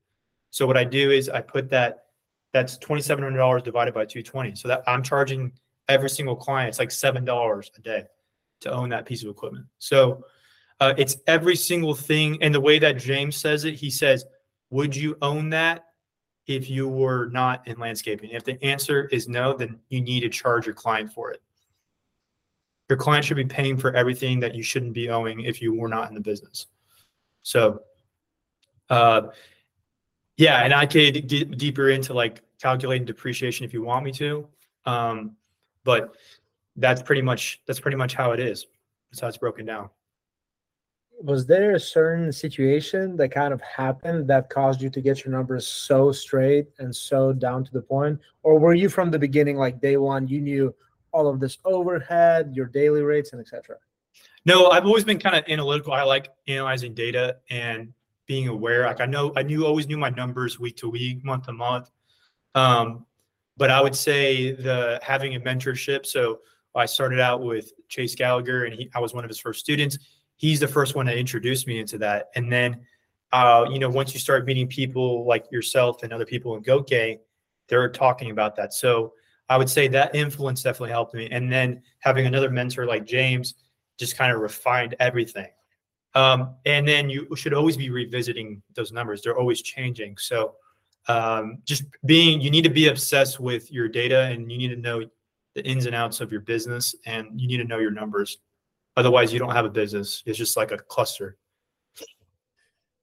So 0.50 0.66
what 0.66 0.78
I 0.78 0.84
do 0.84 1.12
is 1.12 1.30
I 1.30 1.42
put 1.42 1.70
that 1.70 2.07
that's 2.54 2.78
$2,700 2.78 3.64
divided 3.64 3.94
by 3.94 4.06
220. 4.06 4.56
So 4.56 4.68
that 4.68 4.84
I'm 4.88 5.04
charging 5.04 5.52
every 5.90 6.10
single 6.10 6.36
client, 6.36 6.70
it's 6.70 6.80
like 6.80 6.90
$7 6.90 7.78
a 7.78 7.82
day 7.82 8.04
to 8.62 8.72
own 8.72 8.90
that 8.90 9.06
piece 9.06 9.24
of 9.24 9.30
equipment. 9.30 9.66
So 9.80 10.24
uh, 10.80 10.94
it's 10.98 11.18
every 11.28 11.56
single 11.56 11.94
thing. 11.94 12.38
And 12.42 12.54
the 12.54 12.62
way 12.62 12.80
that 12.80 12.98
James 12.98 13.36
says 13.36 13.66
it, 13.66 13.76
he 13.76 13.90
says, 13.90 14.26
would 14.70 14.96
you 14.96 15.18
own 15.22 15.50
that 15.52 15.86
if 16.46 16.70
you 16.70 16.88
were 16.88 17.28
not 17.28 17.68
in 17.68 17.80
landscaping? 17.80 18.32
If 18.32 18.44
the 18.44 18.64
answer 18.64 19.06
is 19.06 19.28
no, 19.28 19.54
then 19.54 19.80
you 19.90 20.02
need 20.02 20.22
to 20.22 20.30
charge 20.30 20.66
your 20.66 20.76
client 20.76 21.12
for 21.12 21.32
it. 21.32 21.42
Your 22.90 22.98
client 22.98 23.26
should 23.26 23.38
be 23.38 23.46
paying 23.46 23.78
for 23.78 23.94
everything 23.96 24.40
that 24.40 24.56
you 24.56 24.64
shouldn't 24.64 24.94
be 24.94 25.10
owing 25.10 25.42
if 25.42 25.62
you 25.62 25.74
were 25.74 25.90
not 25.90 26.08
in 26.10 26.16
the 26.16 26.22
business. 26.22 26.68
So, 27.44 27.82
uh, 28.90 29.24
yeah, 30.38 30.64
and 30.64 30.74
I 30.74 30.86
could 30.86 31.28
get 31.28 31.58
deeper 31.58 31.90
into 31.90 32.14
like 32.14 32.42
calculating 32.62 33.06
depreciation 33.06 33.66
if 33.66 33.74
you 33.74 33.82
want 33.82 34.06
me 34.06 34.12
to. 34.14 34.48
Um, 34.86 35.36
but 35.84 36.16
that's 36.76 37.02
pretty 37.02 37.22
much 37.24 37.62
that's 37.66 37.80
pretty 37.80 37.98
much 37.98 38.14
how 38.14 38.32
it 38.32 38.40
is. 38.40 38.68
That's 39.10 39.22
how 39.22 39.28
it's 39.28 39.38
broken 39.38 39.66
down. 39.66 39.90
Was 41.20 41.48
there 41.48 41.72
a 41.72 41.80
certain 41.80 42.32
situation 42.32 43.18
that 43.18 43.30
kind 43.30 43.52
of 43.52 43.60
happened 43.62 44.28
that 44.30 44.52
caused 44.52 44.82
you 44.84 44.90
to 44.92 45.02
get 45.02 45.26
your 45.26 45.34
numbers 45.34 45.68
so 45.68 46.12
straight 46.12 46.68
and 46.78 46.96
so 46.96 47.34
down 47.34 47.64
to 47.66 47.72
the 47.72 47.82
point? 47.82 48.20
Or 48.44 48.60
were 48.60 48.76
you 48.76 48.88
from 48.88 49.10
the 49.10 49.18
beginning, 49.18 49.58
like 49.58 49.82
day 49.82 49.98
one, 49.98 50.28
you 50.28 50.40
knew 50.40 50.76
all 51.12 51.28
of 51.28 51.40
this 51.40 51.58
overhead, 51.66 52.52
your 52.56 52.68
daily 52.68 53.02
rates, 53.02 53.34
and 53.34 53.42
etc.? 53.42 53.78
No, 54.46 54.70
I've 54.70 54.86
always 54.86 55.04
been 55.04 55.18
kind 55.18 55.36
of 55.36 55.44
analytical. 55.50 55.92
I 55.92 56.04
like 56.04 56.30
analyzing 56.48 56.94
data 56.94 57.38
and 57.50 57.94
being 58.28 58.48
aware. 58.48 58.86
Like 58.86 59.02
I 59.02 59.06
know, 59.06 59.34
I 59.36 59.44
knew 59.44 59.66
always 59.66 59.88
knew 59.88 59.98
my 59.98 60.10
numbers 60.10 60.60
week 60.60 60.78
to 60.78 60.90
week, 60.90 61.24
month 61.24 61.46
to 61.46 61.54
month. 61.54 61.90
Um, 62.56 63.06
but 63.56 63.72
I 63.72 63.82
would 63.82 63.96
say 63.96 64.52
the 64.52 65.00
having 65.02 65.36
a 65.36 65.40
mentorship. 65.40 66.06
So 66.06 66.40
I 66.76 66.86
started 66.86 67.20
out 67.20 67.42
with 67.42 67.72
Chase 67.88 68.14
Gallagher, 68.14 68.66
and 68.66 68.76
he, 68.76 68.90
I 68.94 69.00
was 69.00 69.14
one 69.14 69.24
of 69.24 69.30
his 69.30 69.40
first 69.40 69.60
students. 69.60 69.98
He's 70.36 70.60
the 70.60 70.68
first 70.68 70.94
one 70.96 71.08
to 71.08 71.18
introduce 71.18 71.66
me 71.66 71.80
into 71.80 71.98
that. 71.98 72.28
And 72.36 72.52
then, 72.52 72.82
uh, 73.32 73.66
you 73.72 73.80
know, 73.80 73.90
once 73.90 74.14
you 74.14 74.20
start 74.20 74.46
meeting 74.46 74.68
people 74.68 75.26
like 75.26 75.46
yourself 75.52 76.04
and 76.04 76.14
other 76.14 76.26
people 76.26 76.56
in 76.56 76.84
Gang, 76.84 77.18
they're 77.68 77.90
talking 77.90 78.30
about 78.30 78.56
that. 78.58 78.74
So 78.74 79.14
I 79.50 79.58
would 79.58 79.70
say 79.70 79.88
that 79.88 80.14
influence 80.14 80.62
definitely 80.62 80.92
helped 80.92 81.16
me. 81.16 81.28
And 81.32 81.52
then 81.52 81.82
having 82.00 82.28
another 82.28 82.52
mentor 82.52 82.86
like 82.86 83.06
James 83.06 83.56
just 83.98 84.16
kind 84.16 84.32
of 84.32 84.40
refined 84.40 84.96
everything. 85.00 85.48
Um, 86.18 86.56
and 86.66 86.88
then 86.88 87.12
you 87.12 87.28
should 87.36 87.54
always 87.54 87.78
be 87.78 87.92
revisiting 87.92 88.64
those 88.74 88.92
numbers. 88.92 89.22
They're 89.22 89.38
always 89.38 89.62
changing. 89.62 90.18
So 90.18 90.56
um, 91.08 91.60
just 91.64 91.84
being, 92.08 92.42
you 92.42 92.50
need 92.50 92.64
to 92.64 92.72
be 92.72 92.88
obsessed 92.88 93.40
with 93.40 93.72
your 93.72 93.88
data 93.88 94.22
and 94.24 94.52
you 94.52 94.58
need 94.58 94.70
to 94.70 94.78
know 94.78 95.06
the 95.54 95.64
ins 95.64 95.86
and 95.86 95.94
outs 95.94 96.20
of 96.20 96.32
your 96.32 96.42
business 96.42 96.96
and 97.06 97.40
you 97.40 97.48
need 97.48 97.58
to 97.58 97.66
know 97.66 97.78
your 97.78 97.92
numbers. 97.92 98.40
Otherwise, 98.96 99.32
you 99.32 99.38
don't 99.38 99.52
have 99.52 99.66
a 99.66 99.70
business. 99.70 100.24
It's 100.26 100.40
just 100.40 100.58
like 100.58 100.72
a 100.72 100.80
cluster. 100.80 101.38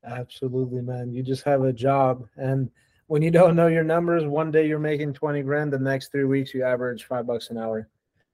Absolutely, 0.04 0.82
man. 0.82 1.12
You 1.12 1.22
just 1.22 1.44
have 1.44 1.62
a 1.62 1.72
job. 1.72 2.26
And 2.36 2.68
when 3.06 3.22
you 3.22 3.30
don't 3.30 3.54
know 3.54 3.68
your 3.68 3.84
numbers, 3.84 4.24
one 4.24 4.50
day 4.50 4.66
you're 4.66 4.80
making 4.80 5.12
20 5.12 5.40
grand, 5.42 5.72
the 5.72 5.78
next 5.78 6.10
three 6.10 6.24
weeks 6.24 6.52
you 6.52 6.64
average 6.64 7.04
five 7.04 7.28
bucks 7.28 7.50
an 7.50 7.58
hour. 7.58 7.88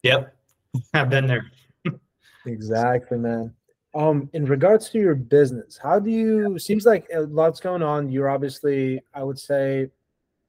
Yep. 0.05 0.35
I've 0.95 1.11
been 1.11 1.27
there. 1.27 1.51
exactly, 2.47 3.19
man. 3.19 3.55
Um, 3.93 4.31
in 4.33 4.45
regards 4.45 4.89
to 4.91 4.99
your 4.99 5.17
business, 5.17 5.77
how 5.77 5.99
do 5.99 6.11
you? 6.11 6.59
Seems 6.59 6.87
like 6.87 7.09
a 7.13 7.21
lot's 7.23 7.59
going 7.59 7.83
on. 7.83 8.09
You're 8.09 8.31
obviously, 8.31 9.01
I 9.13 9.25
would 9.25 9.39
say, 9.39 9.89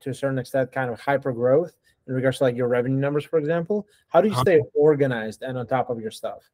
to 0.02 0.10
a 0.12 0.14
certain 0.14 0.38
extent, 0.38 0.72
kind 0.72 0.92
of 0.92 1.00
hyper 1.00 1.32
growth 1.32 1.74
in 2.08 2.14
regards 2.14 2.38
to 2.40 2.44
like 2.44 2.56
your 2.56 2.68
revenue 2.68 3.00
numbers, 3.00 3.26
for 3.26 3.40
example. 3.40 3.88
How 4.10 4.22
do 4.22 4.28
you 4.28 4.34
uh-huh. 4.34 4.44
stay 4.44 4.62
organized 4.74 5.42
and 5.42 5.58
on 5.58 5.66
top 5.66 5.90
of 5.90 6.00
your 6.00 6.12
stuff? 6.12 6.50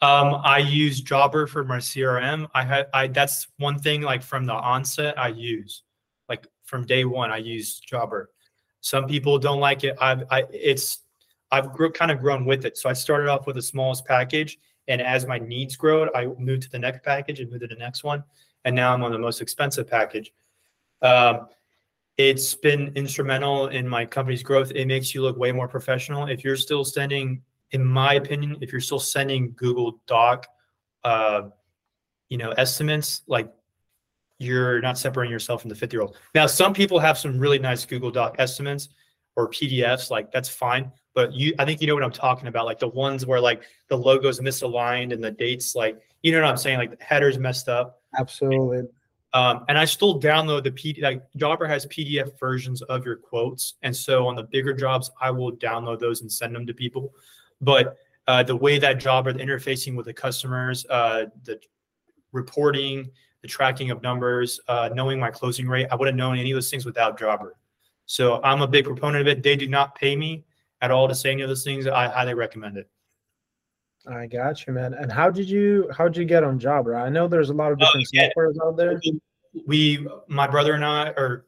Um, 0.00 0.40
I 0.44 0.58
use 0.58 1.00
Jobber 1.00 1.46
for 1.48 1.64
my 1.64 1.78
CRM. 1.78 2.48
I 2.54 2.64
had, 2.64 2.86
I 2.94 3.08
that's 3.08 3.48
one 3.58 3.78
thing 3.80 4.02
like 4.02 4.22
from 4.22 4.44
the 4.44 4.52
onset 4.52 5.18
I 5.18 5.28
use, 5.28 5.82
like 6.28 6.46
from 6.64 6.86
day 6.86 7.04
one 7.04 7.32
I 7.32 7.38
use 7.38 7.80
Jobber. 7.80 8.30
Some 8.80 9.06
people 9.06 9.38
don't 9.38 9.58
like 9.58 9.82
it. 9.82 9.96
I've, 10.00 10.22
I, 10.30 10.44
it's, 10.52 11.00
I've 11.50 11.72
grew, 11.72 11.90
kind 11.90 12.12
of 12.12 12.20
grown 12.20 12.44
with 12.44 12.64
it. 12.64 12.78
So 12.78 12.88
I 12.88 12.92
started 12.92 13.28
off 13.28 13.46
with 13.46 13.56
the 13.56 13.62
smallest 13.62 14.06
package 14.06 14.58
and 14.88 15.00
as 15.00 15.26
my 15.26 15.38
needs 15.38 15.76
grow, 15.76 16.08
I 16.14 16.26
move 16.38 16.60
to 16.60 16.70
the 16.70 16.78
next 16.78 17.04
package 17.04 17.40
and 17.40 17.50
move 17.50 17.60
to 17.60 17.66
the 17.66 17.76
next 17.76 18.02
one. 18.02 18.24
and 18.64 18.74
now 18.74 18.92
I'm 18.92 19.04
on 19.04 19.12
the 19.12 19.18
most 19.18 19.40
expensive 19.40 19.86
package. 19.86 20.32
Um, 21.00 21.46
it's 22.16 22.56
been 22.56 22.92
instrumental 22.96 23.68
in 23.68 23.88
my 23.88 24.04
company's 24.04 24.42
growth. 24.42 24.72
It 24.74 24.86
makes 24.86 25.14
you 25.14 25.22
look 25.22 25.36
way 25.36 25.52
more 25.52 25.68
professional. 25.68 26.26
If 26.26 26.42
you're 26.42 26.56
still 26.56 26.84
sending, 26.84 27.42
in 27.70 27.84
my 27.84 28.14
opinion, 28.14 28.56
if 28.60 28.72
you're 28.72 28.80
still 28.80 28.98
sending 28.98 29.52
Google 29.52 30.00
Doc, 30.08 30.46
uh, 31.04 31.42
you 32.28 32.36
know, 32.36 32.50
estimates, 32.52 33.22
like 33.28 33.48
you're 34.38 34.80
not 34.80 34.98
separating 34.98 35.32
yourself 35.32 35.62
from 35.62 35.68
the 35.68 35.76
50 35.76 35.94
year 35.94 36.02
old. 36.02 36.16
Now, 36.34 36.46
some 36.46 36.74
people 36.74 36.98
have 36.98 37.16
some 37.16 37.38
really 37.38 37.60
nice 37.60 37.86
Google 37.86 38.10
Doc 38.10 38.36
estimates 38.38 38.88
or 39.36 39.48
PDFs, 39.48 40.10
like 40.10 40.32
that's 40.32 40.48
fine. 40.48 40.90
But 41.14 41.32
you, 41.32 41.54
I 41.58 41.64
think 41.64 41.80
you 41.80 41.86
know 41.86 41.94
what 41.94 42.04
I'm 42.04 42.12
talking 42.12 42.48
about, 42.48 42.66
like 42.66 42.78
the 42.78 42.88
ones 42.88 43.26
where 43.26 43.40
like 43.40 43.62
the 43.88 43.96
logos 43.96 44.40
misaligned 44.40 45.12
and 45.12 45.22
the 45.22 45.30
dates, 45.30 45.74
like 45.74 46.00
you 46.22 46.32
know 46.32 46.40
what 46.40 46.48
I'm 46.48 46.56
saying, 46.56 46.78
like 46.78 46.96
the 46.96 47.04
headers 47.04 47.38
messed 47.38 47.68
up. 47.68 48.02
Absolutely. 48.16 48.88
Um, 49.34 49.64
and 49.68 49.76
I 49.76 49.84
still 49.84 50.20
download 50.20 50.64
the 50.64 50.70
PD. 50.70 51.02
Like 51.02 51.22
Jobber 51.36 51.66
has 51.66 51.86
PDF 51.86 52.38
versions 52.38 52.82
of 52.82 53.04
your 53.04 53.16
quotes, 53.16 53.74
and 53.82 53.94
so 53.94 54.26
on 54.26 54.36
the 54.36 54.44
bigger 54.44 54.72
jobs, 54.72 55.10
I 55.20 55.30
will 55.30 55.52
download 55.52 55.98
those 55.98 56.22
and 56.22 56.32
send 56.32 56.54
them 56.54 56.66
to 56.66 56.74
people. 56.74 57.12
But 57.60 57.96
uh, 58.26 58.42
the 58.42 58.56
way 58.56 58.78
that 58.78 58.98
Jobber, 58.98 59.32
the 59.32 59.40
interfacing 59.40 59.96
with 59.96 60.06
the 60.06 60.14
customers, 60.14 60.86
uh, 60.88 61.26
the 61.44 61.60
reporting, 62.32 63.10
the 63.42 63.48
tracking 63.48 63.90
of 63.90 64.02
numbers, 64.02 64.60
uh, 64.68 64.90
knowing 64.92 65.18
my 65.18 65.30
closing 65.30 65.68
rate, 65.68 65.88
I 65.90 65.96
wouldn't 65.96 66.16
known 66.16 66.38
any 66.38 66.50
of 66.50 66.56
those 66.56 66.70
things 66.70 66.84
without 66.84 67.18
Jobber. 67.18 67.56
So 68.06 68.42
I'm 68.42 68.62
a 68.62 68.66
big 68.66 68.84
proponent 68.84 69.20
of 69.22 69.28
it. 69.28 69.42
They 69.42 69.56
do 69.56 69.68
not 69.68 69.94
pay 69.94 70.16
me 70.16 70.44
at 70.80 70.90
all 70.90 71.08
to 71.08 71.14
say 71.14 71.32
any 71.32 71.42
of 71.42 71.48
those 71.48 71.64
things. 71.64 71.86
I 71.86 72.08
highly 72.08 72.34
recommend 72.34 72.76
it. 72.76 72.88
I 74.06 74.26
got 74.26 74.66
you, 74.66 74.72
man. 74.72 74.94
And 74.94 75.12
how 75.12 75.30
did 75.30 75.48
you 75.48 75.90
how 75.96 76.04
did 76.04 76.16
you 76.16 76.24
get 76.24 76.44
on 76.44 76.58
Jobber? 76.58 76.96
I 76.96 77.08
know 77.08 77.28
there's 77.28 77.50
a 77.50 77.54
lot 77.54 77.72
of 77.72 77.78
different 77.78 78.06
uh, 78.06 78.10
yeah. 78.12 78.28
softwares 78.36 78.54
out 78.64 78.76
there. 78.76 79.00
We, 79.66 80.06
my 80.28 80.46
brother 80.46 80.74
and 80.74 80.84
I, 80.84 81.08
or 81.08 81.46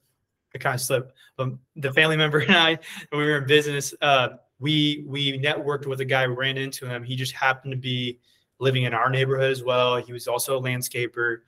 I 0.55 0.59
kind 0.59 0.74
of 0.74 0.81
slipped, 0.81 1.12
but 1.37 1.51
the 1.76 1.93
family 1.93 2.16
member 2.16 2.39
and 2.41 2.55
I, 2.55 2.78
we 3.12 3.18
were 3.18 3.39
in 3.39 3.47
business. 3.47 3.95
Uh, 4.01 4.31
we 4.59 5.05
we 5.07 5.39
networked 5.39 5.87
with 5.87 6.01
a 6.01 6.05
guy. 6.05 6.26
We 6.26 6.35
ran 6.35 6.59
into 6.59 6.87
him. 6.87 7.03
He 7.03 7.16
just 7.16 7.33
happened 7.33 7.72
to 7.72 7.78
be 7.78 8.18
living 8.59 8.83
in 8.83 8.93
our 8.93 9.09
neighborhood 9.09 9.51
as 9.51 9.62
well. 9.62 9.97
He 9.97 10.12
was 10.12 10.28
also 10.28 10.59
a 10.59 10.62
landscaper 10.62 11.39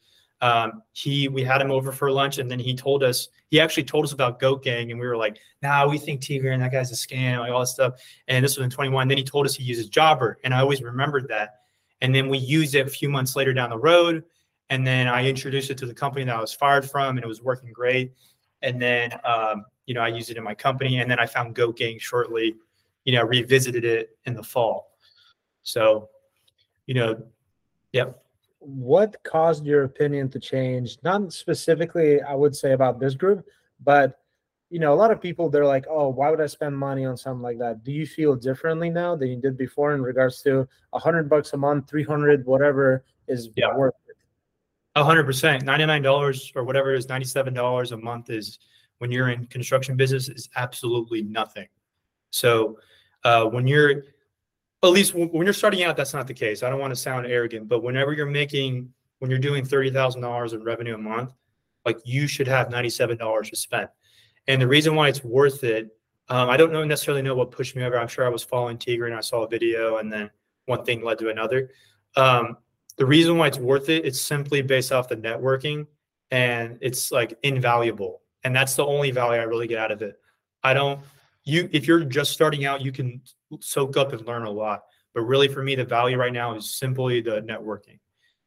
um, 0.43 0.82
he 0.93 1.28
we 1.28 1.45
had 1.45 1.61
him 1.61 1.70
over 1.70 1.93
for 1.93 2.11
lunch 2.11 2.38
and 2.38 2.51
then 2.51 2.59
he 2.59 2.74
told 2.74 3.05
us 3.05 3.28
he 3.49 3.61
actually 3.61 3.84
told 3.84 4.05
us 4.05 4.12
about 4.12 4.40
goat 4.40 4.64
gang 4.64 4.90
and 4.90 4.99
we 4.99 5.07
were 5.07 5.16
like 5.16 5.38
nah 5.62 5.88
we 5.88 5.97
think 5.97 6.20
tigran 6.20 6.59
that 6.59 6.72
guy's 6.72 6.90
a 6.90 6.95
scam 6.95 7.38
like 7.38 7.53
all 7.53 7.61
this 7.61 7.70
stuff. 7.70 7.95
And 8.26 8.45
this 8.45 8.57
was 8.57 8.64
in 8.64 8.70
21 8.70 9.07
then 9.07 9.16
he 9.16 9.24
told 9.24 9.47
us 9.47 9.55
he 9.55 9.62
uses 9.62 9.88
jobber 9.88 10.38
and 10.43 10.53
i 10.53 10.61
always 10.61 10.82
remembered 10.82 11.28
that. 11.28 11.61
And 12.01 12.12
then 12.12 12.28
we 12.28 12.38
used 12.38 12.74
it 12.74 12.84
a 12.84 12.90
few 12.90 13.09
months 13.09 13.36
later 13.36 13.55
down 13.55 13.70
the 13.70 13.78
road 13.78 14.24
and 14.68 14.84
then 14.84 15.07
i 15.07 15.24
introduced 15.24 15.70
it 15.70 15.78
to 15.78 15.86
the 15.86 15.95
company 15.95 16.24
that 16.24 16.34
i 16.34 16.40
was 16.40 16.53
fired 16.53 16.90
from 16.90 17.16
and 17.16 17.24
it 17.24 17.28
was 17.28 17.40
working 17.40 17.72
great. 17.72 18.12
And 18.62 18.82
then 18.82 19.12
um, 19.24 19.64
you 19.86 19.95
know 19.95 20.01
i 20.01 20.09
used 20.09 20.28
it 20.28 20.36
in 20.36 20.43
my 20.43 20.57
company 20.57 20.99
and 20.99 21.09
then 21.09 21.20
i 21.20 21.26
found 21.26 21.55
goat 21.55 21.76
gang 21.76 22.01
shortly. 22.01 22.57
You 23.05 23.14
know 23.14 23.22
revisited 23.22 23.84
it 23.84 24.16
in 24.26 24.34
the 24.34 24.43
fall. 24.43 24.90
So 25.62 26.09
you 26.86 26.95
know 26.95 27.22
yep 27.93 28.22
what 28.63 29.23
caused 29.25 29.67
your 29.67 29.85
opinion 29.85 30.29
to 30.31 30.39
change? 30.39 30.99
Not 31.03 31.33
specifically, 31.33 32.23
I 32.23 32.35
would 32.35 32.55
say 32.55 32.73
about 32.73 33.01
this 33.01 33.15
group, 33.15 33.45
but 33.83 34.19
you 34.71 34.79
know, 34.79 34.95
a 34.95 34.97
lot 34.97 35.11
of 35.11 35.21
people 35.21 35.51
they're 35.51 35.67
like, 35.67 35.85
"Oh, 35.89 36.09
why 36.09 36.31
would 36.31 36.41
I 36.41 36.47
spend 36.47 36.77
money 36.79 37.05
on 37.05 37.17
something 37.17 37.43
like 37.43 37.59
that?" 37.59 37.85
Do 37.85 37.93
you 37.93 38.07
feel 38.07 38.35
differently 38.35 38.89
now 38.89 39.15
than 39.15 39.29
you 39.29 39.37
did 39.37 39.59
before 39.59 39.95
in 39.95 40.01
regards 40.01 40.41
to 40.45 40.67
a 40.95 40.99
hundred 40.99 41.29
bucks 41.29 41.53
a 41.53 41.59
month, 41.59 41.91
three 41.91 42.05
hundred, 42.05 42.47
whatever 42.47 43.05
is 43.29 43.51
yeah. 43.55 43.77
worth 43.77 43.95
it? 44.09 44.17
A 44.95 45.05
hundred 45.05 45.25
percent, 45.25 45.65
ninety 45.65 45.85
nine 45.85 46.01
dollars 46.01 46.53
or 46.55 46.65
whatever 46.65 46.95
it 46.95 46.99
is, 46.99 47.09
ninety 47.09 47.27
seven 47.27 47.53
dollars 47.53 47.93
a 47.93 47.99
month 47.99 48.31
is 48.31 48.61
when 48.99 49.13
you're 49.13 49.29
in 49.29 49.47
construction 49.49 49.95
business 49.97 50.31
is 50.31 50.49
absolutely 50.57 51.23
nothing. 51.23 51.67
So 52.31 52.79
uh, 53.25 53.45
when 53.45 53.67
you're 53.67 54.05
at 54.89 54.91
least 54.91 55.14
when 55.14 55.45
you're 55.45 55.53
starting 55.53 55.85
out, 55.85 55.97
that's 55.97 56.12
not 56.12 56.26
the 56.26 56.35
case. 56.35 56.62
I 56.62 56.70
don't 56.70 56.80
want 56.80 56.91
to 56.91 56.97
sound 57.01 57.26
arrogant, 57.26 57.68
but 57.68 57.83
whenever 57.83 58.12
you're 58.12 58.26
making, 58.26 58.93
when 59.20 59.30
you're 59.30 59.39
doing 59.39 59.64
thirty 59.64 59.91
thousand 59.91 60.22
dollars 60.22 60.53
in 60.53 60.62
revenue 60.64 60.95
a 60.95 60.99
month, 60.99 61.33
like 61.85 61.99
you 62.05 62.26
should 62.26 62.49
have 62.49 62.70
ninety-seven 62.70 63.16
dollars 63.16 63.51
to 63.51 63.57
spend. 63.57 63.89
And 64.49 64.61
the 64.61 64.66
reason 64.66 64.97
why 64.97 65.09
it's 65.09 65.22
worth 65.22 65.62
it, 65.62 65.97
um, 66.28 66.51
I 66.51 66.57
don't 66.57 66.72
know 66.72 66.83
necessarily 66.83 67.22
know 67.22 67.35
what 67.37 67.53
pushed 67.53 67.76
me 67.76 67.85
over. 67.85 67.97
I'm 67.99 68.09
sure 68.09 68.26
I 68.26 68.28
was 68.28 68.43
following 68.43 68.76
Tigran 68.76 69.07
and 69.07 69.14
I 69.14 69.20
saw 69.20 69.45
a 69.45 69.49
video, 69.49 69.99
and 69.99 70.12
then 70.12 70.30
one 70.66 70.85
thing 70.85 71.05
led 71.05 71.18
to 71.20 71.28
another. 71.28 71.70
Um, 72.16 72.57
the 72.97 73.07
reason 73.07 73.39
why 73.39 73.47
it's 73.47 73.59
worth 73.59 73.89
it, 73.89 74.05
it's 74.05 74.20
simply 74.20 74.62
based 74.62 74.91
off 74.91 75.09
the 75.09 75.16
networking, 75.16 75.87
and 76.33 76.78
it's 76.80 77.12
like 77.12 77.39
invaluable. 77.45 78.22
And 78.43 78.55
that's 78.55 78.74
the 78.74 78.85
only 78.85 79.12
value 79.12 79.41
I 79.41 79.45
really 79.45 79.68
get 79.68 79.78
out 79.78 79.93
of 79.93 80.03
it. 80.03 80.18
I 80.64 80.74
don't 80.74 81.01
you 81.45 81.68
if 81.72 81.87
you're 81.87 82.05
just 82.05 82.33
starting 82.33 82.64
out, 82.64 82.80
you 82.80 82.93
can 82.93 83.20
soak 83.61 83.96
up 83.96 84.12
and 84.12 84.26
learn 84.26 84.44
a 84.44 84.50
lot. 84.50 84.82
But 85.14 85.22
really, 85.22 85.48
for 85.48 85.62
me, 85.62 85.74
the 85.74 85.84
value 85.84 86.16
right 86.16 86.32
now 86.32 86.55
is 86.55 86.76
simply 86.76 87.20
the 87.20 87.42
networking, 87.42 87.98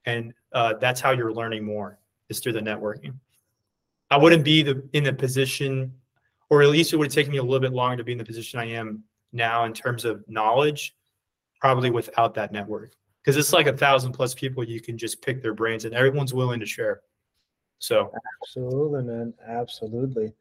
and 0.05 0.33
uh, 0.53 0.73
that's 0.79 0.99
how 0.99 1.11
you're 1.11 1.33
learning 1.33 1.63
more 1.63 1.99
is 2.29 2.39
through 2.39 2.53
the 2.53 2.59
networking. 2.59 3.13
I 4.09 4.17
wouldn't 4.17 4.43
be 4.43 4.63
the 4.63 4.87
in 4.93 5.03
the 5.03 5.13
position, 5.13 5.93
or 6.49 6.63
at 6.63 6.69
least 6.69 6.93
it 6.93 6.97
would 6.97 7.11
taken 7.11 7.31
me 7.31 7.37
a 7.37 7.43
little 7.43 7.59
bit 7.59 7.73
longer 7.73 7.97
to 7.97 8.03
be 8.03 8.13
in 8.13 8.17
the 8.17 8.25
position 8.25 8.59
I 8.59 8.65
am 8.65 9.03
now 9.31 9.65
in 9.65 9.73
terms 9.73 10.05
of 10.05 10.23
knowledge, 10.27 10.95
probably 11.59 11.91
without 11.91 12.33
that 12.35 12.51
network. 12.51 12.93
Because 13.21 13.37
it's 13.37 13.53
like 13.53 13.67
a 13.67 13.75
thousand 13.75 14.13
plus 14.13 14.33
people 14.35 14.63
you 14.63 14.79
can 14.79 14.97
just 14.97 15.21
pick 15.21 15.41
their 15.41 15.53
brains, 15.53 15.85
and 15.85 15.93
everyone's 15.93 16.33
willing 16.33 16.59
to 16.59 16.65
share. 16.65 17.01
So 17.79 18.11
absolutely, 18.41 19.03
man, 19.03 19.33
absolutely. 19.47 20.33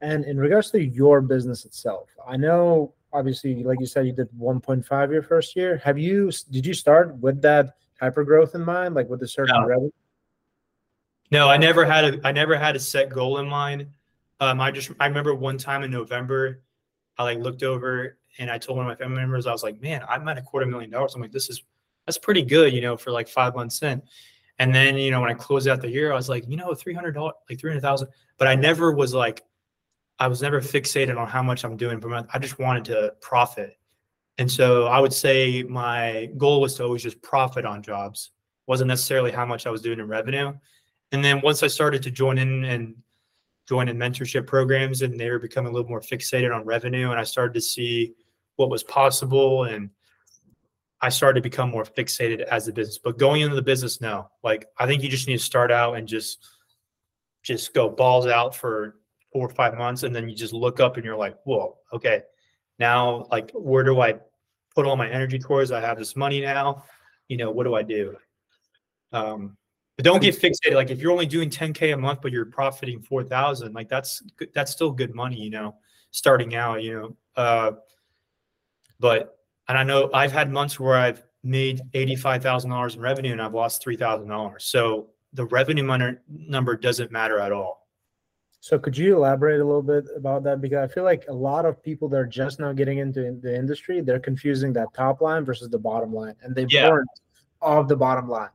And 0.00 0.24
in 0.24 0.36
regards 0.36 0.70
to 0.72 0.84
your 0.84 1.20
business 1.20 1.64
itself, 1.64 2.10
I 2.26 2.36
know 2.36 2.94
obviously, 3.12 3.62
like 3.62 3.80
you 3.80 3.86
said, 3.86 4.06
you 4.06 4.12
did 4.12 4.28
1.5 4.38 5.12
your 5.12 5.22
first 5.22 5.56
year. 5.56 5.78
Have 5.84 5.98
you 5.98 6.30
did 6.50 6.66
you 6.66 6.74
start 6.74 7.16
with 7.18 7.42
that 7.42 7.76
hyper 8.00 8.24
growth 8.24 8.54
in 8.54 8.64
mind, 8.64 8.94
like 8.94 9.08
with 9.08 9.22
a 9.22 9.28
certain 9.28 9.60
no. 9.60 9.66
revenue? 9.66 9.90
No, 11.30 11.48
I 11.48 11.56
never 11.56 11.84
had 11.84 12.04
a 12.04 12.26
I 12.26 12.32
never 12.32 12.56
had 12.56 12.76
a 12.76 12.80
set 12.80 13.08
goal 13.08 13.38
in 13.38 13.48
mind. 13.48 13.86
Um, 14.40 14.60
I 14.60 14.70
just 14.70 14.90
I 15.00 15.06
remember 15.06 15.34
one 15.34 15.56
time 15.56 15.82
in 15.82 15.90
November, 15.90 16.62
I 17.18 17.24
like 17.24 17.38
looked 17.38 17.62
over 17.62 18.18
and 18.38 18.50
I 18.50 18.58
told 18.58 18.78
one 18.78 18.86
of 18.86 18.90
my 18.90 19.02
family 19.02 19.20
members, 19.20 19.46
I 19.46 19.52
was 19.52 19.62
like, 19.62 19.80
man, 19.80 20.04
I'm 20.08 20.26
at 20.28 20.38
a 20.38 20.42
quarter 20.42 20.66
million 20.66 20.90
dollars. 20.90 21.14
I'm 21.14 21.20
like, 21.20 21.32
this 21.32 21.48
is 21.48 21.62
that's 22.06 22.18
pretty 22.18 22.42
good, 22.42 22.72
you 22.72 22.80
know, 22.80 22.96
for 22.96 23.12
like 23.12 23.28
five 23.28 23.54
months 23.54 23.82
in. 23.82 24.02
And 24.58 24.74
then, 24.74 24.96
you 24.96 25.10
know, 25.10 25.20
when 25.20 25.30
I 25.30 25.34
closed 25.34 25.68
out 25.68 25.80
the 25.80 25.88
year, 25.88 26.12
I 26.12 26.14
was 26.14 26.28
like, 26.28 26.44
you 26.48 26.56
know, 26.56 26.74
three 26.74 26.94
hundred 26.94 27.12
dollars, 27.12 27.34
like 27.48 27.58
three 27.58 27.70
hundred 27.70 27.82
thousand. 27.82 28.08
But 28.36 28.48
I 28.48 28.54
never 28.54 28.92
was 28.92 29.14
like, 29.14 29.42
I 30.18 30.28
was 30.28 30.42
never 30.42 30.60
fixated 30.60 31.18
on 31.18 31.28
how 31.28 31.42
much 31.42 31.64
I'm 31.64 31.76
doing 31.76 32.00
per 32.00 32.08
month. 32.08 32.28
I 32.32 32.38
just 32.38 32.58
wanted 32.58 32.84
to 32.86 33.14
profit. 33.20 33.76
And 34.38 34.50
so 34.50 34.86
I 34.86 34.98
would 34.98 35.12
say 35.12 35.62
my 35.62 36.30
goal 36.36 36.60
was 36.60 36.74
to 36.76 36.84
always 36.84 37.02
just 37.02 37.20
profit 37.22 37.64
on 37.64 37.82
jobs. 37.82 38.30
Wasn't 38.66 38.88
necessarily 38.88 39.30
how 39.30 39.44
much 39.44 39.66
I 39.66 39.70
was 39.70 39.82
doing 39.82 39.98
in 39.98 40.08
revenue. 40.08 40.52
And 41.10 41.24
then 41.24 41.40
once 41.42 41.62
I 41.62 41.66
started 41.66 42.02
to 42.04 42.10
join 42.10 42.38
in 42.38 42.64
and 42.64 42.94
join 43.68 43.88
in 43.88 43.96
mentorship 43.96 44.46
programs 44.46 45.02
and 45.02 45.18
they 45.18 45.30
were 45.30 45.38
becoming 45.38 45.70
a 45.70 45.74
little 45.74 45.88
more 45.88 46.00
fixated 46.00 46.54
on 46.54 46.64
revenue 46.64 47.10
and 47.10 47.20
I 47.20 47.24
started 47.24 47.54
to 47.54 47.60
see 47.60 48.14
what 48.56 48.70
was 48.70 48.82
possible 48.82 49.64
and 49.64 49.90
I 51.00 51.08
started 51.08 51.40
to 51.40 51.48
become 51.48 51.70
more 51.70 51.84
fixated 51.84 52.42
as 52.42 52.68
a 52.68 52.72
business. 52.72 52.98
But 52.98 53.18
going 53.18 53.42
into 53.42 53.56
the 53.56 53.62
business, 53.62 54.00
now, 54.00 54.30
Like 54.42 54.66
I 54.78 54.86
think 54.86 55.02
you 55.02 55.08
just 55.08 55.26
need 55.26 55.38
to 55.38 55.44
start 55.44 55.72
out 55.72 55.96
and 55.96 56.06
just 56.06 56.46
just 57.42 57.74
go 57.74 57.88
balls 57.88 58.26
out 58.26 58.54
for 58.54 58.96
four 59.32 59.46
or 59.46 59.54
five 59.54 59.76
months 59.76 60.02
and 60.02 60.14
then 60.14 60.28
you 60.28 60.34
just 60.34 60.52
look 60.52 60.80
up 60.80 60.96
and 60.96 61.04
you're 61.04 61.16
like 61.16 61.36
whoa 61.44 61.76
okay. 61.92 62.22
Now 62.78 63.26
like 63.30 63.50
where 63.52 63.84
do 63.84 64.00
i 64.00 64.14
put 64.74 64.86
all 64.86 64.96
my 64.96 65.08
energy 65.08 65.38
towards? 65.38 65.70
I 65.72 65.80
have 65.80 65.98
this 65.98 66.16
money 66.16 66.40
now. 66.40 66.84
You 67.28 67.36
know 67.36 67.50
what 67.50 67.64
do 67.64 67.74
i 67.74 67.82
do? 67.82 68.16
Um 69.12 69.56
but 69.96 70.06
don't 70.06 70.22
get 70.22 70.40
fixated. 70.40 70.74
Like 70.74 70.90
if 70.90 71.00
you're 71.00 71.12
only 71.12 71.26
doing 71.26 71.50
10k 71.50 71.94
a 71.94 71.96
month 71.96 72.20
but 72.22 72.32
you're 72.32 72.46
profiting 72.46 73.00
4000 73.00 73.72
like 73.72 73.88
that's 73.88 74.22
that's 74.54 74.72
still 74.72 74.90
good 74.90 75.14
money 75.14 75.40
you 75.40 75.50
know 75.50 75.76
starting 76.10 76.54
out 76.54 76.82
you 76.82 76.94
know. 76.94 77.16
Uh 77.36 77.72
but 79.02 79.38
and 79.68 79.76
i 79.76 79.82
know 79.82 80.08
i've 80.14 80.32
had 80.32 80.50
months 80.50 80.80
where 80.80 80.96
i've 80.96 81.22
made 81.44 81.82
$85000 81.92 82.94
in 82.94 83.00
revenue 83.00 83.32
and 83.32 83.42
i've 83.42 83.52
lost 83.52 83.84
$3000 83.84 84.60
so 84.60 85.08
the 85.32 85.44
revenue 85.46 86.16
number 86.28 86.76
doesn't 86.76 87.10
matter 87.10 87.38
at 87.38 87.52
all 87.52 87.81
so 88.62 88.78
could 88.78 88.96
you 88.96 89.16
elaborate 89.16 89.58
a 89.58 89.64
little 89.64 89.82
bit 89.82 90.04
about 90.16 90.44
that? 90.44 90.60
Because 90.60 90.88
I 90.88 90.94
feel 90.94 91.02
like 91.02 91.24
a 91.28 91.34
lot 91.34 91.66
of 91.66 91.82
people 91.82 92.08
that 92.10 92.16
are 92.16 92.24
just 92.24 92.60
now 92.60 92.72
getting 92.72 92.98
into 92.98 93.36
the 93.42 93.52
industry, 93.52 94.00
they're 94.00 94.20
confusing 94.20 94.72
that 94.74 94.94
top 94.94 95.20
line 95.20 95.44
versus 95.44 95.68
the 95.68 95.80
bottom 95.80 96.14
line, 96.14 96.36
and 96.44 96.54
they've 96.54 96.70
yeah. 96.70 96.86
learned 96.86 97.08
of 97.60 97.88
the 97.88 97.96
bottom 97.96 98.28
line. 98.28 98.50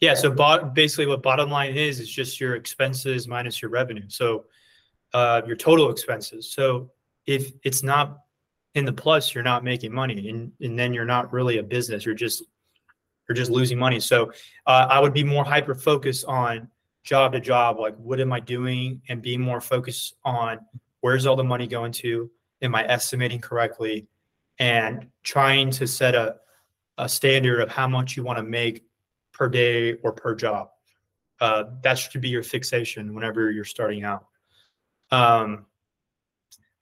Yeah. 0.00 0.14
So 0.14 0.30
bot- 0.30 0.74
basically, 0.74 1.04
what 1.08 1.22
bottom 1.22 1.50
line 1.50 1.76
is 1.76 2.00
is 2.00 2.08
just 2.08 2.40
your 2.40 2.54
expenses 2.54 3.28
minus 3.28 3.60
your 3.60 3.70
revenue. 3.70 4.08
So 4.08 4.46
uh, 5.12 5.42
your 5.46 5.56
total 5.56 5.90
expenses. 5.90 6.50
So 6.50 6.90
if 7.26 7.52
it's 7.64 7.82
not 7.82 8.20
in 8.74 8.86
the 8.86 8.94
plus, 8.94 9.34
you're 9.34 9.44
not 9.44 9.62
making 9.62 9.92
money, 9.92 10.30
and 10.30 10.52
and 10.62 10.78
then 10.78 10.94
you're 10.94 11.04
not 11.04 11.30
really 11.34 11.58
a 11.58 11.62
business. 11.62 12.06
You're 12.06 12.14
just 12.14 12.44
you're 13.28 13.36
just 13.36 13.50
losing 13.50 13.78
money. 13.78 14.00
So 14.00 14.32
uh, 14.64 14.86
I 14.88 15.00
would 15.00 15.12
be 15.12 15.22
more 15.22 15.44
hyper 15.44 15.74
focused 15.74 16.24
on 16.24 16.70
job 17.04 17.32
to 17.32 17.40
job, 17.40 17.78
like 17.78 17.96
what 17.96 18.20
am 18.20 18.32
I 18.32 18.40
doing, 18.40 19.00
and 19.08 19.22
being 19.22 19.40
more 19.40 19.60
focused 19.60 20.16
on 20.24 20.58
where's 21.00 21.26
all 21.26 21.36
the 21.36 21.44
money 21.44 21.66
going 21.66 21.92
to, 21.92 22.30
am 22.62 22.74
I 22.74 22.84
estimating 22.86 23.40
correctly, 23.40 24.08
and 24.58 25.08
trying 25.22 25.70
to 25.72 25.86
set 25.86 26.14
a 26.14 26.36
a 26.98 27.08
standard 27.08 27.60
of 27.60 27.68
how 27.68 27.88
much 27.88 28.16
you 28.16 28.22
want 28.22 28.38
to 28.38 28.44
make 28.44 28.84
per 29.32 29.48
day 29.48 29.94
or 30.02 30.12
per 30.12 30.34
job. 30.34 30.68
Uh, 31.40 31.64
that 31.82 31.98
should 31.98 32.20
be 32.20 32.28
your 32.28 32.42
fixation 32.42 33.14
whenever 33.14 33.50
you're 33.50 33.64
starting 33.64 34.04
out. 34.04 34.26
Um, 35.10 35.66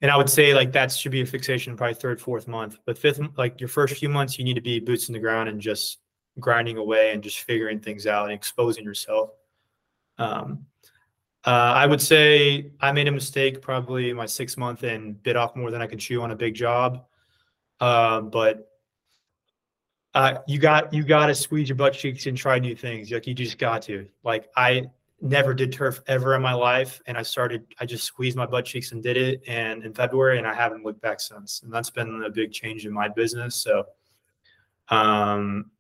and 0.03 0.11
I 0.11 0.17
would 0.17 0.29
say 0.29 0.53
like 0.53 0.73
that 0.73 0.93
should 0.93 1.13
be 1.13 1.23
a 1.23 1.27
fixation 1.27 1.77
probably 1.77 1.95
third, 1.95 2.21
fourth 2.21 2.47
month. 2.47 2.77
But 2.85 2.99
fifth, 2.99 3.21
like 3.37 3.61
your 3.61 3.69
first 3.69 3.97
few 3.97 4.09
months, 4.09 4.39
you 4.39 4.45
need 4.45 4.55
to 4.55 4.61
be 4.61 4.81
boots 4.81 5.09
in 5.09 5.13
the 5.13 5.19
ground 5.19 5.49
and 5.49 5.61
just 5.61 5.99
grinding 6.39 6.77
away 6.77 7.13
and 7.13 7.23
just 7.23 7.41
figuring 7.41 7.81
things 7.81 8.07
out 8.07 8.25
and 8.25 8.35
exposing 8.35 8.85
yourself. 8.85 9.31
Um, 10.19 10.67
uh, 11.45 11.51
I 11.51 11.87
would 11.87 12.01
say 12.01 12.71
I 12.81 12.93
made 12.93 13.09
a 13.09 13.13
mistake 13.13 13.61
probably 13.61 14.13
my 14.13 14.27
six 14.27 14.57
month 14.57 14.85
and 14.85 15.21
bit 15.23 15.37
off 15.37 15.57
more 15.57 15.71
than 15.71 15.83
I 15.83 15.87
could 15.87 15.99
chew 15.99 16.23
on 16.23 16.31
a 16.31 16.37
big 16.37 16.55
job. 16.55 17.05
Uh, 17.81 18.21
but 18.21 18.69
uh, 20.15 20.39
you 20.47 20.59
got 20.59 20.93
you 20.93 21.03
got 21.03 21.27
to 21.27 21.35
squeeze 21.35 21.69
your 21.69 21.77
butt 21.77 21.95
cheeks 21.95 22.27
and 22.27 22.39
try 22.39 22.59
new 22.59 22.77
things. 22.77 23.11
Like 23.11 23.27
you 23.27 23.35
just 23.35 23.59
got 23.59 23.83
to. 23.83 24.07
Like 24.23 24.49
I 24.57 24.85
never 25.21 25.53
did 25.53 25.73
turf 25.73 26.01
ever 26.07 26.37
in 26.37 26.43
my 26.43 26.53
life, 26.53 27.01
and 27.07 27.19
I 27.19 27.23
started. 27.23 27.65
I 27.81 27.87
just 27.87 28.05
squeezed 28.05 28.37
my 28.37 28.47
butt 28.47 28.65
cheeks 28.65 28.93
and 28.93 29.03
did 29.03 29.17
it, 29.17 29.43
and 29.49 29.85
in 29.85 29.95
February, 29.95 30.39
and 30.39 30.47
I 30.47 30.55
haven't 30.55 30.85
looked 30.85 31.01
back 31.01 31.19
since. 31.19 31.63
And 31.65 31.73
that's 31.73 31.91
been 31.91 32.23
a 32.25 32.31
big 32.31 32.53
change 32.53 32.87
in 32.87 32.93
my 32.93 33.09
business. 33.09 33.57
So, 33.57 33.85
um, 34.91 35.72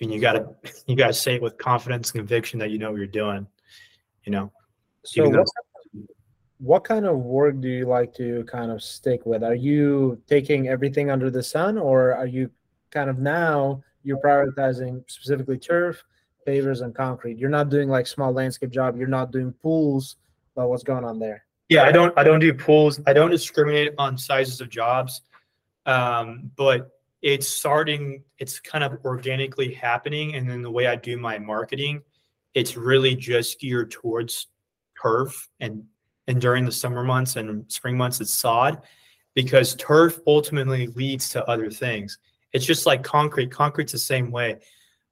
and 0.00 0.12
you 0.12 0.20
got 0.20 0.32
to 0.32 0.48
you 0.86 0.96
got 0.96 1.08
to 1.08 1.12
say 1.12 1.36
it 1.36 1.42
with 1.42 1.58
confidence 1.58 2.10
and 2.10 2.20
conviction 2.20 2.58
that 2.60 2.70
you 2.70 2.78
know 2.78 2.90
what 2.90 2.98
you're 2.98 3.06
doing. 3.06 3.46
You 4.24 4.32
know. 4.32 4.52
So 5.04 5.28
what, 5.28 5.46
what 6.58 6.84
kind 6.84 7.06
of 7.06 7.18
work 7.18 7.60
do 7.60 7.68
you 7.68 7.86
like 7.86 8.12
to 8.14 8.44
kind 8.44 8.72
of 8.72 8.82
stick 8.82 9.24
with? 9.24 9.44
Are 9.44 9.54
you 9.54 10.20
taking 10.26 10.68
everything 10.68 11.10
under 11.10 11.30
the 11.30 11.42
sun, 11.42 11.78
or 11.78 12.14
are 12.14 12.26
you 12.26 12.50
kind 12.90 13.08
of 13.10 13.18
now 13.18 13.82
you're 14.06 14.18
prioritizing 14.18 15.02
specifically 15.10 15.58
turf, 15.58 16.02
pavers, 16.46 16.82
and 16.82 16.94
concrete. 16.94 17.38
You're 17.38 17.50
not 17.50 17.68
doing 17.68 17.88
like 17.88 18.06
small 18.06 18.32
landscape 18.32 18.70
job. 18.70 18.96
You're 18.96 19.08
not 19.08 19.32
doing 19.32 19.52
pools. 19.52 20.16
But 20.54 20.68
what's 20.68 20.84
going 20.84 21.04
on 21.04 21.18
there? 21.18 21.44
Yeah, 21.68 21.82
I 21.82 21.92
don't. 21.92 22.16
I 22.16 22.22
don't 22.22 22.40
do 22.40 22.54
pools. 22.54 23.00
I 23.06 23.12
don't 23.12 23.30
discriminate 23.30 23.92
on 23.98 24.16
sizes 24.16 24.60
of 24.60 24.70
jobs, 24.70 25.22
um, 25.84 26.50
but 26.56 26.92
it's 27.22 27.48
starting. 27.48 28.22
It's 28.38 28.60
kind 28.60 28.84
of 28.84 28.98
organically 29.04 29.72
happening, 29.72 30.34
and 30.34 30.48
then 30.48 30.62
the 30.62 30.70
way 30.70 30.86
I 30.86 30.96
do 30.96 31.16
my 31.16 31.38
marketing, 31.38 32.02
it's 32.54 32.76
really 32.76 33.14
just 33.14 33.60
geared 33.60 33.90
towards 33.90 34.48
turf 35.00 35.48
and 35.60 35.84
and 36.28 36.40
during 36.40 36.64
the 36.64 36.72
summer 36.72 37.04
months 37.04 37.36
and 37.36 37.70
spring 37.70 37.96
months 37.96 38.20
it's 38.20 38.32
sod 38.32 38.82
because 39.34 39.76
turf 39.76 40.18
ultimately 40.26 40.86
leads 40.88 41.28
to 41.28 41.44
other 41.46 41.70
things 41.70 42.18
it's 42.56 42.64
just 42.64 42.86
like 42.86 43.02
concrete. 43.02 43.50
Concrete's 43.50 43.92
the 43.92 43.98
same 43.98 44.30
way, 44.30 44.56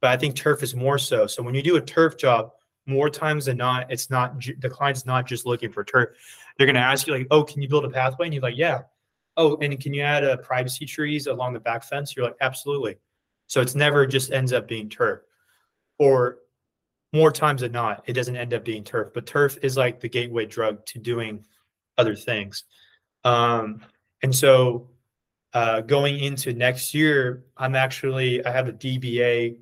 but 0.00 0.10
I 0.10 0.16
think 0.16 0.34
turf 0.34 0.62
is 0.62 0.74
more 0.74 0.98
so. 0.98 1.26
So 1.26 1.42
when 1.42 1.54
you 1.54 1.62
do 1.62 1.76
a 1.76 1.80
turf 1.80 2.16
job, 2.16 2.52
more 2.86 3.10
times 3.10 3.44
than 3.44 3.58
not, 3.58 3.90
it's 3.92 4.08
not 4.08 4.42
the 4.60 4.70
client's 4.70 5.04
not 5.04 5.26
just 5.26 5.44
looking 5.44 5.70
for 5.70 5.84
turf. 5.84 6.10
They're 6.56 6.66
going 6.66 6.74
to 6.74 6.80
ask 6.80 7.06
you 7.06 7.12
like, 7.12 7.26
"Oh, 7.30 7.44
can 7.44 7.60
you 7.60 7.68
build 7.68 7.84
a 7.84 7.90
pathway?" 7.90 8.26
And 8.26 8.34
you're 8.34 8.42
like, 8.42 8.56
"Yeah." 8.56 8.82
Oh, 9.36 9.56
and 9.58 9.78
can 9.80 9.92
you 9.92 10.02
add 10.02 10.24
a 10.24 10.38
privacy 10.38 10.86
trees 10.86 11.26
along 11.26 11.54
the 11.54 11.60
back 11.60 11.84
fence? 11.84 12.14
You're 12.16 12.26
like, 12.26 12.36
"Absolutely." 12.40 12.96
So 13.46 13.60
it's 13.60 13.74
never 13.74 14.06
just 14.06 14.32
ends 14.32 14.52
up 14.52 14.68
being 14.68 14.88
turf, 14.88 15.20
or 15.98 16.38
more 17.14 17.30
times 17.30 17.60
than 17.60 17.72
not, 17.72 18.02
it 18.06 18.14
doesn't 18.14 18.36
end 18.36 18.52
up 18.52 18.64
being 18.64 18.82
turf. 18.82 19.12
But 19.14 19.24
turf 19.24 19.56
is 19.62 19.76
like 19.76 20.00
the 20.00 20.08
gateway 20.08 20.46
drug 20.46 20.84
to 20.86 20.98
doing 20.98 21.44
other 21.96 22.16
things. 22.16 22.64
Um, 23.22 23.84
and 24.22 24.34
so 24.34 24.90
uh, 25.54 25.80
going 25.82 26.18
into 26.18 26.52
next 26.52 26.92
year, 26.92 27.44
I'm 27.56 27.76
actually 27.76 28.44
I 28.44 28.50
have 28.50 28.68
a 28.68 28.72
DBA. 28.72 29.56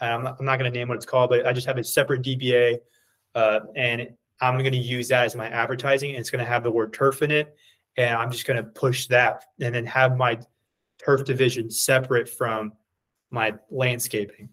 I'm 0.00 0.22
not, 0.22 0.40
not 0.40 0.58
going 0.58 0.72
to 0.72 0.78
name 0.78 0.88
what 0.88 0.96
it's 0.96 1.06
called, 1.06 1.30
but 1.30 1.46
I 1.46 1.52
just 1.52 1.66
have 1.66 1.78
a 1.78 1.84
separate 1.84 2.22
DBA, 2.22 2.78
uh, 3.34 3.60
and 3.74 4.10
I'm 4.40 4.58
going 4.58 4.72
to 4.72 4.78
use 4.78 5.08
that 5.08 5.24
as 5.24 5.34
my 5.34 5.48
advertising. 5.48 6.10
And 6.10 6.20
it's 6.20 6.30
going 6.30 6.44
to 6.44 6.50
have 6.50 6.62
the 6.62 6.70
word 6.70 6.92
turf 6.92 7.22
in 7.22 7.32
it, 7.32 7.56
and 7.96 8.16
I'm 8.16 8.30
just 8.30 8.46
going 8.46 8.56
to 8.56 8.68
push 8.70 9.06
that, 9.06 9.44
and 9.60 9.74
then 9.74 9.86
have 9.86 10.16
my 10.16 10.38
turf 10.98 11.24
division 11.24 11.70
separate 11.70 12.28
from 12.28 12.72
my 13.30 13.54
landscaping. 13.70 14.48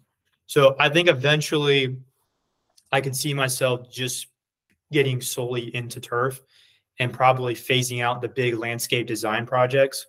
So 0.46 0.76
I 0.78 0.88
think 0.88 1.08
eventually, 1.08 1.96
I 2.90 3.00
could 3.00 3.16
see 3.16 3.32
myself 3.32 3.90
just 3.90 4.26
getting 4.90 5.20
solely 5.20 5.74
into 5.74 6.00
turf, 6.00 6.40
and 6.98 7.12
probably 7.12 7.54
phasing 7.54 8.02
out 8.02 8.20
the 8.20 8.28
big 8.28 8.58
landscape 8.58 9.06
design 9.06 9.46
projects 9.46 10.06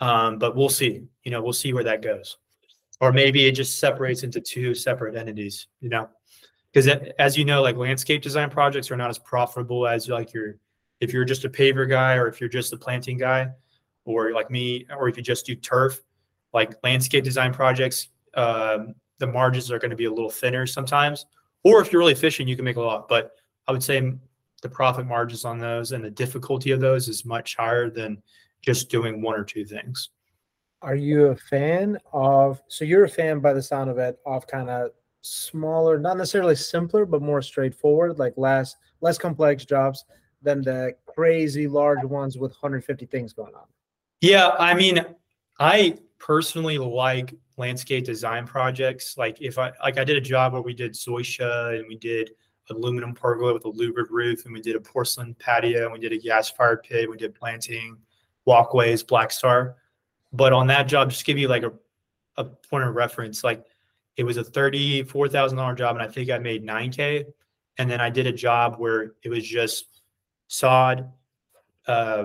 um, 0.00 0.38
but 0.38 0.56
we'll 0.56 0.68
see. 0.68 1.02
You 1.24 1.30
know, 1.30 1.42
we'll 1.42 1.52
see 1.52 1.72
where 1.72 1.84
that 1.84 2.02
goes. 2.02 2.38
Or 3.00 3.12
maybe 3.12 3.46
it 3.46 3.52
just 3.52 3.78
separates 3.78 4.22
into 4.22 4.40
two 4.40 4.74
separate 4.74 5.16
entities. 5.16 5.66
You 5.80 5.90
know, 5.90 6.08
because 6.72 6.88
as 7.18 7.36
you 7.36 7.44
know, 7.44 7.62
like 7.62 7.76
landscape 7.76 8.22
design 8.22 8.50
projects 8.50 8.90
are 8.90 8.96
not 8.96 9.10
as 9.10 9.18
profitable 9.18 9.86
as 9.86 10.08
like 10.08 10.32
your 10.32 10.56
if 11.00 11.12
you're 11.12 11.24
just 11.24 11.44
a 11.44 11.48
paver 11.48 11.88
guy 11.88 12.14
or 12.14 12.28
if 12.28 12.40
you're 12.40 12.50
just 12.50 12.72
a 12.72 12.76
planting 12.76 13.18
guy, 13.18 13.50
or 14.04 14.32
like 14.32 14.50
me, 14.50 14.86
or 14.96 15.08
if 15.08 15.16
you 15.16 15.22
just 15.22 15.46
do 15.46 15.54
turf. 15.54 16.00
Like 16.52 16.74
landscape 16.82 17.22
design 17.22 17.52
projects, 17.52 18.08
um, 18.34 18.94
the 19.18 19.26
margins 19.26 19.70
are 19.70 19.78
going 19.78 19.90
to 19.90 19.96
be 19.96 20.06
a 20.06 20.10
little 20.10 20.30
thinner 20.30 20.66
sometimes. 20.66 21.26
Or 21.62 21.80
if 21.80 21.92
you're 21.92 22.00
really 22.00 22.12
efficient, 22.12 22.48
you 22.48 22.56
can 22.56 22.64
make 22.64 22.76
a 22.76 22.80
lot. 22.80 23.08
But 23.08 23.32
I 23.68 23.72
would 23.72 23.82
say 23.82 24.12
the 24.62 24.68
profit 24.68 25.06
margins 25.06 25.44
on 25.44 25.58
those 25.58 25.92
and 25.92 26.04
the 26.04 26.10
difficulty 26.10 26.72
of 26.72 26.80
those 26.80 27.08
is 27.08 27.24
much 27.24 27.56
higher 27.56 27.88
than 27.88 28.20
just 28.62 28.90
doing 28.90 29.22
one 29.22 29.38
or 29.38 29.44
two 29.44 29.64
things. 29.64 30.10
Are 30.82 30.96
you 30.96 31.26
a 31.26 31.36
fan 31.36 31.98
of? 32.12 32.60
So 32.68 32.84
you're 32.84 33.04
a 33.04 33.08
fan, 33.08 33.38
by 33.40 33.52
the 33.52 33.62
sound 33.62 33.90
of 33.90 33.98
it, 33.98 34.18
of 34.26 34.46
kind 34.46 34.70
of 34.70 34.90
smaller, 35.20 35.98
not 35.98 36.16
necessarily 36.16 36.56
simpler, 36.56 37.04
but 37.04 37.22
more 37.22 37.42
straightforward, 37.42 38.18
like 38.18 38.34
less 38.36 38.74
less 39.02 39.18
complex 39.18 39.64
jobs 39.64 40.04
than 40.42 40.62
the 40.62 40.94
crazy 41.06 41.66
large 41.66 42.04
ones 42.04 42.38
with 42.38 42.52
150 42.52 43.06
things 43.06 43.32
going 43.32 43.54
on. 43.54 43.64
Yeah, 44.20 44.50
I 44.58 44.74
mean, 44.74 45.04
I 45.58 45.98
personally 46.18 46.78
like 46.78 47.34
landscape 47.56 48.04
design 48.04 48.46
projects. 48.46 49.16
Like 49.16 49.40
if 49.40 49.58
I 49.58 49.72
like 49.82 49.98
I 49.98 50.04
did 50.04 50.16
a 50.16 50.20
job 50.20 50.52
where 50.52 50.62
we 50.62 50.74
did 50.74 50.92
zoysia 50.92 51.78
and 51.78 51.86
we 51.88 51.96
did 51.96 52.30
aluminum 52.70 53.14
pergola 53.14 53.52
with 53.54 53.64
a 53.64 53.68
louvered 53.68 54.10
roof 54.10 54.44
and 54.44 54.54
we 54.54 54.60
did 54.60 54.76
a 54.76 54.80
porcelain 54.80 55.34
patio 55.34 55.84
and 55.84 55.92
we 55.92 55.98
did 55.98 56.12
a 56.12 56.18
gas 56.18 56.50
fired 56.50 56.82
pit, 56.82 57.10
we 57.10 57.16
did 57.16 57.34
planting 57.34 57.96
walkways, 58.44 59.02
Black 59.02 59.30
Star. 59.30 59.76
But 60.32 60.52
on 60.52 60.66
that 60.68 60.84
job, 60.84 61.10
just 61.10 61.24
give 61.24 61.38
you 61.38 61.48
like 61.48 61.64
a, 61.64 61.72
a 62.36 62.44
point 62.44 62.84
of 62.84 62.94
reference, 62.94 63.42
like 63.42 63.64
it 64.16 64.24
was 64.24 64.36
a 64.36 64.44
thirty-four 64.44 65.28
thousand 65.28 65.58
dollar 65.58 65.74
job, 65.74 65.96
and 65.96 66.02
I 66.02 66.08
think 66.08 66.30
I 66.30 66.38
made 66.38 66.62
nine 66.62 66.90
k. 66.92 67.24
And 67.78 67.90
then 67.90 68.00
I 68.00 68.10
did 68.10 68.26
a 68.26 68.32
job 68.32 68.76
where 68.78 69.14
it 69.22 69.28
was 69.30 69.46
just 69.46 69.99
sod, 70.50 71.08
uh, 71.86 72.24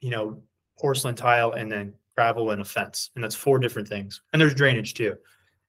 you 0.00 0.10
know, 0.10 0.42
porcelain 0.78 1.14
tile, 1.14 1.52
and 1.52 1.72
then 1.72 1.94
gravel 2.14 2.50
and 2.50 2.60
a 2.60 2.64
fence, 2.64 3.10
and 3.14 3.24
that's 3.24 3.34
four 3.34 3.58
different 3.58 3.88
things. 3.88 4.20
And 4.32 4.40
there's 4.40 4.54
drainage 4.54 4.92
too. 4.92 5.16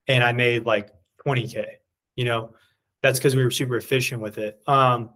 And 0.08 0.22
I 0.22 0.34
made 0.34 0.66
like 0.66 0.90
twenty 1.24 1.48
k. 1.48 1.78
You 2.16 2.26
know, 2.26 2.54
that's 3.02 3.20
because 3.20 3.36
we 3.36 3.44
were 3.44 3.52
super 3.52 3.78
efficient 3.78 4.22
with 4.22 4.38
it. 4.38 4.62
Um, 4.68 5.12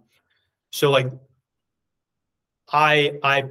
so 0.70 0.90
like, 0.90 1.12
I 2.72 3.18
I 3.22 3.50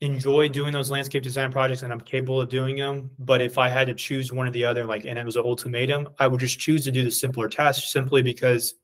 enjoy 0.00 0.48
doing 0.48 0.72
those 0.72 0.90
landscape 0.90 1.22
design 1.22 1.52
projects 1.52 1.82
and 1.82 1.92
I'm 1.92 2.00
capable 2.00 2.40
of 2.40 2.48
doing 2.48 2.76
them. 2.76 3.10
But 3.20 3.40
if 3.40 3.56
I 3.56 3.68
had 3.68 3.86
to 3.86 3.94
choose 3.94 4.32
one 4.32 4.48
or 4.48 4.50
the 4.50 4.64
other, 4.64 4.84
like, 4.84 5.04
and 5.04 5.16
it 5.18 5.24
was 5.24 5.36
an 5.36 5.44
ultimatum, 5.44 6.08
I 6.18 6.26
would 6.26 6.40
just 6.40 6.58
choose 6.58 6.84
to 6.84 6.90
do 6.90 7.04
the 7.04 7.10
simpler 7.10 7.48
task 7.48 7.84
simply 7.88 8.22
because 8.22 8.74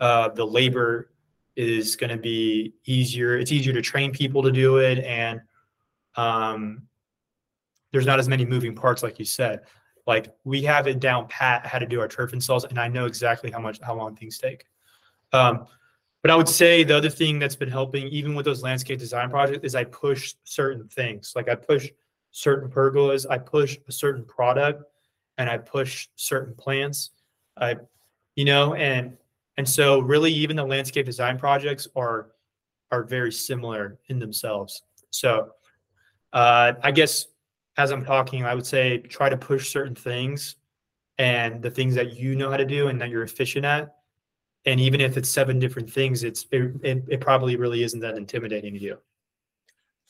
uh, 0.00 0.30
the 0.30 0.44
labor 0.44 1.10
is 1.56 1.96
going 1.96 2.10
to 2.10 2.16
be 2.16 2.74
easier. 2.84 3.36
It's 3.38 3.52
easier 3.52 3.72
to 3.72 3.82
train 3.82 4.12
people 4.12 4.42
to 4.42 4.50
do 4.50 4.78
it. 4.78 4.98
And 4.98 5.40
um, 6.16 6.82
there's 7.92 8.06
not 8.06 8.18
as 8.18 8.28
many 8.28 8.44
moving 8.44 8.74
parts, 8.74 9.02
like 9.02 9.18
you 9.18 9.24
said. 9.24 9.60
Like 10.06 10.34
we 10.44 10.62
have 10.62 10.86
it 10.86 11.00
down 11.00 11.28
pat 11.28 11.66
how 11.66 11.78
to 11.78 11.86
do 11.86 12.00
our 12.00 12.08
turf 12.08 12.32
installs, 12.32 12.64
and 12.64 12.78
I 12.78 12.88
know 12.88 13.06
exactly 13.06 13.50
how 13.50 13.60
much 13.60 13.80
how 13.80 13.94
long 13.94 14.14
things 14.14 14.38
take. 14.38 14.66
Um, 15.32 15.66
but 16.20 16.30
I 16.30 16.36
would 16.36 16.48
say 16.48 16.84
the 16.84 16.96
other 16.96 17.08
thing 17.10 17.38
that's 17.38 17.56
been 17.56 17.70
helping, 17.70 18.08
even 18.08 18.34
with 18.34 18.44
those 18.44 18.62
landscape 18.62 18.98
design 18.98 19.30
projects, 19.30 19.64
is 19.64 19.74
I 19.74 19.84
push 19.84 20.34
certain 20.44 20.88
things. 20.88 21.32
Like 21.34 21.48
I 21.48 21.54
push 21.54 21.90
certain 22.32 22.70
pergolas, 22.70 23.26
I 23.28 23.38
push 23.38 23.78
a 23.88 23.92
certain 23.92 24.24
product, 24.24 24.84
and 25.38 25.48
I 25.48 25.58
push 25.58 26.08
certain 26.16 26.54
plants. 26.54 27.10
I, 27.56 27.76
you 28.36 28.44
know, 28.44 28.74
and 28.74 29.16
and 29.56 29.68
so 29.68 30.00
really, 30.00 30.32
even 30.32 30.56
the 30.56 30.64
landscape 30.64 31.06
design 31.06 31.38
projects 31.38 31.88
are 31.96 32.30
are 32.90 33.04
very 33.04 33.32
similar 33.32 33.98
in 34.08 34.18
themselves. 34.18 34.82
So, 35.10 35.50
uh, 36.32 36.74
I 36.82 36.90
guess 36.90 37.26
as 37.76 37.90
I'm 37.90 38.04
talking, 38.04 38.44
I 38.44 38.54
would 38.54 38.66
say 38.66 38.98
try 38.98 39.28
to 39.28 39.36
push 39.36 39.70
certain 39.70 39.94
things 39.94 40.56
and 41.18 41.62
the 41.62 41.70
things 41.70 41.94
that 41.94 42.16
you 42.16 42.36
know 42.36 42.50
how 42.50 42.56
to 42.56 42.64
do 42.64 42.88
and 42.88 43.00
that 43.00 43.08
you're 43.08 43.22
efficient 43.22 43.64
at 43.64 43.94
and 44.66 44.80
even 44.80 45.00
if 45.00 45.16
it's 45.16 45.28
seven 45.28 45.58
different 45.58 45.90
things, 45.90 46.24
it's 46.24 46.46
it, 46.50 46.72
it, 46.82 47.04
it 47.08 47.20
probably 47.20 47.56
really 47.56 47.82
isn't 47.82 48.00
that 48.00 48.16
intimidating 48.16 48.74
to 48.74 48.80
you. 48.80 48.98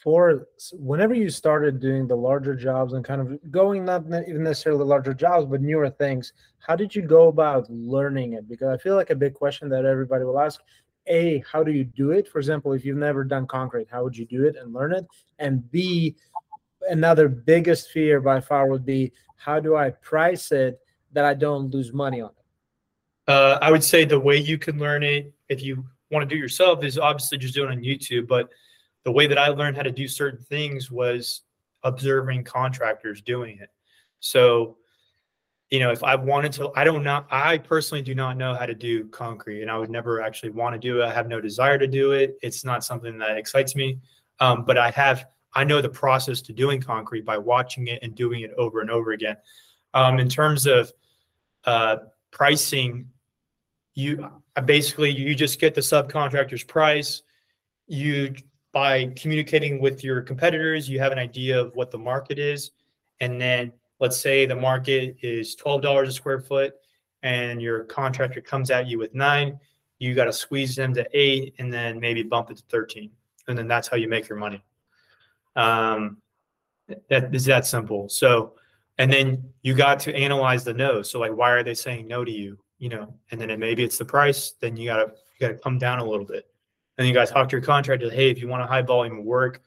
For 0.05 0.49
whenever 0.73 1.15
you 1.15 1.31
started 1.31 1.81
doing 1.81 2.07
the 2.07 2.15
larger 2.15 2.55
jobs 2.55 2.93
and 2.93 3.03
kind 3.03 3.21
of 3.23 3.51
going 3.51 3.87
not 3.87 4.05
even 4.07 4.45
necessarily 4.45 4.85
larger 4.85 5.15
jobs, 5.15 5.47
but 5.47 5.63
newer 5.63 5.89
things, 5.89 6.35
how 6.59 6.77
did 6.77 6.95
you 6.95 7.03
go 7.03 7.29
about 7.29 7.69
learning 7.71 8.35
it? 8.35 8.47
Because 8.47 8.69
I 8.69 8.77
feel 8.77 8.97
like 8.97 9.11
a 9.11 9.17
big 9.17 9.35
question 9.35 9.71
that 9.71 9.87
everybody 9.87 10.25
will 10.25 10.39
ask 10.39 10.61
a 11.07 11.43
how 11.51 11.63
do 11.63 11.73
you 11.73 11.85
do 11.85 12.11
it? 12.13 12.29
For 12.29 12.39
example 12.39 12.73
if 12.73 12.85
you've 12.85 12.97
never 12.97 13.25
done 13.25 13.47
concrete 13.47 13.89
how 13.91 14.05
would 14.05 14.17
you 14.17 14.27
do 14.27 14.45
it 14.45 14.57
and 14.57 14.73
learn 14.73 14.93
it? 14.93 15.07
And 15.39 15.71
b 15.71 16.17
another 16.89 17.29
biggest 17.29 17.91
fear 17.91 18.21
by 18.21 18.41
far 18.41 18.69
would 18.69 18.85
be 18.85 19.13
how 19.37 19.61
do 19.61 19.77
i 19.77 19.91
price 19.91 20.53
it 20.53 20.81
that 21.13 21.25
i 21.25 21.35
don't 21.35 21.71
lose 21.71 21.93
money 21.93 22.21
on 22.21 22.31
it? 22.31 23.31
Uh, 23.31 23.59
i 23.63 23.71
would 23.71 23.85
say 23.85 24.05
the 24.05 24.19
way 24.19 24.37
you 24.37 24.59
can 24.59 24.79
learn 24.79 25.03
it 25.03 25.33
if 25.49 25.63
you 25.63 25.85
want 26.11 26.29
to 26.29 26.35
do 26.35 26.39
yourself 26.39 26.85
is 26.85 26.99
obviously 26.99 27.39
just 27.39 27.55
doing 27.55 27.71
on 27.71 27.79
youtube 27.79 28.27
but 28.27 28.51
the 29.05 29.13
way 29.13 29.27
that 29.27 29.39
i 29.39 29.49
learned 29.49 29.77
how 29.77 29.83
to 29.83 29.91
do 29.91 30.09
certain 30.09 30.45
things 30.45 30.91
was 30.91 31.43
observing 31.83 32.43
contractors 32.43 33.21
doing 33.23 33.59
it 33.61 33.71
so 34.21 34.77
you 35.71 35.81
know, 35.81 35.91
if 35.91 36.05
I 36.05 36.15
wanted 36.15 36.53
to, 36.53 36.71
I 36.77 36.85
don't 36.85 37.03
know. 37.03 37.25
I 37.33 37.59
personally 37.59 38.01
do 38.01 38.15
not 38.15 38.37
know 38.37 38.55
how 38.55 38.65
to 38.65 38.75
do 38.75 39.09
concrete, 39.09 39.63
and 39.63 39.71
I 39.71 39.77
would 39.77 39.91
never 39.91 40.21
actually 40.21 40.51
want 40.51 40.75
to 40.75 40.79
do 40.79 41.01
it. 41.01 41.05
I 41.05 41.13
have 41.13 41.27
no 41.27 41.41
desire 41.41 41.79
to 41.79 41.89
do 41.89 42.13
it. 42.13 42.39
It's 42.43 42.65
not 42.65 42.85
something 42.85 43.19
that 43.19 43.37
excites 43.37 43.75
me. 43.75 43.99
Um, 44.39 44.65
but 44.65 44.79
I 44.79 44.91
have, 44.91 45.27
I 45.55 45.65
know 45.65 45.81
the 45.81 45.89
process 45.89 46.41
to 46.43 46.53
doing 46.53 46.81
concrete 46.81 47.25
by 47.25 47.39
watching 47.39 47.89
it 47.89 48.01
and 48.03 48.15
doing 48.15 48.43
it 48.43 48.53
over 48.57 48.83
and 48.83 48.91
over 48.91 49.13
again. 49.13 49.37
Um, 49.95 50.21
in 50.21 50.29
terms 50.29 50.67
of 50.67 50.93
uh, 51.65 51.97
pricing, 52.31 53.09
you 53.95 54.31
basically 54.65 55.11
you 55.11 55.35
just 55.35 55.59
get 55.59 55.75
the 55.75 55.81
subcontractor's 55.81 56.63
price. 56.63 57.23
You 57.89 58.35
by 58.75 59.07
communicating 59.17 59.81
with 59.81 60.05
your 60.05 60.21
competitors, 60.21 60.89
you 60.89 60.99
have 60.99 61.13
an 61.13 61.19
idea 61.19 61.59
of 61.59 61.75
what 61.75 61.91
the 61.91 61.99
market 61.99 62.39
is, 62.39 62.73
and 63.21 63.41
then 63.41 63.73
let's 64.01 64.19
say 64.19 64.45
the 64.45 64.55
market 64.55 65.17
is 65.23 65.57
$12 65.57 66.07
a 66.07 66.13
square 66.13 66.41
foot 66.41 66.75
and 67.23 67.63
your 67.63 67.85
contractor 67.85 68.41
comes 68.41 68.71
at 68.71 68.87
you 68.87 68.99
with 68.99 69.15
nine, 69.15 69.59
you 69.99 70.15
got 70.15 70.27
to 70.27 70.33
squeeze 70.33 70.77
them 70.77 70.93
to 70.95 71.07
eight 71.15 71.55
and 71.59 71.73
then 71.73 71.99
maybe 71.99 72.23
bump 72.23 72.51
it 72.51 72.59
to 72.59 72.63
13. 72.69 73.11
And 73.49 73.57
then 73.57 73.67
that's 73.67 73.89
how 73.89 73.97
you 73.97 74.09
make 74.09 74.29
your 74.29 74.39
money. 74.39 74.63
Um, 75.57 76.19
that 77.09 77.35
is 77.35 77.47
that 77.47 77.67
simple. 77.67 78.09
So, 78.09 78.55
and 78.99 79.11
then 79.11 79.43
you 79.63 79.75
got 79.75 80.01
to 80.01 80.15
analyze 80.15 80.65
the 80.65 80.75
no. 80.75 81.03
So 81.03 81.19
like, 81.19 81.35
why 81.35 81.51
are 81.51 81.63
they 81.63 81.75
saying 81.75 82.07
no 82.07 82.25
to 82.25 82.31
you? 82.31 82.59
You 82.79 82.91
know, 82.91 83.15
and 83.31 83.41
then 83.41 83.49
it, 83.49 83.59
maybe 83.59 83.83
it's 83.85 83.97
the 83.97 84.05
price. 84.05 84.55
Then 84.61 84.77
you 84.77 84.87
gotta 84.87 85.13
you 85.39 85.49
gotta 85.49 85.55
come 85.55 85.79
down 85.79 86.01
a 86.01 86.05
little 86.05 86.27
bit. 86.27 86.47
And 86.97 87.09
you 87.09 87.15
guys 87.15 87.31
talk 87.31 87.49
to 87.49 87.57
your 87.57 87.65
contractor. 87.65 88.11
Hey, 88.11 88.31
if 88.31 88.39
you 88.39 88.49
want 88.49 88.63
a 88.63 88.67
high 88.67 88.83
volume 88.83 89.19
of 89.19 89.25
work, 89.25 89.63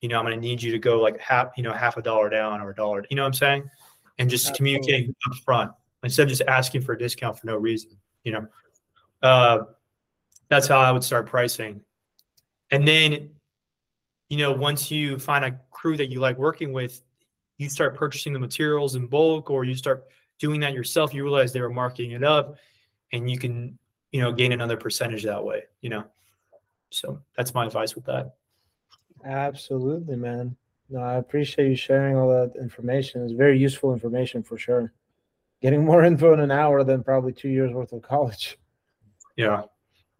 you 0.00 0.08
know, 0.08 0.18
I'm 0.18 0.24
going 0.24 0.38
to 0.38 0.40
need 0.40 0.62
you 0.62 0.72
to 0.72 0.78
go 0.78 1.00
like 1.00 1.18
half, 1.18 1.52
you 1.56 1.62
know, 1.62 1.72
half 1.72 1.96
a 1.96 2.02
dollar 2.02 2.28
down 2.28 2.60
or 2.60 2.70
a 2.70 2.74
dollar, 2.74 3.04
you 3.10 3.16
know 3.16 3.22
what 3.22 3.28
I'm 3.28 3.32
saying? 3.34 3.70
And 4.18 4.28
just 4.28 4.48
Absolutely. 4.48 4.80
communicating 4.80 5.16
up 5.26 5.36
front 5.38 5.72
instead 6.02 6.24
of 6.24 6.28
just 6.28 6.42
asking 6.46 6.82
for 6.82 6.92
a 6.92 6.98
discount 6.98 7.38
for 7.38 7.46
no 7.46 7.56
reason, 7.56 7.90
you 8.22 8.32
know? 8.32 8.46
Uh, 9.22 9.64
that's 10.48 10.66
how 10.66 10.78
I 10.78 10.92
would 10.92 11.02
start 11.02 11.26
pricing. 11.26 11.80
And 12.70 12.86
then, 12.86 13.30
you 14.28 14.38
know, 14.38 14.52
once 14.52 14.90
you 14.90 15.18
find 15.18 15.44
a 15.44 15.58
crew 15.70 15.96
that 15.96 16.10
you 16.10 16.20
like 16.20 16.38
working 16.38 16.72
with, 16.72 17.00
you 17.58 17.68
start 17.68 17.96
purchasing 17.96 18.32
the 18.32 18.38
materials 18.38 18.96
in 18.96 19.06
bulk 19.06 19.50
or 19.50 19.64
you 19.64 19.74
start 19.74 20.04
doing 20.38 20.60
that 20.60 20.74
yourself, 20.74 21.14
you 21.14 21.22
realize 21.22 21.52
they 21.52 21.60
were 21.60 21.70
marking 21.70 22.10
it 22.10 22.24
up 22.24 22.56
and 23.12 23.30
you 23.30 23.38
can, 23.38 23.78
you 24.12 24.20
know, 24.20 24.32
gain 24.32 24.52
another 24.52 24.76
percentage 24.76 25.22
that 25.24 25.42
way, 25.42 25.62
you 25.80 25.88
know? 25.88 26.04
So 26.94 27.20
that's 27.36 27.54
my 27.54 27.66
advice 27.66 27.94
with 27.94 28.04
that. 28.06 28.34
Absolutely, 29.24 30.16
man. 30.16 30.56
No, 30.90 31.00
I 31.00 31.14
appreciate 31.14 31.68
you 31.68 31.76
sharing 31.76 32.16
all 32.16 32.28
that 32.28 32.60
information. 32.60 33.24
It's 33.24 33.32
very 33.32 33.58
useful 33.58 33.92
information 33.92 34.42
for 34.42 34.58
sure. 34.58 34.92
Getting 35.60 35.84
more 35.84 36.04
info 36.04 36.32
in 36.34 36.40
an 36.40 36.50
hour 36.50 36.84
than 36.84 37.02
probably 37.02 37.32
two 37.32 37.48
years 37.48 37.72
worth 37.72 37.92
of 37.92 38.02
college. 38.02 38.58
Yeah. 39.36 39.62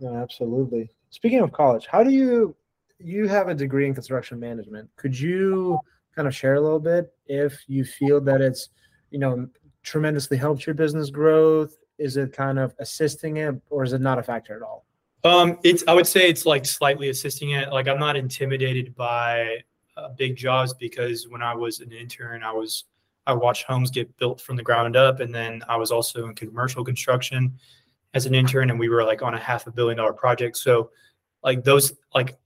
No, 0.00 0.16
absolutely. 0.16 0.90
Speaking 1.10 1.40
of 1.40 1.52
college, 1.52 1.86
how 1.86 2.02
do 2.02 2.10
you 2.10 2.56
you 2.98 3.28
have 3.28 3.48
a 3.48 3.54
degree 3.54 3.86
in 3.86 3.94
construction 3.94 4.40
management? 4.40 4.88
Could 4.96 5.18
you 5.18 5.78
kind 6.16 6.26
of 6.26 6.34
share 6.34 6.54
a 6.54 6.60
little 6.60 6.80
bit 6.80 7.12
if 7.26 7.62
you 7.66 7.84
feel 7.84 8.20
that 8.22 8.40
it's, 8.40 8.70
you 9.10 9.18
know, 9.18 9.48
tremendously 9.82 10.36
helped 10.36 10.66
your 10.66 10.74
business 10.74 11.10
growth? 11.10 11.76
Is 11.98 12.16
it 12.16 12.32
kind 12.32 12.58
of 12.58 12.74
assisting 12.78 13.36
it 13.36 13.54
or 13.70 13.84
is 13.84 13.92
it 13.92 14.00
not 14.00 14.18
a 14.18 14.22
factor 14.22 14.56
at 14.56 14.62
all? 14.62 14.83
Um, 15.24 15.58
it's 15.64 15.82
I 15.88 15.94
would 15.94 16.06
say 16.06 16.28
it's 16.28 16.44
like 16.44 16.66
slightly 16.66 17.08
assisting 17.08 17.50
it. 17.50 17.72
Like 17.72 17.88
I'm 17.88 17.98
not 17.98 18.16
intimidated 18.16 18.94
by 18.94 19.58
uh, 19.96 20.10
big 20.10 20.36
jobs 20.36 20.74
because 20.74 21.26
when 21.28 21.42
I 21.42 21.54
was 21.54 21.80
an 21.80 21.92
intern, 21.92 22.42
I 22.42 22.52
was 22.52 22.84
I 23.26 23.32
watched 23.32 23.64
homes 23.64 23.90
get 23.90 24.14
built 24.18 24.40
from 24.40 24.56
the 24.56 24.62
ground 24.62 24.96
up, 24.96 25.20
and 25.20 25.34
then 25.34 25.62
I 25.68 25.76
was 25.76 25.90
also 25.90 26.26
in 26.26 26.34
commercial 26.34 26.84
construction 26.84 27.58
as 28.12 28.26
an 28.26 28.34
intern, 28.34 28.70
and 28.70 28.78
we 28.78 28.90
were 28.90 29.02
like 29.02 29.22
on 29.22 29.34
a 29.34 29.38
half 29.38 29.66
a 29.66 29.72
billion 29.72 29.96
dollar 29.96 30.12
project. 30.12 30.58
So, 30.58 30.90
like 31.42 31.64
those 31.64 31.94
like 32.14 32.36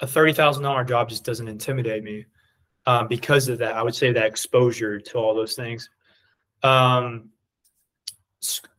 a 0.00 0.06
thirty 0.06 0.34
thousand 0.34 0.62
dollar 0.62 0.84
job 0.84 1.08
just 1.08 1.24
doesn't 1.24 1.48
intimidate 1.48 2.04
me 2.04 2.26
um, 2.84 3.08
because 3.08 3.48
of 3.48 3.58
that. 3.58 3.74
I 3.74 3.82
would 3.82 3.94
say 3.94 4.12
that 4.12 4.26
exposure 4.26 5.00
to 5.00 5.18
all 5.18 5.34
those 5.34 5.54
things. 5.54 5.88
Um, 6.62 7.30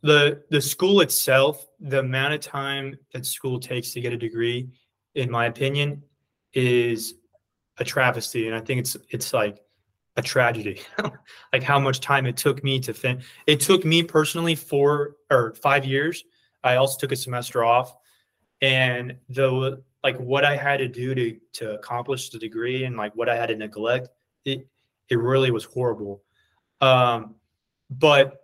the 0.01 0.43
the 0.49 0.61
school 0.61 1.01
itself, 1.01 1.67
the 1.79 1.99
amount 1.99 2.33
of 2.33 2.39
time 2.39 2.97
that 3.13 3.25
school 3.25 3.59
takes 3.59 3.91
to 3.91 4.01
get 4.01 4.13
a 4.13 4.17
degree, 4.17 4.69
in 5.15 5.29
my 5.29 5.45
opinion, 5.45 6.03
is 6.53 7.15
a 7.77 7.83
travesty, 7.83 8.47
and 8.47 8.55
I 8.55 8.61
think 8.61 8.79
it's 8.79 8.97
it's 9.09 9.33
like 9.33 9.59
a 10.17 10.21
tragedy. 10.21 10.81
like 11.53 11.63
how 11.63 11.79
much 11.79 11.99
time 11.99 12.25
it 12.25 12.37
took 12.37 12.63
me 12.63 12.79
to 12.81 12.93
fin. 12.93 13.21
It 13.47 13.59
took 13.59 13.85
me 13.85 14.03
personally 14.03 14.55
four 14.55 15.15
or 15.29 15.53
five 15.53 15.85
years. 15.85 16.23
I 16.63 16.75
also 16.75 16.97
took 16.97 17.11
a 17.11 17.15
semester 17.15 17.63
off, 17.63 17.95
and 18.61 19.15
the 19.29 19.81
like 20.03 20.17
what 20.19 20.43
I 20.43 20.55
had 20.55 20.77
to 20.77 20.87
do 20.87 21.13
to 21.13 21.37
to 21.53 21.73
accomplish 21.75 22.29
the 22.29 22.39
degree 22.39 22.85
and 22.85 22.97
like 22.97 23.15
what 23.15 23.29
I 23.29 23.35
had 23.35 23.49
to 23.49 23.55
neglect, 23.55 24.09
it 24.45 24.67
it 25.09 25.17
really 25.17 25.51
was 25.51 25.65
horrible. 25.65 26.23
Um, 26.79 27.35
but 27.89 28.40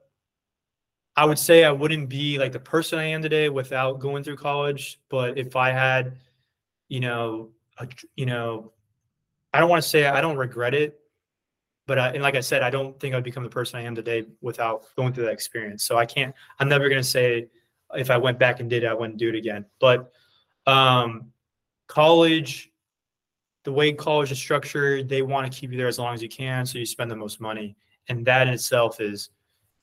I 1.18 1.26
would 1.26 1.40
say 1.40 1.64
I 1.64 1.72
wouldn't 1.72 2.10
be 2.10 2.38
like 2.38 2.52
the 2.52 2.60
person 2.60 3.00
I 3.00 3.06
am 3.06 3.24
today 3.24 3.50
without 3.50 4.00
going 4.00 4.24
through 4.24 4.38
college. 4.38 5.00
But 5.10 5.36
if 5.36 5.56
I 5.56 5.72
had, 5.72 6.16
you 6.90 7.00
know, 7.00 7.50
a, 7.80 7.88
you 8.16 8.28
know, 8.28 8.72
I 9.52 9.60
don't 9.60 9.70
want 9.70 9.82
to 9.82 9.90
say 9.90 10.06
I 10.06 10.22
don't 10.22 10.38
regret 10.38 10.76
it, 10.76 11.00
but 11.88 11.98
I, 11.98 12.10
and 12.10 12.22
like 12.22 12.36
I 12.36 12.42
said, 12.42 12.62
I 12.62 12.70
don't 12.70 13.00
think 13.00 13.16
I'd 13.16 13.24
become 13.24 13.44
the 13.44 13.50
person 13.50 13.80
I 13.80 13.84
am 13.84 13.96
today 13.96 14.26
without 14.42 14.84
going 14.96 15.12
through 15.12 15.26
that 15.26 15.32
experience. 15.32 15.84
So 15.84 15.98
I 15.98 16.06
can't. 16.06 16.36
I'm 16.60 16.70
never 16.70 16.88
gonna 16.88 17.04
say 17.04 17.48
if 17.96 18.12
I 18.12 18.18
went 18.18 18.38
back 18.38 18.60
and 18.60 18.70
did 18.70 18.84
it, 18.84 18.88
I 18.88 18.94
wouldn't 18.94 19.18
do 19.18 19.30
it 19.30 19.36
again. 19.36 19.66
But 19.80 20.12
um, 20.68 21.32
college, 21.88 22.72
the 23.64 23.72
way 23.72 23.92
college 23.92 24.32
is 24.32 24.38
structured, 24.38 25.10
they 25.10 25.24
want 25.24 25.52
to 25.52 25.60
keep 25.60 25.72
you 25.72 25.78
there 25.78 25.88
as 25.88 25.98
long 25.98 26.14
as 26.14 26.22
you 26.22 26.30
can, 26.30 26.66
so 26.66 26.78
you 26.78 26.86
spend 26.86 27.10
the 27.10 27.16
most 27.16 27.42
money, 27.42 27.76
and 28.08 28.24
that 28.28 28.48
in 28.48 28.54
itself 28.54 29.02
is 29.02 29.32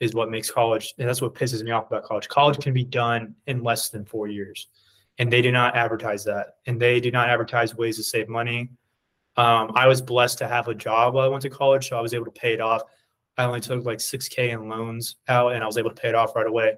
is 0.00 0.14
what 0.14 0.30
makes 0.30 0.50
college, 0.50 0.94
and 0.98 1.08
that's 1.08 1.22
what 1.22 1.34
pisses 1.34 1.62
me 1.62 1.70
off 1.70 1.86
about 1.86 2.04
college. 2.04 2.28
College 2.28 2.58
can 2.58 2.74
be 2.74 2.84
done 2.84 3.34
in 3.46 3.62
less 3.62 3.88
than 3.88 4.04
four 4.04 4.28
years, 4.28 4.68
and 5.18 5.32
they 5.32 5.42
do 5.42 5.52
not 5.52 5.76
advertise 5.76 6.24
that, 6.24 6.56
and 6.66 6.80
they 6.80 7.00
do 7.00 7.10
not 7.10 7.28
advertise 7.28 7.74
ways 7.74 7.96
to 7.96 8.02
save 8.02 8.28
money. 8.28 8.70
Um, 9.36 9.72
I 9.74 9.86
was 9.86 10.00
blessed 10.00 10.38
to 10.38 10.48
have 10.48 10.68
a 10.68 10.74
job 10.74 11.14
while 11.14 11.24
I 11.24 11.28
went 11.28 11.42
to 11.42 11.50
college, 11.50 11.88
so 11.88 11.98
I 11.98 12.00
was 12.00 12.14
able 12.14 12.26
to 12.26 12.30
pay 12.30 12.52
it 12.52 12.60
off. 12.60 12.82
I 13.36 13.44
only 13.44 13.60
took 13.60 13.84
like 13.84 13.98
6K 13.98 14.50
in 14.50 14.68
loans 14.68 15.16
out, 15.28 15.52
and 15.52 15.62
I 15.62 15.66
was 15.66 15.78
able 15.78 15.90
to 15.90 16.00
pay 16.00 16.08
it 16.08 16.14
off 16.14 16.36
right 16.36 16.46
away. 16.46 16.74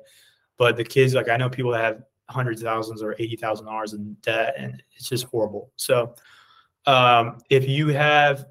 But 0.56 0.76
the 0.76 0.84
kids, 0.84 1.14
like 1.14 1.28
I 1.28 1.36
know 1.36 1.50
people 1.50 1.72
that 1.72 1.84
have 1.84 2.02
hundreds 2.28 2.62
of 2.62 2.66
thousands 2.66 3.02
or 3.02 3.14
eighty 3.18 3.36
thousand 3.36 3.66
dollars 3.66 3.92
in 3.92 4.16
debt, 4.22 4.54
and 4.58 4.82
it's 4.96 5.08
just 5.08 5.24
horrible. 5.24 5.70
So, 5.76 6.14
um, 6.86 7.38
if 7.50 7.68
you 7.68 7.88
have 7.88 8.46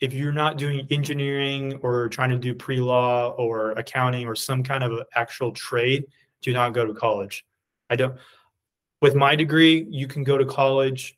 if 0.00 0.12
you're 0.12 0.32
not 0.32 0.56
doing 0.56 0.86
engineering 0.90 1.78
or 1.82 2.08
trying 2.08 2.30
to 2.30 2.38
do 2.38 2.54
pre-law 2.54 3.30
or 3.30 3.72
accounting 3.72 4.26
or 4.26 4.34
some 4.34 4.62
kind 4.62 4.84
of 4.84 5.02
actual 5.14 5.50
trade, 5.52 6.04
do 6.40 6.52
not 6.52 6.72
go 6.72 6.84
to 6.84 6.94
college. 6.94 7.44
I 7.90 7.96
don't 7.96 8.16
with 9.00 9.14
my 9.14 9.36
degree, 9.36 9.86
you 9.90 10.06
can 10.06 10.24
go 10.24 10.36
to 10.38 10.44
college 10.44 11.16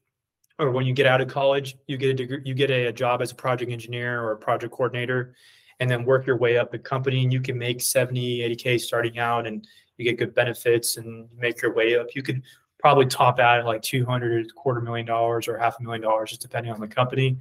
or 0.59 0.71
when 0.71 0.85
you 0.85 0.93
get 0.93 1.07
out 1.07 1.23
of 1.23 1.29
college, 1.29 1.77
you 1.87 1.97
get 1.97 2.11
a 2.11 2.15
degree, 2.15 2.43
you 2.45 2.53
get 2.55 2.71
a, 2.71 2.87
a 2.87 2.93
job 2.93 3.23
as 3.23 3.33
a 3.33 3.35
project 3.35 3.73
engineer 3.73 4.23
or 4.23 4.33
a 4.33 4.37
project 4.37 4.73
coordinator 4.73 5.35
and 5.81 5.91
then 5.91 6.05
work 6.05 6.27
your 6.27 6.37
way 6.37 6.59
up 6.59 6.71
the 6.71 6.79
company 6.79 7.23
and 7.23 7.33
you 7.33 7.41
can 7.41 7.57
make 7.57 7.81
70, 7.81 8.41
80K 8.41 8.81
starting 8.81 9.19
out 9.19 9.47
and 9.47 9.67
you 9.97 10.05
get 10.05 10.19
good 10.19 10.35
benefits 10.35 10.99
and 10.99 11.29
make 11.37 11.63
your 11.63 11.75
way 11.75 11.99
up. 11.99 12.09
You 12.15 12.23
could 12.23 12.43
probably 12.79 13.07
top 13.07 13.39
out 13.41 13.61
at 13.61 13.67
like 13.67 13.83
200, 13.83 14.55
quarter 14.55 14.81
million 14.81 15.07
dollars 15.07 15.49
or 15.49 15.59
half 15.59 15.79
a 15.81 15.83
million 15.83 16.03
dollars, 16.03 16.31
just 16.31 16.43
depending 16.43 16.73
on 16.73 16.81
the 16.81 16.89
company 16.89 17.39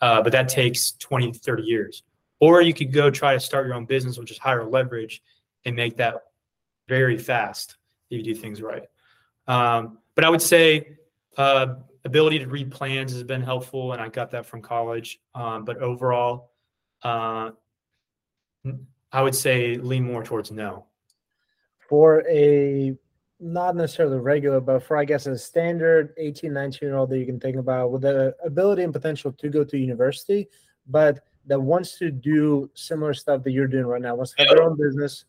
uh, 0.00 0.22
but 0.22 0.32
that 0.32 0.48
takes 0.48 0.92
20 0.92 1.32
30 1.32 1.62
years 1.62 2.02
or 2.40 2.62
you 2.62 2.72
could 2.72 2.92
go 2.92 3.10
try 3.10 3.34
to 3.34 3.40
start 3.40 3.66
your 3.66 3.74
own 3.74 3.84
business 3.84 4.18
which 4.18 4.30
is 4.30 4.38
higher 4.38 4.64
leverage 4.64 5.22
and 5.64 5.76
make 5.76 5.96
that 5.96 6.22
very 6.88 7.18
fast 7.18 7.76
if 8.10 8.18
you 8.18 8.34
do 8.34 8.34
things 8.34 8.60
right 8.62 8.84
Um, 9.46 9.98
but 10.14 10.24
I 10.24 10.30
would 10.30 10.42
say 10.42 10.98
uh, 11.36 11.74
ability 12.04 12.38
to 12.40 12.46
read 12.46 12.70
plans 12.70 13.12
has 13.12 13.22
been 13.22 13.42
helpful, 13.42 13.92
and 13.92 14.00
I 14.00 14.08
got 14.08 14.30
that 14.32 14.46
from 14.46 14.62
college. 14.62 15.20
Um, 15.34 15.64
but 15.64 15.78
overall, 15.78 16.50
uh, 17.02 17.50
I 19.12 19.22
would 19.22 19.34
say 19.34 19.76
lean 19.76 20.04
more 20.04 20.22
towards 20.22 20.50
no. 20.50 20.86
For 21.88 22.24
a 22.28 22.96
not 23.40 23.74
necessarily 23.74 24.18
regular, 24.18 24.60
but 24.60 24.82
for 24.82 24.96
I 24.96 25.04
guess 25.04 25.26
a 25.26 25.36
standard 25.36 26.12
18, 26.18 26.52
19 26.52 26.88
year 26.88 26.96
old 26.96 27.10
that 27.10 27.18
you 27.18 27.26
can 27.26 27.40
think 27.40 27.56
about 27.56 27.90
with 27.90 28.02
the 28.02 28.34
ability 28.44 28.82
and 28.82 28.92
potential 28.92 29.32
to 29.32 29.48
go 29.48 29.64
to 29.64 29.78
university, 29.78 30.48
but 30.86 31.20
that 31.46 31.60
wants 31.60 31.98
to 31.98 32.10
do 32.10 32.70
similar 32.74 33.14
stuff 33.14 33.42
that 33.42 33.52
you're 33.52 33.66
doing 33.66 33.86
right 33.86 34.02
now, 34.02 34.14
wants 34.14 34.34
to 34.34 34.42
have 34.42 34.50
their 34.50 34.62
own 34.62 34.76
business. 34.76 35.24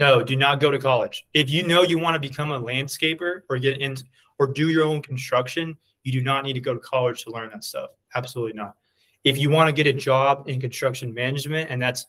No, 0.00 0.22
do 0.22 0.36
not 0.36 0.60
go 0.60 0.70
to 0.70 0.78
college. 0.78 1.26
If 1.34 1.50
you 1.50 1.66
know 1.66 1.82
you 1.82 1.98
want 1.98 2.14
to 2.14 2.28
become 2.28 2.52
a 2.52 2.60
landscaper 2.60 3.42
or 3.48 3.58
get 3.58 3.80
in 3.80 3.96
or 4.38 4.46
do 4.46 4.68
your 4.68 4.84
own 4.84 5.02
construction, 5.02 5.76
you 6.04 6.12
do 6.12 6.22
not 6.22 6.44
need 6.44 6.52
to 6.54 6.60
go 6.60 6.74
to 6.74 6.80
college 6.80 7.24
to 7.24 7.30
learn 7.30 7.50
that 7.50 7.64
stuff. 7.64 7.90
Absolutely 8.14 8.52
not. 8.52 8.76
If 9.24 9.38
you 9.38 9.50
want 9.50 9.68
to 9.68 9.72
get 9.72 9.86
a 9.86 9.98
job 9.98 10.48
in 10.48 10.60
construction 10.60 11.12
management 11.12 11.70
and 11.70 11.80
that's, 11.80 12.06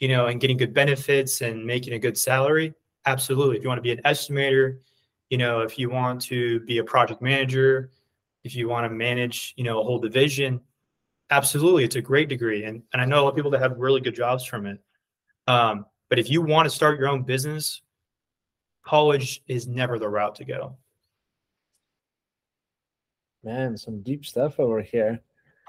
you 0.00 0.08
know, 0.08 0.26
and 0.26 0.40
getting 0.40 0.56
good 0.56 0.74
benefits 0.74 1.40
and 1.40 1.64
making 1.64 1.94
a 1.94 1.98
good 1.98 2.18
salary, 2.18 2.74
absolutely. 3.06 3.56
If 3.56 3.62
you 3.62 3.68
want 3.68 3.78
to 3.78 3.82
be 3.82 3.92
an 3.92 4.00
estimator, 4.04 4.78
you 5.30 5.38
know, 5.38 5.60
if 5.60 5.78
you 5.78 5.90
want 5.90 6.20
to 6.22 6.60
be 6.60 6.78
a 6.78 6.84
project 6.84 7.22
manager, 7.22 7.90
if 8.44 8.54
you 8.54 8.68
want 8.68 8.84
to 8.84 8.94
manage, 8.94 9.54
you 9.56 9.64
know, 9.64 9.80
a 9.80 9.84
whole 9.84 9.98
division, 9.98 10.60
absolutely. 11.30 11.84
It's 11.84 11.96
a 11.96 12.02
great 12.02 12.28
degree. 12.28 12.64
And, 12.64 12.82
and 12.92 13.00
I 13.00 13.04
know 13.04 13.20
a 13.20 13.22
lot 13.22 13.30
of 13.30 13.36
people 13.36 13.50
that 13.52 13.60
have 13.60 13.78
really 13.78 14.00
good 14.00 14.14
jobs 14.14 14.44
from 14.44 14.66
it. 14.66 14.78
Um, 15.46 15.86
but 16.08 16.18
if 16.18 16.28
you 16.28 16.42
want 16.42 16.66
to 16.66 16.70
start 16.70 16.98
your 16.98 17.08
own 17.08 17.22
business, 17.22 17.80
college 18.84 19.42
is 19.48 19.66
never 19.66 19.98
the 19.98 20.08
route 20.08 20.34
to 20.36 20.44
go. 20.44 20.76
Man, 23.44 23.76
some 23.76 24.02
deep 24.02 24.24
stuff 24.24 24.60
over 24.60 24.82
here. 24.82 25.20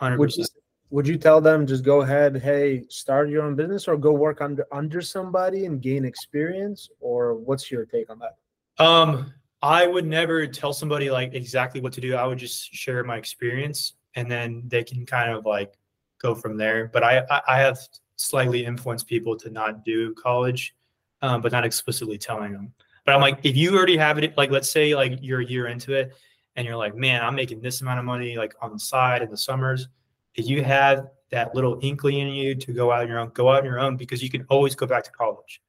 100%. 0.02 0.18
Would 0.18 0.36
you, 0.36 0.46
would 0.94 1.08
you 1.08 1.18
tell 1.18 1.42
them 1.42 1.66
just 1.66 1.84
go 1.84 2.02
ahead, 2.02 2.40
hey, 2.40 2.84
start 2.88 3.28
your 3.28 3.42
own 3.42 3.56
business 3.56 3.88
or 3.88 3.98
go 3.98 4.12
work 4.12 4.42
under 4.42 4.68
under 4.72 5.02
somebody 5.02 5.66
and 5.66 5.82
gain 5.82 6.06
experience? 6.06 6.88
Or 7.00 7.34
what's 7.34 7.72
your 7.72 7.84
take 7.84 8.12
on 8.12 8.20
that? 8.20 8.38
Um, 8.78 9.34
I 9.64 9.88
would 9.88 10.06
never 10.06 10.46
tell 10.46 10.72
somebody 10.72 11.10
like 11.10 11.34
exactly 11.34 11.82
what 11.82 11.94
to 11.94 12.02
do. 12.02 12.14
I 12.14 12.28
would 12.28 12.38
just 12.38 12.72
share 12.72 13.04
my 13.04 13.18
experience 13.18 13.94
and 14.14 14.30
then 14.30 14.66
they 14.68 14.84
can 14.84 15.04
kind 15.04 15.32
of 15.32 15.48
like 15.48 15.74
go 16.22 16.36
from 16.36 16.58
there. 16.58 16.92
But 16.94 17.04
I 17.04 17.24
I, 17.28 17.42
I 17.48 17.58
have 17.58 17.80
slightly 18.16 18.64
influenced 18.64 19.08
people 19.08 19.36
to 19.38 19.50
not 19.50 19.84
do 19.84 20.14
college, 20.14 20.76
um, 21.24 21.42
but 21.42 21.52
not 21.52 21.66
explicitly 21.66 22.20
telling 22.20 22.54
them. 22.54 22.72
But 23.04 23.16
I'm 23.16 23.22
like, 23.22 23.40
if 23.42 23.58
you 23.58 23.76
already 23.76 23.98
have 23.98 24.20
it, 24.20 24.38
like 24.38 24.52
let's 24.52 24.70
say 24.70 24.94
like 24.94 25.18
you're 25.24 25.42
a 25.42 25.46
year 25.46 25.66
into 25.66 25.96
it 25.96 26.14
and 26.56 26.68
you're 26.68 26.78
like, 26.78 26.96
man, 26.96 27.24
I'm 27.24 27.34
making 27.34 27.62
this 27.62 27.82
amount 27.82 27.98
of 27.98 28.06
money 28.06 28.38
like 28.38 28.54
on 28.62 28.74
the 28.74 28.80
side 28.80 29.24
in 29.24 29.32
the 29.32 29.38
summers. 29.38 29.88
If 30.36 30.48
you 30.48 30.64
have 30.64 31.08
that 31.32 31.56
little 31.56 31.80
inkling 31.82 32.20
in 32.20 32.28
you 32.30 32.56
to 32.56 32.74
go 32.74 32.92
out 32.92 33.02
on 33.02 33.08
your 33.08 33.20
own, 33.20 33.30
go 33.30 33.50
out 33.50 33.60
on 33.60 33.66
your 33.66 33.80
own 33.80 33.98
because 33.98 34.22
you 34.22 34.30
can 34.30 34.46
always 34.50 34.76
go 34.76 34.86
back 34.86 35.04
to 35.04 35.12
college, 35.12 35.62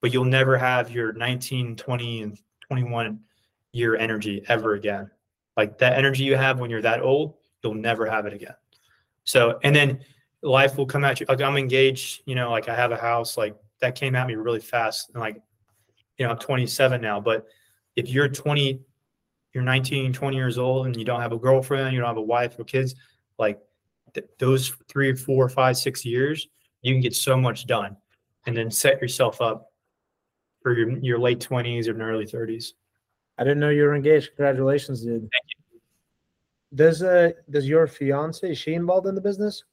but 0.00 0.12
you'll 0.12 0.24
never 0.24 0.56
have 0.58 0.90
your 0.90 1.12
19, 1.12 1.76
20, 1.76 2.22
and 2.22 2.38
21 2.68 3.20
year 3.72 3.96
energy 3.96 4.44
ever 4.48 4.74
again. 4.74 5.10
Like 5.56 5.78
that 5.78 5.94
energy 5.94 6.24
you 6.24 6.36
have 6.36 6.60
when 6.60 6.70
you're 6.70 6.82
that 6.82 7.00
old, 7.00 7.34
you'll 7.62 7.74
never 7.74 8.06
have 8.06 8.26
it 8.26 8.32
again. 8.32 8.54
So, 9.24 9.58
and 9.62 9.74
then 9.74 10.00
life 10.42 10.76
will 10.76 10.86
come 10.86 11.04
at 11.04 11.20
you. 11.20 11.26
Like 11.28 11.40
I'm 11.40 11.56
engaged, 11.56 12.22
you 12.26 12.34
know, 12.34 12.50
like 12.50 12.68
I 12.68 12.74
have 12.74 12.92
a 12.92 12.96
house, 12.96 13.36
like 13.36 13.56
that 13.80 13.94
came 13.94 14.14
at 14.14 14.26
me 14.26 14.34
really 14.34 14.60
fast. 14.60 15.10
And 15.10 15.20
like, 15.20 15.40
you 16.18 16.26
know, 16.26 16.32
I'm 16.32 16.38
27 16.38 17.00
now, 17.00 17.20
but 17.20 17.46
if 17.96 18.08
you're 18.08 18.28
20, 18.28 18.80
you're 19.54 19.64
19, 19.64 20.12
20 20.12 20.36
years 20.36 20.58
old 20.58 20.86
and 20.86 20.96
you 20.96 21.04
don't 21.04 21.20
have 21.20 21.32
a 21.32 21.38
girlfriend, 21.38 21.94
you 21.94 22.00
don't 22.00 22.08
have 22.08 22.16
a 22.16 22.22
wife 22.22 22.58
or 22.58 22.64
kids, 22.64 22.94
like 23.38 23.60
th- 24.14 24.26
those 24.38 24.72
three, 24.88 25.14
four, 25.14 25.48
five, 25.48 25.76
six 25.76 26.04
years, 26.04 26.48
you 26.82 26.94
can 26.94 27.00
get 27.00 27.14
so 27.14 27.36
much 27.36 27.66
done 27.66 27.96
and 28.46 28.56
then 28.56 28.70
set 28.70 29.00
yourself 29.00 29.40
up 29.40 29.68
for 30.62 30.76
your, 30.76 30.98
your 30.98 31.18
late 31.18 31.40
20s 31.40 31.88
or 31.88 32.00
early 32.00 32.26
30s. 32.26 32.72
I 33.38 33.44
didn't 33.44 33.60
know 33.60 33.70
you 33.70 33.82
were 33.82 33.94
engaged. 33.94 34.30
Congratulations, 34.36 35.02
dude. 35.02 35.28
Does 36.74 37.02
uh 37.02 37.32
does 37.50 37.68
your 37.68 37.86
fiance 37.86 38.50
is 38.50 38.56
she 38.56 38.74
involved 38.74 39.06
in 39.06 39.14
the 39.14 39.20
business? 39.20 39.64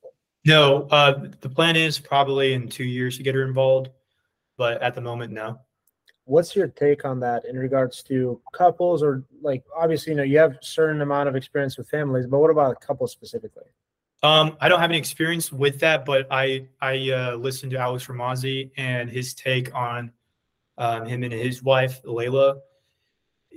No, 0.45 0.87
uh, 0.91 1.27
the 1.41 1.49
plan 1.49 1.75
is 1.75 1.99
probably 1.99 2.53
in 2.53 2.67
two 2.67 2.83
years 2.83 3.17
to 3.17 3.23
get 3.23 3.35
her 3.35 3.43
involved, 3.43 3.89
but 4.57 4.81
at 4.81 4.95
the 4.95 5.01
moment, 5.01 5.31
no. 5.31 5.59
What's 6.25 6.55
your 6.55 6.67
take 6.67 7.05
on 7.05 7.19
that 7.21 7.45
in 7.45 7.57
regards 7.57 8.03
to 8.03 8.41
couples 8.53 9.01
or 9.01 9.23
like 9.41 9.63
obviously 9.75 10.11
you 10.11 10.17
know 10.17 10.23
you 10.23 10.37
have 10.39 10.57
certain 10.61 11.01
amount 11.01 11.29
of 11.29 11.35
experience 11.35 11.77
with 11.77 11.89
families, 11.89 12.27
but 12.27 12.39
what 12.39 12.51
about 12.51 12.81
couples 12.81 13.11
specifically? 13.11 13.65
Um, 14.21 14.57
I 14.59 14.67
don't 14.67 14.81
have 14.81 14.91
any 14.91 14.99
experience 14.99 15.51
with 15.51 15.79
that, 15.79 16.05
but 16.05 16.27
I 16.29 16.67
I 16.81 17.09
uh, 17.11 17.35
listened 17.35 17.71
to 17.71 17.77
Alex 17.77 18.05
Hormozi 18.05 18.71
and 18.75 19.09
his 19.09 19.33
take 19.33 19.73
on 19.73 20.11
um, 20.77 21.05
him 21.05 21.23
and 21.23 21.31
his 21.31 21.63
wife 21.63 22.01
Leila. 22.03 22.57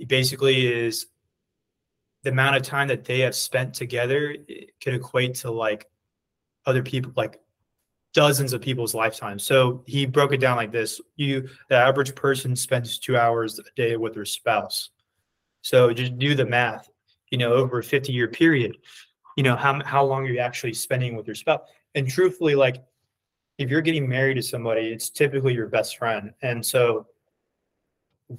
Basically 0.07 0.65
is 0.65 1.07
the 2.23 2.29
amount 2.31 2.55
of 2.55 2.63
time 2.63 2.87
that 2.87 3.03
they 3.03 3.19
have 3.19 3.35
spent 3.35 3.73
together 3.73 4.35
could 4.81 4.93
equate 4.93 5.35
to 5.35 5.51
like 5.51 5.87
other 6.65 6.81
people, 6.81 7.11
like 7.15 7.41
dozens 8.13 8.53
of 8.53 8.61
people's 8.61 8.95
lifetimes. 8.95 9.43
So 9.43 9.83
he 9.85 10.05
broke 10.05 10.33
it 10.33 10.39
down 10.39 10.55
like 10.55 10.71
this: 10.71 11.01
you, 11.17 11.49
the 11.67 11.75
average 11.75 12.15
person 12.15 12.55
spends 12.55 12.97
two 12.99 13.17
hours 13.17 13.59
a 13.59 13.63
day 13.75 13.97
with 13.97 14.13
their 14.13 14.25
spouse. 14.25 14.89
So 15.61 15.93
just 15.93 16.17
do 16.17 16.35
the 16.35 16.45
math. 16.45 16.89
You 17.31 17.37
know, 17.37 17.53
over 17.53 17.79
a 17.79 17.83
fifty-year 17.83 18.29
period, 18.29 18.77
you 19.37 19.43
know 19.43 19.55
how 19.55 19.83
how 19.83 20.03
long 20.05 20.25
are 20.25 20.29
you 20.29 20.39
actually 20.39 20.73
spending 20.73 21.15
with 21.15 21.27
your 21.27 21.35
spouse? 21.35 21.61
And 21.95 22.07
truthfully, 22.09 22.55
like 22.55 22.83
if 23.57 23.69
you're 23.69 23.81
getting 23.81 24.07
married 24.07 24.35
to 24.35 24.41
somebody, 24.41 24.87
it's 24.87 25.09
typically 25.09 25.53
your 25.53 25.67
best 25.67 25.97
friend, 25.97 26.33
and 26.41 26.65
so 26.65 27.07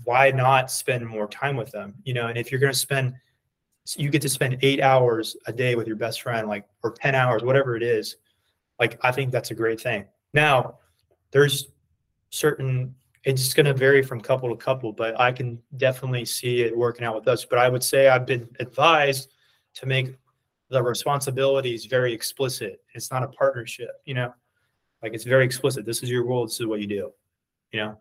why 0.05 0.31
not 0.31 0.71
spend 0.71 1.07
more 1.07 1.29
time 1.29 1.57
with 1.57 1.71
them? 1.71 1.95
You 2.05 2.15
know, 2.15 2.27
and 2.27 2.39
if 2.39 2.51
you're 2.51 2.61
going 2.61 2.73
to 2.73 2.79
spend 2.79 3.15
you 3.97 4.09
get 4.09 4.23
to 4.23 4.29
spend 4.29 4.59
eight 4.63 4.81
hours 4.81 5.37
a 5.47 5.53
day 5.53 5.75
with 5.75 5.87
your 5.87 5.97
best 5.97 6.23
friend, 6.23 6.49
like 6.49 6.65
or 6.83 6.93
ten 6.93 7.15
hours, 7.15 7.43
whatever 7.43 7.77
it 7.77 7.83
is. 7.83 8.17
Like 8.81 8.99
I 9.03 9.13
think 9.13 9.31
that's 9.31 9.51
a 9.51 9.55
great 9.55 9.81
thing. 9.81 10.07
Now, 10.33 10.79
there's 11.31 11.69
certain. 12.31 12.95
It's 13.25 13.55
going 13.55 13.67
to 13.67 13.73
vary 13.73 14.03
from 14.03 14.21
couple 14.21 14.51
to 14.51 14.57
couple, 14.57 14.93
but 14.93 15.19
I 15.19 15.33
can 15.33 15.59
definitely 15.79 16.27
see 16.27 16.61
it 16.61 16.77
working 16.77 17.07
out 17.07 17.15
with 17.15 17.27
us. 17.27 17.45
But 17.45 17.59
I 17.59 17.71
would 17.71 17.83
say 17.83 18.09
I've 18.09 18.27
been 18.27 18.49
advised 18.61 19.33
to 19.77 19.87
make 19.87 20.17
the 20.71 20.83
responsibility 20.83 21.75
is 21.75 21.87
very 21.87 22.13
explicit. 22.13 22.81
It's 22.95 23.11
not 23.11 23.23
a 23.23 23.29
partnership, 23.29 23.91
you 24.05 24.15
know, 24.15 24.33
like 25.03 25.13
it's 25.15 25.25
very 25.25 25.45
explicit. 25.45 25.85
This 25.85 26.03
is 26.03 26.11
your 26.11 26.25
role. 26.25 26.47
This 26.47 26.61
is 26.61 26.67
what 26.67 26.81
you 26.81 26.87
do, 26.87 27.13
you 27.73 27.81
know. 27.81 27.99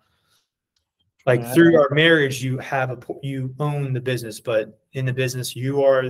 Like 1.25 1.41
Yeah. 1.41 1.53
through 1.53 1.79
our 1.79 1.89
marriage, 1.91 2.43
you 2.43 2.57
have 2.59 2.89
a 2.91 2.97
you 3.21 3.53
own 3.59 3.93
the 3.93 4.01
business, 4.01 4.39
but 4.39 4.79
in 4.93 5.05
the 5.05 5.13
business, 5.13 5.55
you 5.55 5.83
are 5.83 6.09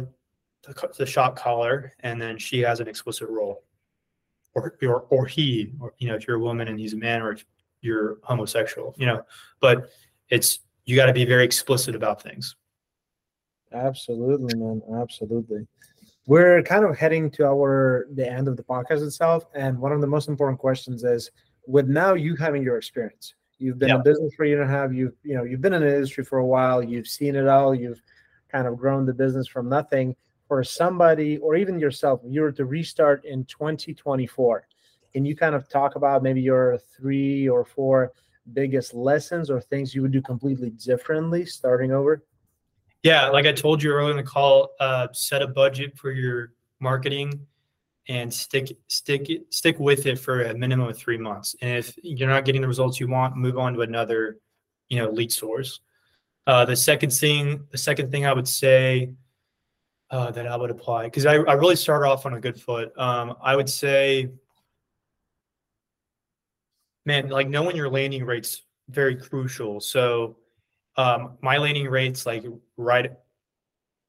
the, 0.64 0.90
the 0.98 1.06
shot 1.06 1.36
caller, 1.36 1.94
and 2.00 2.22
then 2.22 2.38
she 2.38 2.60
has 2.62 2.80
an 2.80 2.88
explicit 2.88 3.30
role, 3.30 3.64
or 4.56 4.76
or 4.82 5.02
or 5.10 5.26
he, 5.26 5.72
or 5.80 5.94
you 6.00 6.08
know, 6.08 6.16
if 6.16 6.28
you're 6.28 6.38
a 6.38 6.40
woman 6.40 6.68
and 6.68 6.80
he's 6.80 6.94
a 6.94 6.98
man, 6.98 7.22
or 7.22 7.34
if 7.34 7.46
you're 7.82 8.18
homosexual, 8.24 8.96
you 8.98 9.06
know. 9.06 9.24
But 9.60 9.90
it's 10.30 10.60
you 10.86 10.96
got 10.96 11.06
to 11.08 11.14
be 11.14 11.26
very 11.26 11.46
explicit 11.46 11.96
about 11.96 12.22
things. 12.22 12.56
Absolutely, 13.72 14.56
man. 14.56 14.82
Absolutely. 15.00 15.68
We're 16.26 16.64
kind 16.64 16.86
of 16.86 16.98
heading 16.98 17.30
to 17.32 17.46
our 17.46 18.08
the 18.14 18.30
end 18.30 18.48
of 18.48 18.56
the 18.56 18.64
podcast 18.64 19.06
itself, 19.06 19.46
and 19.54 19.78
one 19.78 19.92
of 19.92 20.02
the 20.02 20.08
most 20.08 20.30
important 20.30 20.60
questions 20.60 21.04
is: 21.04 21.30
with 21.68 21.88
now 21.88 22.14
you 22.14 22.36
having 22.36 22.64
your 22.64 22.78
experience, 22.78 23.36
you've 23.58 23.78
been 23.78 23.90
in 23.92 24.04
business 24.04 24.34
for 24.34 24.46
a 24.46 24.48
year 24.48 24.62
and 24.62 24.72
a 24.72 24.74
half. 24.74 24.94
You've 24.94 25.16
you 25.24 25.36
know 25.36 25.44
you've 25.44 25.62
been 25.62 25.74
in 25.74 25.82
the 25.82 25.94
industry 25.94 26.24
for 26.24 26.40
a 26.40 26.46
while. 26.46 26.82
You've 26.82 27.08
seen 27.08 27.36
it 27.36 27.48
all. 27.48 27.76
You've 27.76 28.02
kind 28.50 28.68
of 28.68 28.78
grown 28.78 29.06
the 29.06 29.14
business 29.14 29.48
from 29.48 29.68
nothing. 29.68 30.16
For 30.48 30.64
somebody, 30.64 31.38
or 31.38 31.56
even 31.56 31.80
yourself, 31.80 32.22
you 32.24 32.42
were 32.42 32.52
to 32.52 32.66
restart 32.66 33.26
in 33.26 33.46
2024, 33.46 34.68
can 35.12 35.26
you 35.26 35.36
kind 35.36 35.56
of 35.56 35.68
talk 35.68 35.96
about 35.96 36.22
maybe 36.22 36.42
your 36.42 36.78
three 36.96 37.48
or 37.50 37.66
four 37.66 38.12
biggest 38.52 38.94
lessons 38.94 39.50
or 39.50 39.62
things 39.62 39.96
you 39.96 40.02
would 40.02 40.12
do 40.12 40.22
completely 40.22 40.70
differently 40.72 41.46
starting 41.46 41.92
over? 41.92 42.24
Yeah, 43.04 43.28
like 43.28 43.46
I 43.46 43.52
told 43.52 43.84
you 43.84 43.92
earlier 43.92 44.12
in 44.12 44.18
the 44.18 44.24
call, 44.24 44.70
uh, 44.80 45.10
set 45.12 45.42
a 45.42 45.48
budget 45.48 45.98
for 45.98 46.12
your 46.12 46.54
marketing 46.80 47.46
and 48.08 48.34
stick 48.34 48.78
stick 48.88 49.28
stick 49.50 49.80
with 49.80 50.06
it 50.06 50.18
for 50.20 50.44
a 50.44 50.54
minimum 50.54 50.88
of 50.88 50.98
three 50.98 51.18
months. 51.18 51.56
And 51.62 51.78
if 51.78 51.94
you're 52.02 52.30
not 52.30 52.46
getting 52.46 52.62
the 52.62 52.68
results 52.68 53.00
you 53.00 53.08
want, 53.10 53.36
move 53.36 53.58
on 53.58 53.74
to 53.74 53.82
another, 53.82 54.38
you 54.88 54.98
know, 54.98 55.10
lead 55.10 55.32
source. 55.32 55.82
Uh, 56.48 56.66
the 56.66 56.76
second 56.76 57.12
thing, 57.12 57.66
the 57.72 57.78
second 57.78 58.10
thing 58.10 58.26
I 58.26 58.34
would 58.34 58.48
say 58.48 59.14
uh, 60.10 60.32
that 60.32 60.48
I 60.48 60.56
would 60.56 60.72
apply 60.72 61.06
because 61.06 61.26
I, 61.26 61.36
I 61.36 61.54
really 61.54 61.76
started 61.76 62.08
off 62.08 62.26
on 62.26 62.34
a 62.34 62.40
good 62.40 62.60
foot. 62.60 62.98
Um, 62.98 63.36
I 63.42 63.56
would 63.56 63.70
say, 63.70 64.30
man, 67.06 67.30
like 67.30 67.50
knowing 67.50 67.76
your 67.76 67.90
landing 67.90 68.26
rates 68.26 68.64
very 68.90 69.16
crucial. 69.16 69.80
So 69.80 70.38
um, 70.96 71.38
my 71.42 71.58
landing 71.58 71.88
rate's 71.88 72.26
like 72.26 72.44
right 72.78 73.12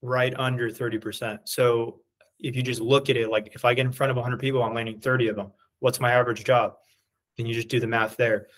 right 0.02 0.34
under 0.38 0.70
30%. 0.70 1.40
So 1.44 2.00
if 2.38 2.54
you 2.54 2.62
just 2.62 2.80
look 2.80 3.08
at 3.08 3.16
it, 3.16 3.30
like 3.30 3.52
if 3.54 3.64
I 3.64 3.72
get 3.72 3.86
in 3.86 3.92
front 3.92 4.10
of 4.10 4.16
100 4.16 4.38
people, 4.38 4.62
I'm 4.62 4.74
landing 4.74 5.00
30 5.00 5.28
of 5.28 5.36
them. 5.36 5.52
What's 5.80 5.98
my 5.98 6.12
average 6.12 6.44
job? 6.44 6.74
And 7.38 7.48
you 7.48 7.54
just 7.54 7.68
do 7.68 7.80
the 7.80 7.86
math 7.86 8.16
there. 8.16 8.48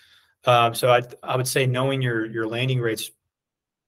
Um, 0.45 0.75
so 0.75 0.91
I 0.91 1.01
I 1.23 1.35
would 1.35 1.47
say 1.47 1.65
knowing 1.65 2.01
your 2.01 2.25
your 2.25 2.47
landing 2.47 2.79
rates 2.79 3.11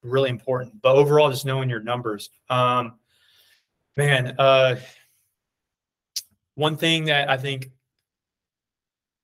really 0.01 0.29
important, 0.29 0.81
but 0.81 0.95
overall 0.95 1.29
just 1.29 1.45
knowing 1.45 1.69
your 1.69 1.79
numbers. 1.79 2.29
Um, 2.49 2.95
man, 3.95 4.35
uh, 4.39 4.77
one 6.55 6.75
thing 6.75 7.05
that 7.05 7.29
I 7.29 7.37
think 7.37 7.71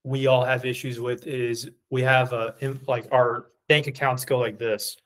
we 0.04 0.28
all 0.28 0.46
have 0.46 0.66
issues 0.66 1.00
with 1.00 1.26
is 1.26 1.70
we 1.90 2.04
have 2.04 2.32
a 2.32 2.56
like 2.88 3.08
our 3.12 3.48
bank 3.68 3.88
accounts 3.88 4.24
go 4.24 4.38
like 4.38 4.58
this. 4.58 4.98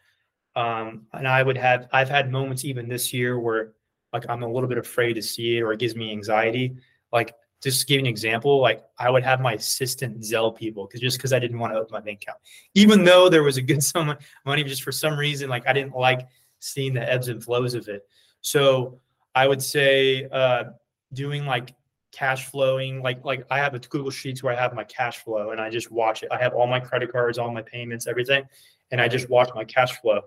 Um, 0.60 1.06
and 1.14 1.26
I 1.26 1.42
would 1.42 1.58
have 1.58 1.88
I've 1.94 2.10
had 2.10 2.30
moments 2.30 2.66
even 2.66 2.90
this 2.90 3.14
year 3.14 3.40
where 3.40 3.72
like 4.12 4.26
I'm 4.28 4.44
a 4.44 4.52
little 4.52 4.68
bit 4.68 4.78
afraid 4.78 5.14
to 5.14 5.22
see 5.22 5.58
it 5.58 5.62
or 5.62 5.72
it 5.72 5.80
gives 5.80 5.96
me 5.96 6.12
anxiety. 6.12 6.76
Like 7.14 7.34
just 7.64 7.80
to 7.82 7.86
give 7.86 7.96
you 7.96 8.02
an 8.02 8.08
example, 8.08 8.60
like 8.60 8.84
I 8.98 9.10
would 9.10 9.24
have 9.24 9.40
my 9.40 9.54
assistant 9.54 10.20
Zelle 10.20 10.54
people 10.54 10.86
because 10.86 11.00
just 11.00 11.18
because 11.18 11.32
I 11.32 11.40
didn't 11.40 11.60
want 11.60 11.74
to 11.74 11.80
open 11.80 11.94
my 11.94 12.02
bank 12.02 12.24
account, 12.24 12.40
even 12.74 13.06
though 13.06 13.30
there 13.30 13.44
was 13.44 13.56
a 13.56 13.62
good 13.62 13.82
sum 13.92 14.10
of 14.10 14.18
money, 14.46 14.66
just 14.66 14.84
for 14.84 14.92
some 14.92 15.18
reason, 15.18 15.50
like 15.50 15.66
I 15.66 15.72
didn't 15.72 15.96
like 15.96 16.28
seeing 16.60 16.94
the 16.94 17.10
ebbs 17.10 17.30
and 17.30 17.42
flows 17.42 17.74
of 17.74 17.88
it. 17.88 18.06
So 18.42 19.00
I 19.34 19.48
would 19.48 19.62
say 19.62 20.28
uh, 20.30 20.66
doing 21.14 21.46
like 21.46 21.74
cash 22.12 22.48
flowing, 22.48 23.02
like 23.02 23.24
like 23.24 23.46
I 23.50 23.60
have 23.60 23.76
a 23.76 23.80
Google 23.80 24.12
Sheets 24.12 24.44
where 24.44 24.54
I 24.54 24.60
have 24.60 24.74
my 24.74 24.84
cash 24.84 25.20
flow 25.20 25.52
and 25.52 25.62
I 25.62 25.70
just 25.70 25.90
watch 25.90 26.22
it. 26.24 26.30
I 26.34 26.38
have 26.38 26.54
all 26.54 26.68
my 26.68 26.82
credit 26.82 27.14
cards, 27.14 27.38
all 27.38 27.50
my 27.50 27.62
payments, 27.62 28.08
everything, 28.08 28.44
and 28.92 29.00
I 29.00 29.08
just 29.08 29.30
watch 29.30 29.52
my 29.56 29.64
cash 29.64 29.94
flow, 30.02 30.24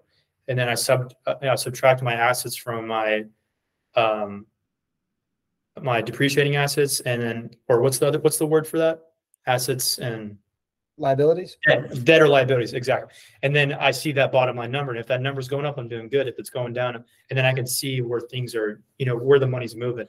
and 0.48 0.58
then 0.58 0.68
I 0.68 0.74
sub 0.74 1.12
uh, 1.26 1.34
you 1.40 1.48
know, 1.48 1.56
subtract 1.56 2.02
my 2.02 2.14
assets 2.14 2.56
from 2.56 2.86
my 2.86 3.24
um, 3.94 4.46
my 5.80 6.02
depreciating 6.02 6.56
assets 6.56 7.00
and 7.00 7.22
then 7.22 7.50
or 7.68 7.80
what's 7.80 7.98
the 7.98 8.08
other 8.08 8.18
what's 8.20 8.38
the 8.38 8.46
word 8.46 8.66
for 8.66 8.78
that? 8.78 9.00
Assets 9.46 9.98
and 9.98 10.36
liabilities? 10.98 11.56
Debt, 11.66 12.04
debt 12.04 12.22
or 12.22 12.28
liabilities 12.28 12.74
exactly. 12.74 13.12
And 13.42 13.54
then 13.54 13.72
i 13.74 13.90
see 13.90 14.12
that 14.12 14.32
bottom 14.32 14.56
line 14.56 14.70
number 14.70 14.92
and 14.92 15.00
if 15.00 15.06
that 15.06 15.22
number's 15.22 15.48
going 15.48 15.64
up 15.64 15.78
i'm 15.78 15.88
doing 15.88 16.08
good. 16.08 16.28
If 16.28 16.38
it's 16.38 16.50
going 16.50 16.72
down 16.72 16.96
and 16.96 17.04
then 17.30 17.44
i 17.44 17.52
can 17.52 17.66
see 17.66 18.02
where 18.02 18.20
things 18.20 18.54
are 18.54 18.82
you 18.98 19.06
know 19.06 19.16
where 19.16 19.38
the 19.38 19.46
money's 19.46 19.76
moving. 19.76 20.08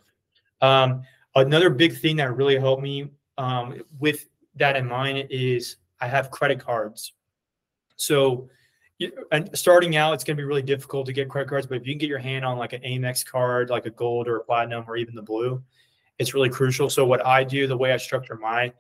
Um, 0.62 1.04
another 1.36 1.70
big 1.70 1.98
thing 1.98 2.18
that 2.18 2.36
really 2.36 2.58
helped 2.58 2.84
me 2.84 3.10
um, 3.38 3.82
with 4.00 4.28
that 4.56 4.76
in 4.76 4.88
mind 4.88 5.28
is 5.30 5.78
i 6.02 6.08
have 6.08 6.32
credit 6.32 6.60
cards. 6.60 7.14
So 7.96 8.50
and 9.32 9.50
starting 9.54 9.96
out, 9.96 10.14
it's 10.14 10.24
going 10.24 10.38
to 10.38 10.42
be 10.42 10.46
really 10.46 10.62
difficult 10.62 11.06
to 11.08 11.14
get 11.14 11.30
credit 11.30 11.50
cards. 11.50 11.68
But 11.68 11.76
if 11.76 11.88
you 11.88 11.94
can 11.94 12.00
get 12.00 12.10
your 12.10 12.20
hand 12.20 12.46
on 12.46 12.58
like 12.58 12.74
an 12.74 12.82
Amex 12.82 13.26
card, 13.26 13.70
like 13.70 13.86
a 13.86 13.92
gold 13.92 14.28
or 14.28 14.38
a 14.38 14.44
platinum 14.44 14.86
or 14.88 14.96
even 14.98 15.16
the 15.16 15.22
blue, 15.22 15.62
it's 16.20 16.34
really 16.34 16.50
crucial. 16.50 16.90
So 16.90 17.06
what 17.06 17.26
I 17.26 17.44
do, 17.44 17.68
the 17.68 17.78
way 17.78 17.92
I 17.92 17.98
structure 17.98 18.36
my 18.36 18.72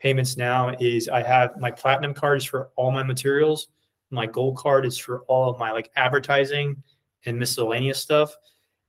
payments 0.00 0.36
now 0.36 0.74
is 0.80 1.08
I 1.08 1.22
have 1.22 1.58
my 1.58 1.70
platinum 1.70 2.14
cards 2.14 2.44
for 2.44 2.70
all 2.76 2.90
my 2.90 3.02
materials. 3.02 3.68
My 4.10 4.26
gold 4.26 4.56
card 4.56 4.84
is 4.84 4.98
for 4.98 5.20
all 5.22 5.50
of 5.50 5.58
my 5.58 5.72
like 5.72 5.90
advertising 5.96 6.82
and 7.24 7.38
miscellaneous 7.38 8.00
stuff. 8.00 8.36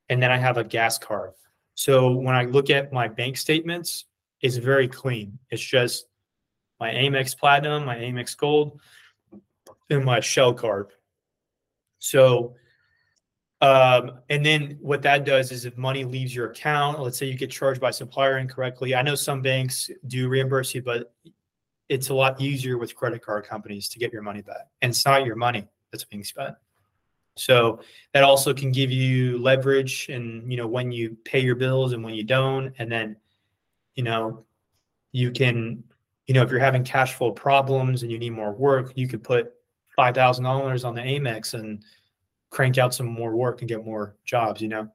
And 0.09 0.21
then 0.21 0.31
I 0.31 0.37
have 0.37 0.57
a 0.57 0.63
gas 0.63 0.97
card. 0.97 1.31
So 1.73 2.11
when 2.11 2.35
I 2.35 2.43
look 2.43 2.69
at 2.69 2.93
my 2.93 3.07
bank 3.07 3.37
statements, 3.37 4.05
it's 4.41 4.57
very 4.57 4.87
clean. 4.87 5.39
It's 5.49 5.63
just 5.63 6.05
my 6.79 6.91
Amex 6.91 7.37
Platinum, 7.37 7.85
my 7.85 7.95
Amex 7.95 8.35
Gold, 8.37 8.79
in 9.89 10.03
my 10.03 10.19
shell 10.19 10.53
card. 10.53 10.87
So, 11.99 12.55
um, 13.61 14.19
and 14.29 14.45
then 14.45 14.77
what 14.81 15.01
that 15.03 15.25
does 15.25 15.51
is 15.51 15.65
if 15.65 15.77
money 15.77 16.03
leaves 16.03 16.35
your 16.35 16.51
account, 16.51 16.99
let's 16.99 17.17
say 17.17 17.25
you 17.25 17.37
get 17.37 17.51
charged 17.51 17.81
by 17.81 17.91
supplier 17.91 18.37
incorrectly. 18.37 18.95
I 18.95 19.01
know 19.01 19.15
some 19.15 19.41
banks 19.41 19.89
do 20.07 20.27
reimburse 20.27 20.75
you, 20.75 20.81
but 20.81 21.13
it's 21.89 22.09
a 22.09 22.13
lot 22.13 22.41
easier 22.41 22.77
with 22.77 22.95
credit 22.95 23.23
card 23.23 23.45
companies 23.45 23.89
to 23.89 23.99
get 23.99 24.11
your 24.11 24.21
money 24.21 24.41
back. 24.41 24.67
And 24.81 24.89
it's 24.89 25.05
not 25.05 25.25
your 25.25 25.35
money 25.35 25.67
that's 25.91 26.03
being 26.03 26.23
spent. 26.23 26.55
So 27.37 27.79
that 28.13 28.23
also 28.23 28.53
can 28.53 28.71
give 28.71 28.91
you 28.91 29.37
leverage 29.39 30.07
and 30.09 30.49
you 30.49 30.57
know 30.57 30.67
when 30.67 30.91
you 30.91 31.17
pay 31.25 31.39
your 31.39 31.55
bills 31.55 31.91
and 31.91 32.03
when 32.03 32.13
you 32.13 32.23
don't 32.23 32.73
and 32.79 32.89
then 32.89 33.17
you 33.95 34.03
know 34.03 34.45
you 35.11 35.31
can 35.31 35.83
you 36.27 36.33
know 36.33 36.43
if 36.43 36.49
you're 36.49 36.61
having 36.61 36.85
cash 36.85 37.13
flow 37.13 37.31
problems 37.31 38.03
and 38.03 38.11
you 38.11 38.17
need 38.17 38.31
more 38.31 38.53
work 38.53 38.93
you 38.95 39.07
could 39.07 39.21
put 39.21 39.51
five 39.95 40.15
thousand 40.15 40.43
dollars 40.43 40.83
on 40.83 40.95
the 40.95 41.01
Amex 41.01 41.53
and 41.53 41.83
crank 42.49 42.77
out 42.77 42.93
some 42.93 43.07
more 43.07 43.35
work 43.35 43.61
and 43.61 43.69
get 43.69 43.85
more 43.85 44.15
jobs, 44.25 44.61
you 44.61 44.67
know. 44.67 44.89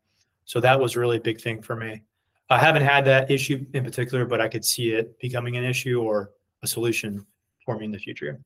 So 0.45 0.61
that 0.61 0.79
was 0.79 0.97
really 0.97 1.19
a 1.19 1.21
big 1.21 1.41
thing 1.41 1.63
for 1.63 1.77
me. 1.77 2.03
I 2.49 2.59
haven't 2.59 2.83
had 2.83 3.05
that 3.05 3.31
issue 3.31 3.65
in 3.75 3.85
particular, 3.85 4.25
but 4.25 4.41
I 4.41 4.49
could 4.49 4.65
see 4.65 4.91
it 4.91 5.19
becoming 5.21 5.57
an 5.57 5.65
issue 5.65 6.03
or 6.03 6.31
a 6.63 6.67
solution 6.67 7.25
for 7.65 7.79
me 7.79 7.85
in 7.85 7.93
the 7.93 7.99
future. 7.99 8.41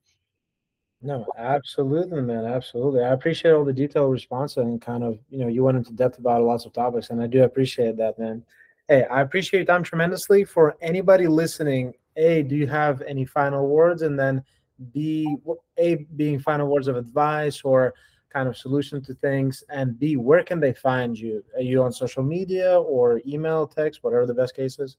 No, 1.00 1.26
absolutely, 1.36 2.22
man. 2.22 2.44
Absolutely. 2.44 3.02
I 3.02 3.12
appreciate 3.12 3.52
all 3.52 3.64
the 3.64 3.72
detailed 3.72 4.12
response 4.12 4.56
and 4.56 4.80
kind 4.80 5.04
of, 5.04 5.18
you 5.30 5.38
know, 5.38 5.48
you 5.48 5.62
went 5.62 5.76
into 5.76 5.92
depth 5.92 6.18
about 6.18 6.42
lots 6.42 6.64
of 6.64 6.72
topics, 6.72 7.10
and 7.10 7.22
I 7.22 7.26
do 7.26 7.44
appreciate 7.44 7.96
that, 7.98 8.18
man. 8.18 8.44
Hey, 8.88 9.04
I 9.04 9.20
appreciate 9.20 9.60
your 9.60 9.66
time 9.66 9.82
tremendously. 9.82 10.44
For 10.44 10.76
anybody 10.80 11.26
listening, 11.26 11.94
hey, 12.16 12.42
do 12.42 12.56
you 12.56 12.66
have 12.66 13.02
any 13.02 13.24
final 13.24 13.66
words? 13.68 14.02
And 14.02 14.18
then 14.18 14.44
B, 14.92 15.36
A, 15.78 15.96
being 16.16 16.38
final 16.38 16.68
words 16.68 16.88
of 16.88 16.96
advice 16.96 17.62
or 17.62 17.94
kind 18.32 18.48
of 18.48 18.56
solution 18.56 19.00
to 19.02 19.14
things, 19.14 19.62
and 19.68 19.98
B, 19.98 20.16
where 20.16 20.42
can 20.42 20.58
they 20.58 20.72
find 20.72 21.18
you? 21.18 21.44
Are 21.54 21.62
you 21.62 21.82
on 21.82 21.92
social 21.92 22.22
media 22.22 22.80
or 22.80 23.22
email, 23.26 23.66
text, 23.66 24.02
whatever 24.02 24.26
the 24.26 24.34
best 24.34 24.56
case 24.56 24.78
is? 24.78 24.96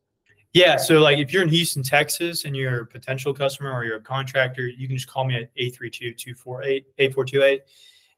Yeah. 0.53 0.77
So, 0.77 1.01
like, 1.01 1.17
if 1.17 1.33
you're 1.33 1.43
in 1.43 1.49
Houston, 1.49 1.83
Texas, 1.83 2.45
and 2.45 2.55
you're 2.55 2.83
a 2.83 2.85
potential 2.85 3.33
customer 3.33 3.73
or 3.73 3.83
you're 3.83 3.97
a 3.97 4.01
contractor, 4.01 4.65
you 4.65 4.87
can 4.87 4.95
just 4.95 5.09
call 5.09 5.25
me 5.25 5.35
at 5.35 5.49
832 5.57 6.13
248 6.13 6.85
8428. 6.97 7.61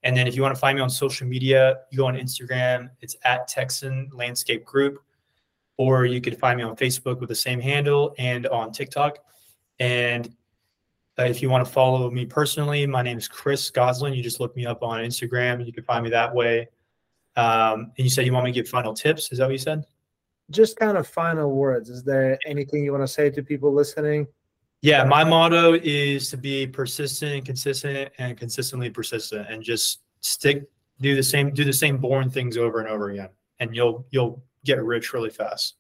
And 0.03 0.15
then 0.15 0.27
if 0.27 0.35
you 0.35 0.43
want 0.43 0.53
to 0.53 0.59
find 0.59 0.75
me 0.75 0.83
on 0.83 0.89
social 0.91 1.25
media, 1.25 1.79
you 1.91 1.97
go 1.97 2.05
on 2.05 2.15
Instagram, 2.15 2.91
it's 3.01 3.15
at 3.23 3.47
Texan 3.47 4.11
Landscape 4.13 4.63
Group, 4.65 4.99
or 5.77 6.05
you 6.05 6.21
could 6.21 6.37
find 6.37 6.57
me 6.57 6.63
on 6.63 6.75
Facebook 6.75 7.19
with 7.19 7.29
the 7.29 7.35
same 7.35 7.59
handle 7.59 8.13
and 8.19 8.45
on 8.47 8.71
TikTok. 8.71 9.17
And 9.79 10.35
uh, 11.19 11.23
if 11.23 11.41
you 11.41 11.49
want 11.49 11.65
to 11.65 11.71
follow 11.71 12.11
me 12.11 12.25
personally, 12.25 12.85
my 12.85 13.01
name 13.01 13.17
is 13.17 13.27
Chris 13.27 13.69
Gosselin. 13.71 14.13
You 14.13 14.21
just 14.21 14.39
look 14.39 14.55
me 14.55 14.65
up 14.65 14.83
on 14.83 14.99
Instagram. 14.99 15.65
You 15.65 15.73
can 15.73 15.83
find 15.83 16.03
me 16.03 16.09
that 16.11 16.33
way. 16.33 16.69
Um, 17.35 17.91
and 17.97 18.05
you 18.05 18.09
said 18.09 18.25
you 18.25 18.33
want 18.33 18.45
me 18.45 18.51
to 18.51 18.55
give 18.55 18.69
final 18.69 18.93
tips. 18.93 19.31
Is 19.31 19.39
that 19.39 19.45
what 19.45 19.51
you 19.51 19.57
said? 19.57 19.83
Just 20.51 20.77
kind 20.77 20.97
of 20.97 21.07
final 21.07 21.51
words. 21.51 21.89
Is 21.89 22.03
there 22.03 22.37
anything 22.45 22.83
you 22.83 22.91
want 22.91 23.03
to 23.03 23.07
say 23.07 23.29
to 23.31 23.41
people 23.41 23.73
listening? 23.73 24.27
Yeah, 24.81 25.03
my 25.03 25.23
motto 25.23 25.73
is 25.73 26.29
to 26.29 26.37
be 26.37 26.67
persistent 26.67 27.33
and 27.33 27.45
consistent 27.45 28.11
and 28.19 28.37
consistently 28.37 28.91
persistent 28.91 29.47
and 29.49 29.63
just 29.63 30.01
stick 30.21 30.69
do 31.01 31.15
the 31.15 31.23
same 31.23 31.51
do 31.53 31.63
the 31.63 31.73
same 31.73 31.97
boring 31.97 32.29
things 32.29 32.57
over 32.57 32.79
and 32.79 32.87
over 32.87 33.09
again 33.09 33.29
and 33.59 33.75
you'll 33.75 34.05
you'll 34.11 34.43
get 34.65 34.83
rich 34.83 35.13
really 35.13 35.29
fast. 35.29 35.75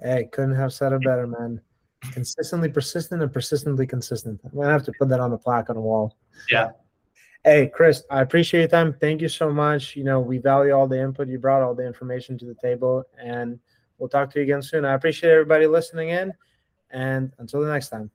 Hey, 0.00 0.28
couldn't 0.32 0.56
have 0.56 0.72
said 0.72 0.92
it 0.92 1.02
better, 1.02 1.26
man 1.26 1.62
consistently 2.10 2.68
persistent 2.68 3.22
and 3.22 3.32
persistently 3.32 3.86
consistent. 3.86 4.40
I'm 4.44 4.58
gonna 4.58 4.72
have 4.72 4.84
to 4.84 4.92
put 4.98 5.08
that 5.10 5.20
on 5.20 5.30
the 5.30 5.38
plaque 5.38 5.70
on 5.70 5.76
the 5.76 5.82
wall. 5.82 6.16
Yeah. 6.50 6.70
Hey, 7.44 7.70
Chris, 7.74 8.04
I 8.10 8.20
appreciate 8.20 8.60
your 8.60 8.68
time. 8.68 8.94
Thank 9.00 9.20
you 9.20 9.28
so 9.28 9.50
much. 9.50 9.96
You 9.96 10.04
know, 10.04 10.20
we 10.20 10.38
value 10.38 10.72
all 10.72 10.86
the 10.86 11.00
input 11.00 11.28
you 11.28 11.38
brought, 11.38 11.62
all 11.62 11.74
the 11.74 11.86
information 11.86 12.38
to 12.38 12.44
the 12.44 12.54
table, 12.54 13.04
and 13.20 13.58
we'll 13.98 14.08
talk 14.08 14.30
to 14.32 14.38
you 14.38 14.44
again 14.44 14.62
soon. 14.62 14.84
I 14.84 14.94
appreciate 14.94 15.30
everybody 15.30 15.66
listening 15.66 16.10
in, 16.10 16.32
and 16.90 17.32
until 17.38 17.60
the 17.60 17.68
next 17.68 17.88
time. 17.88 18.10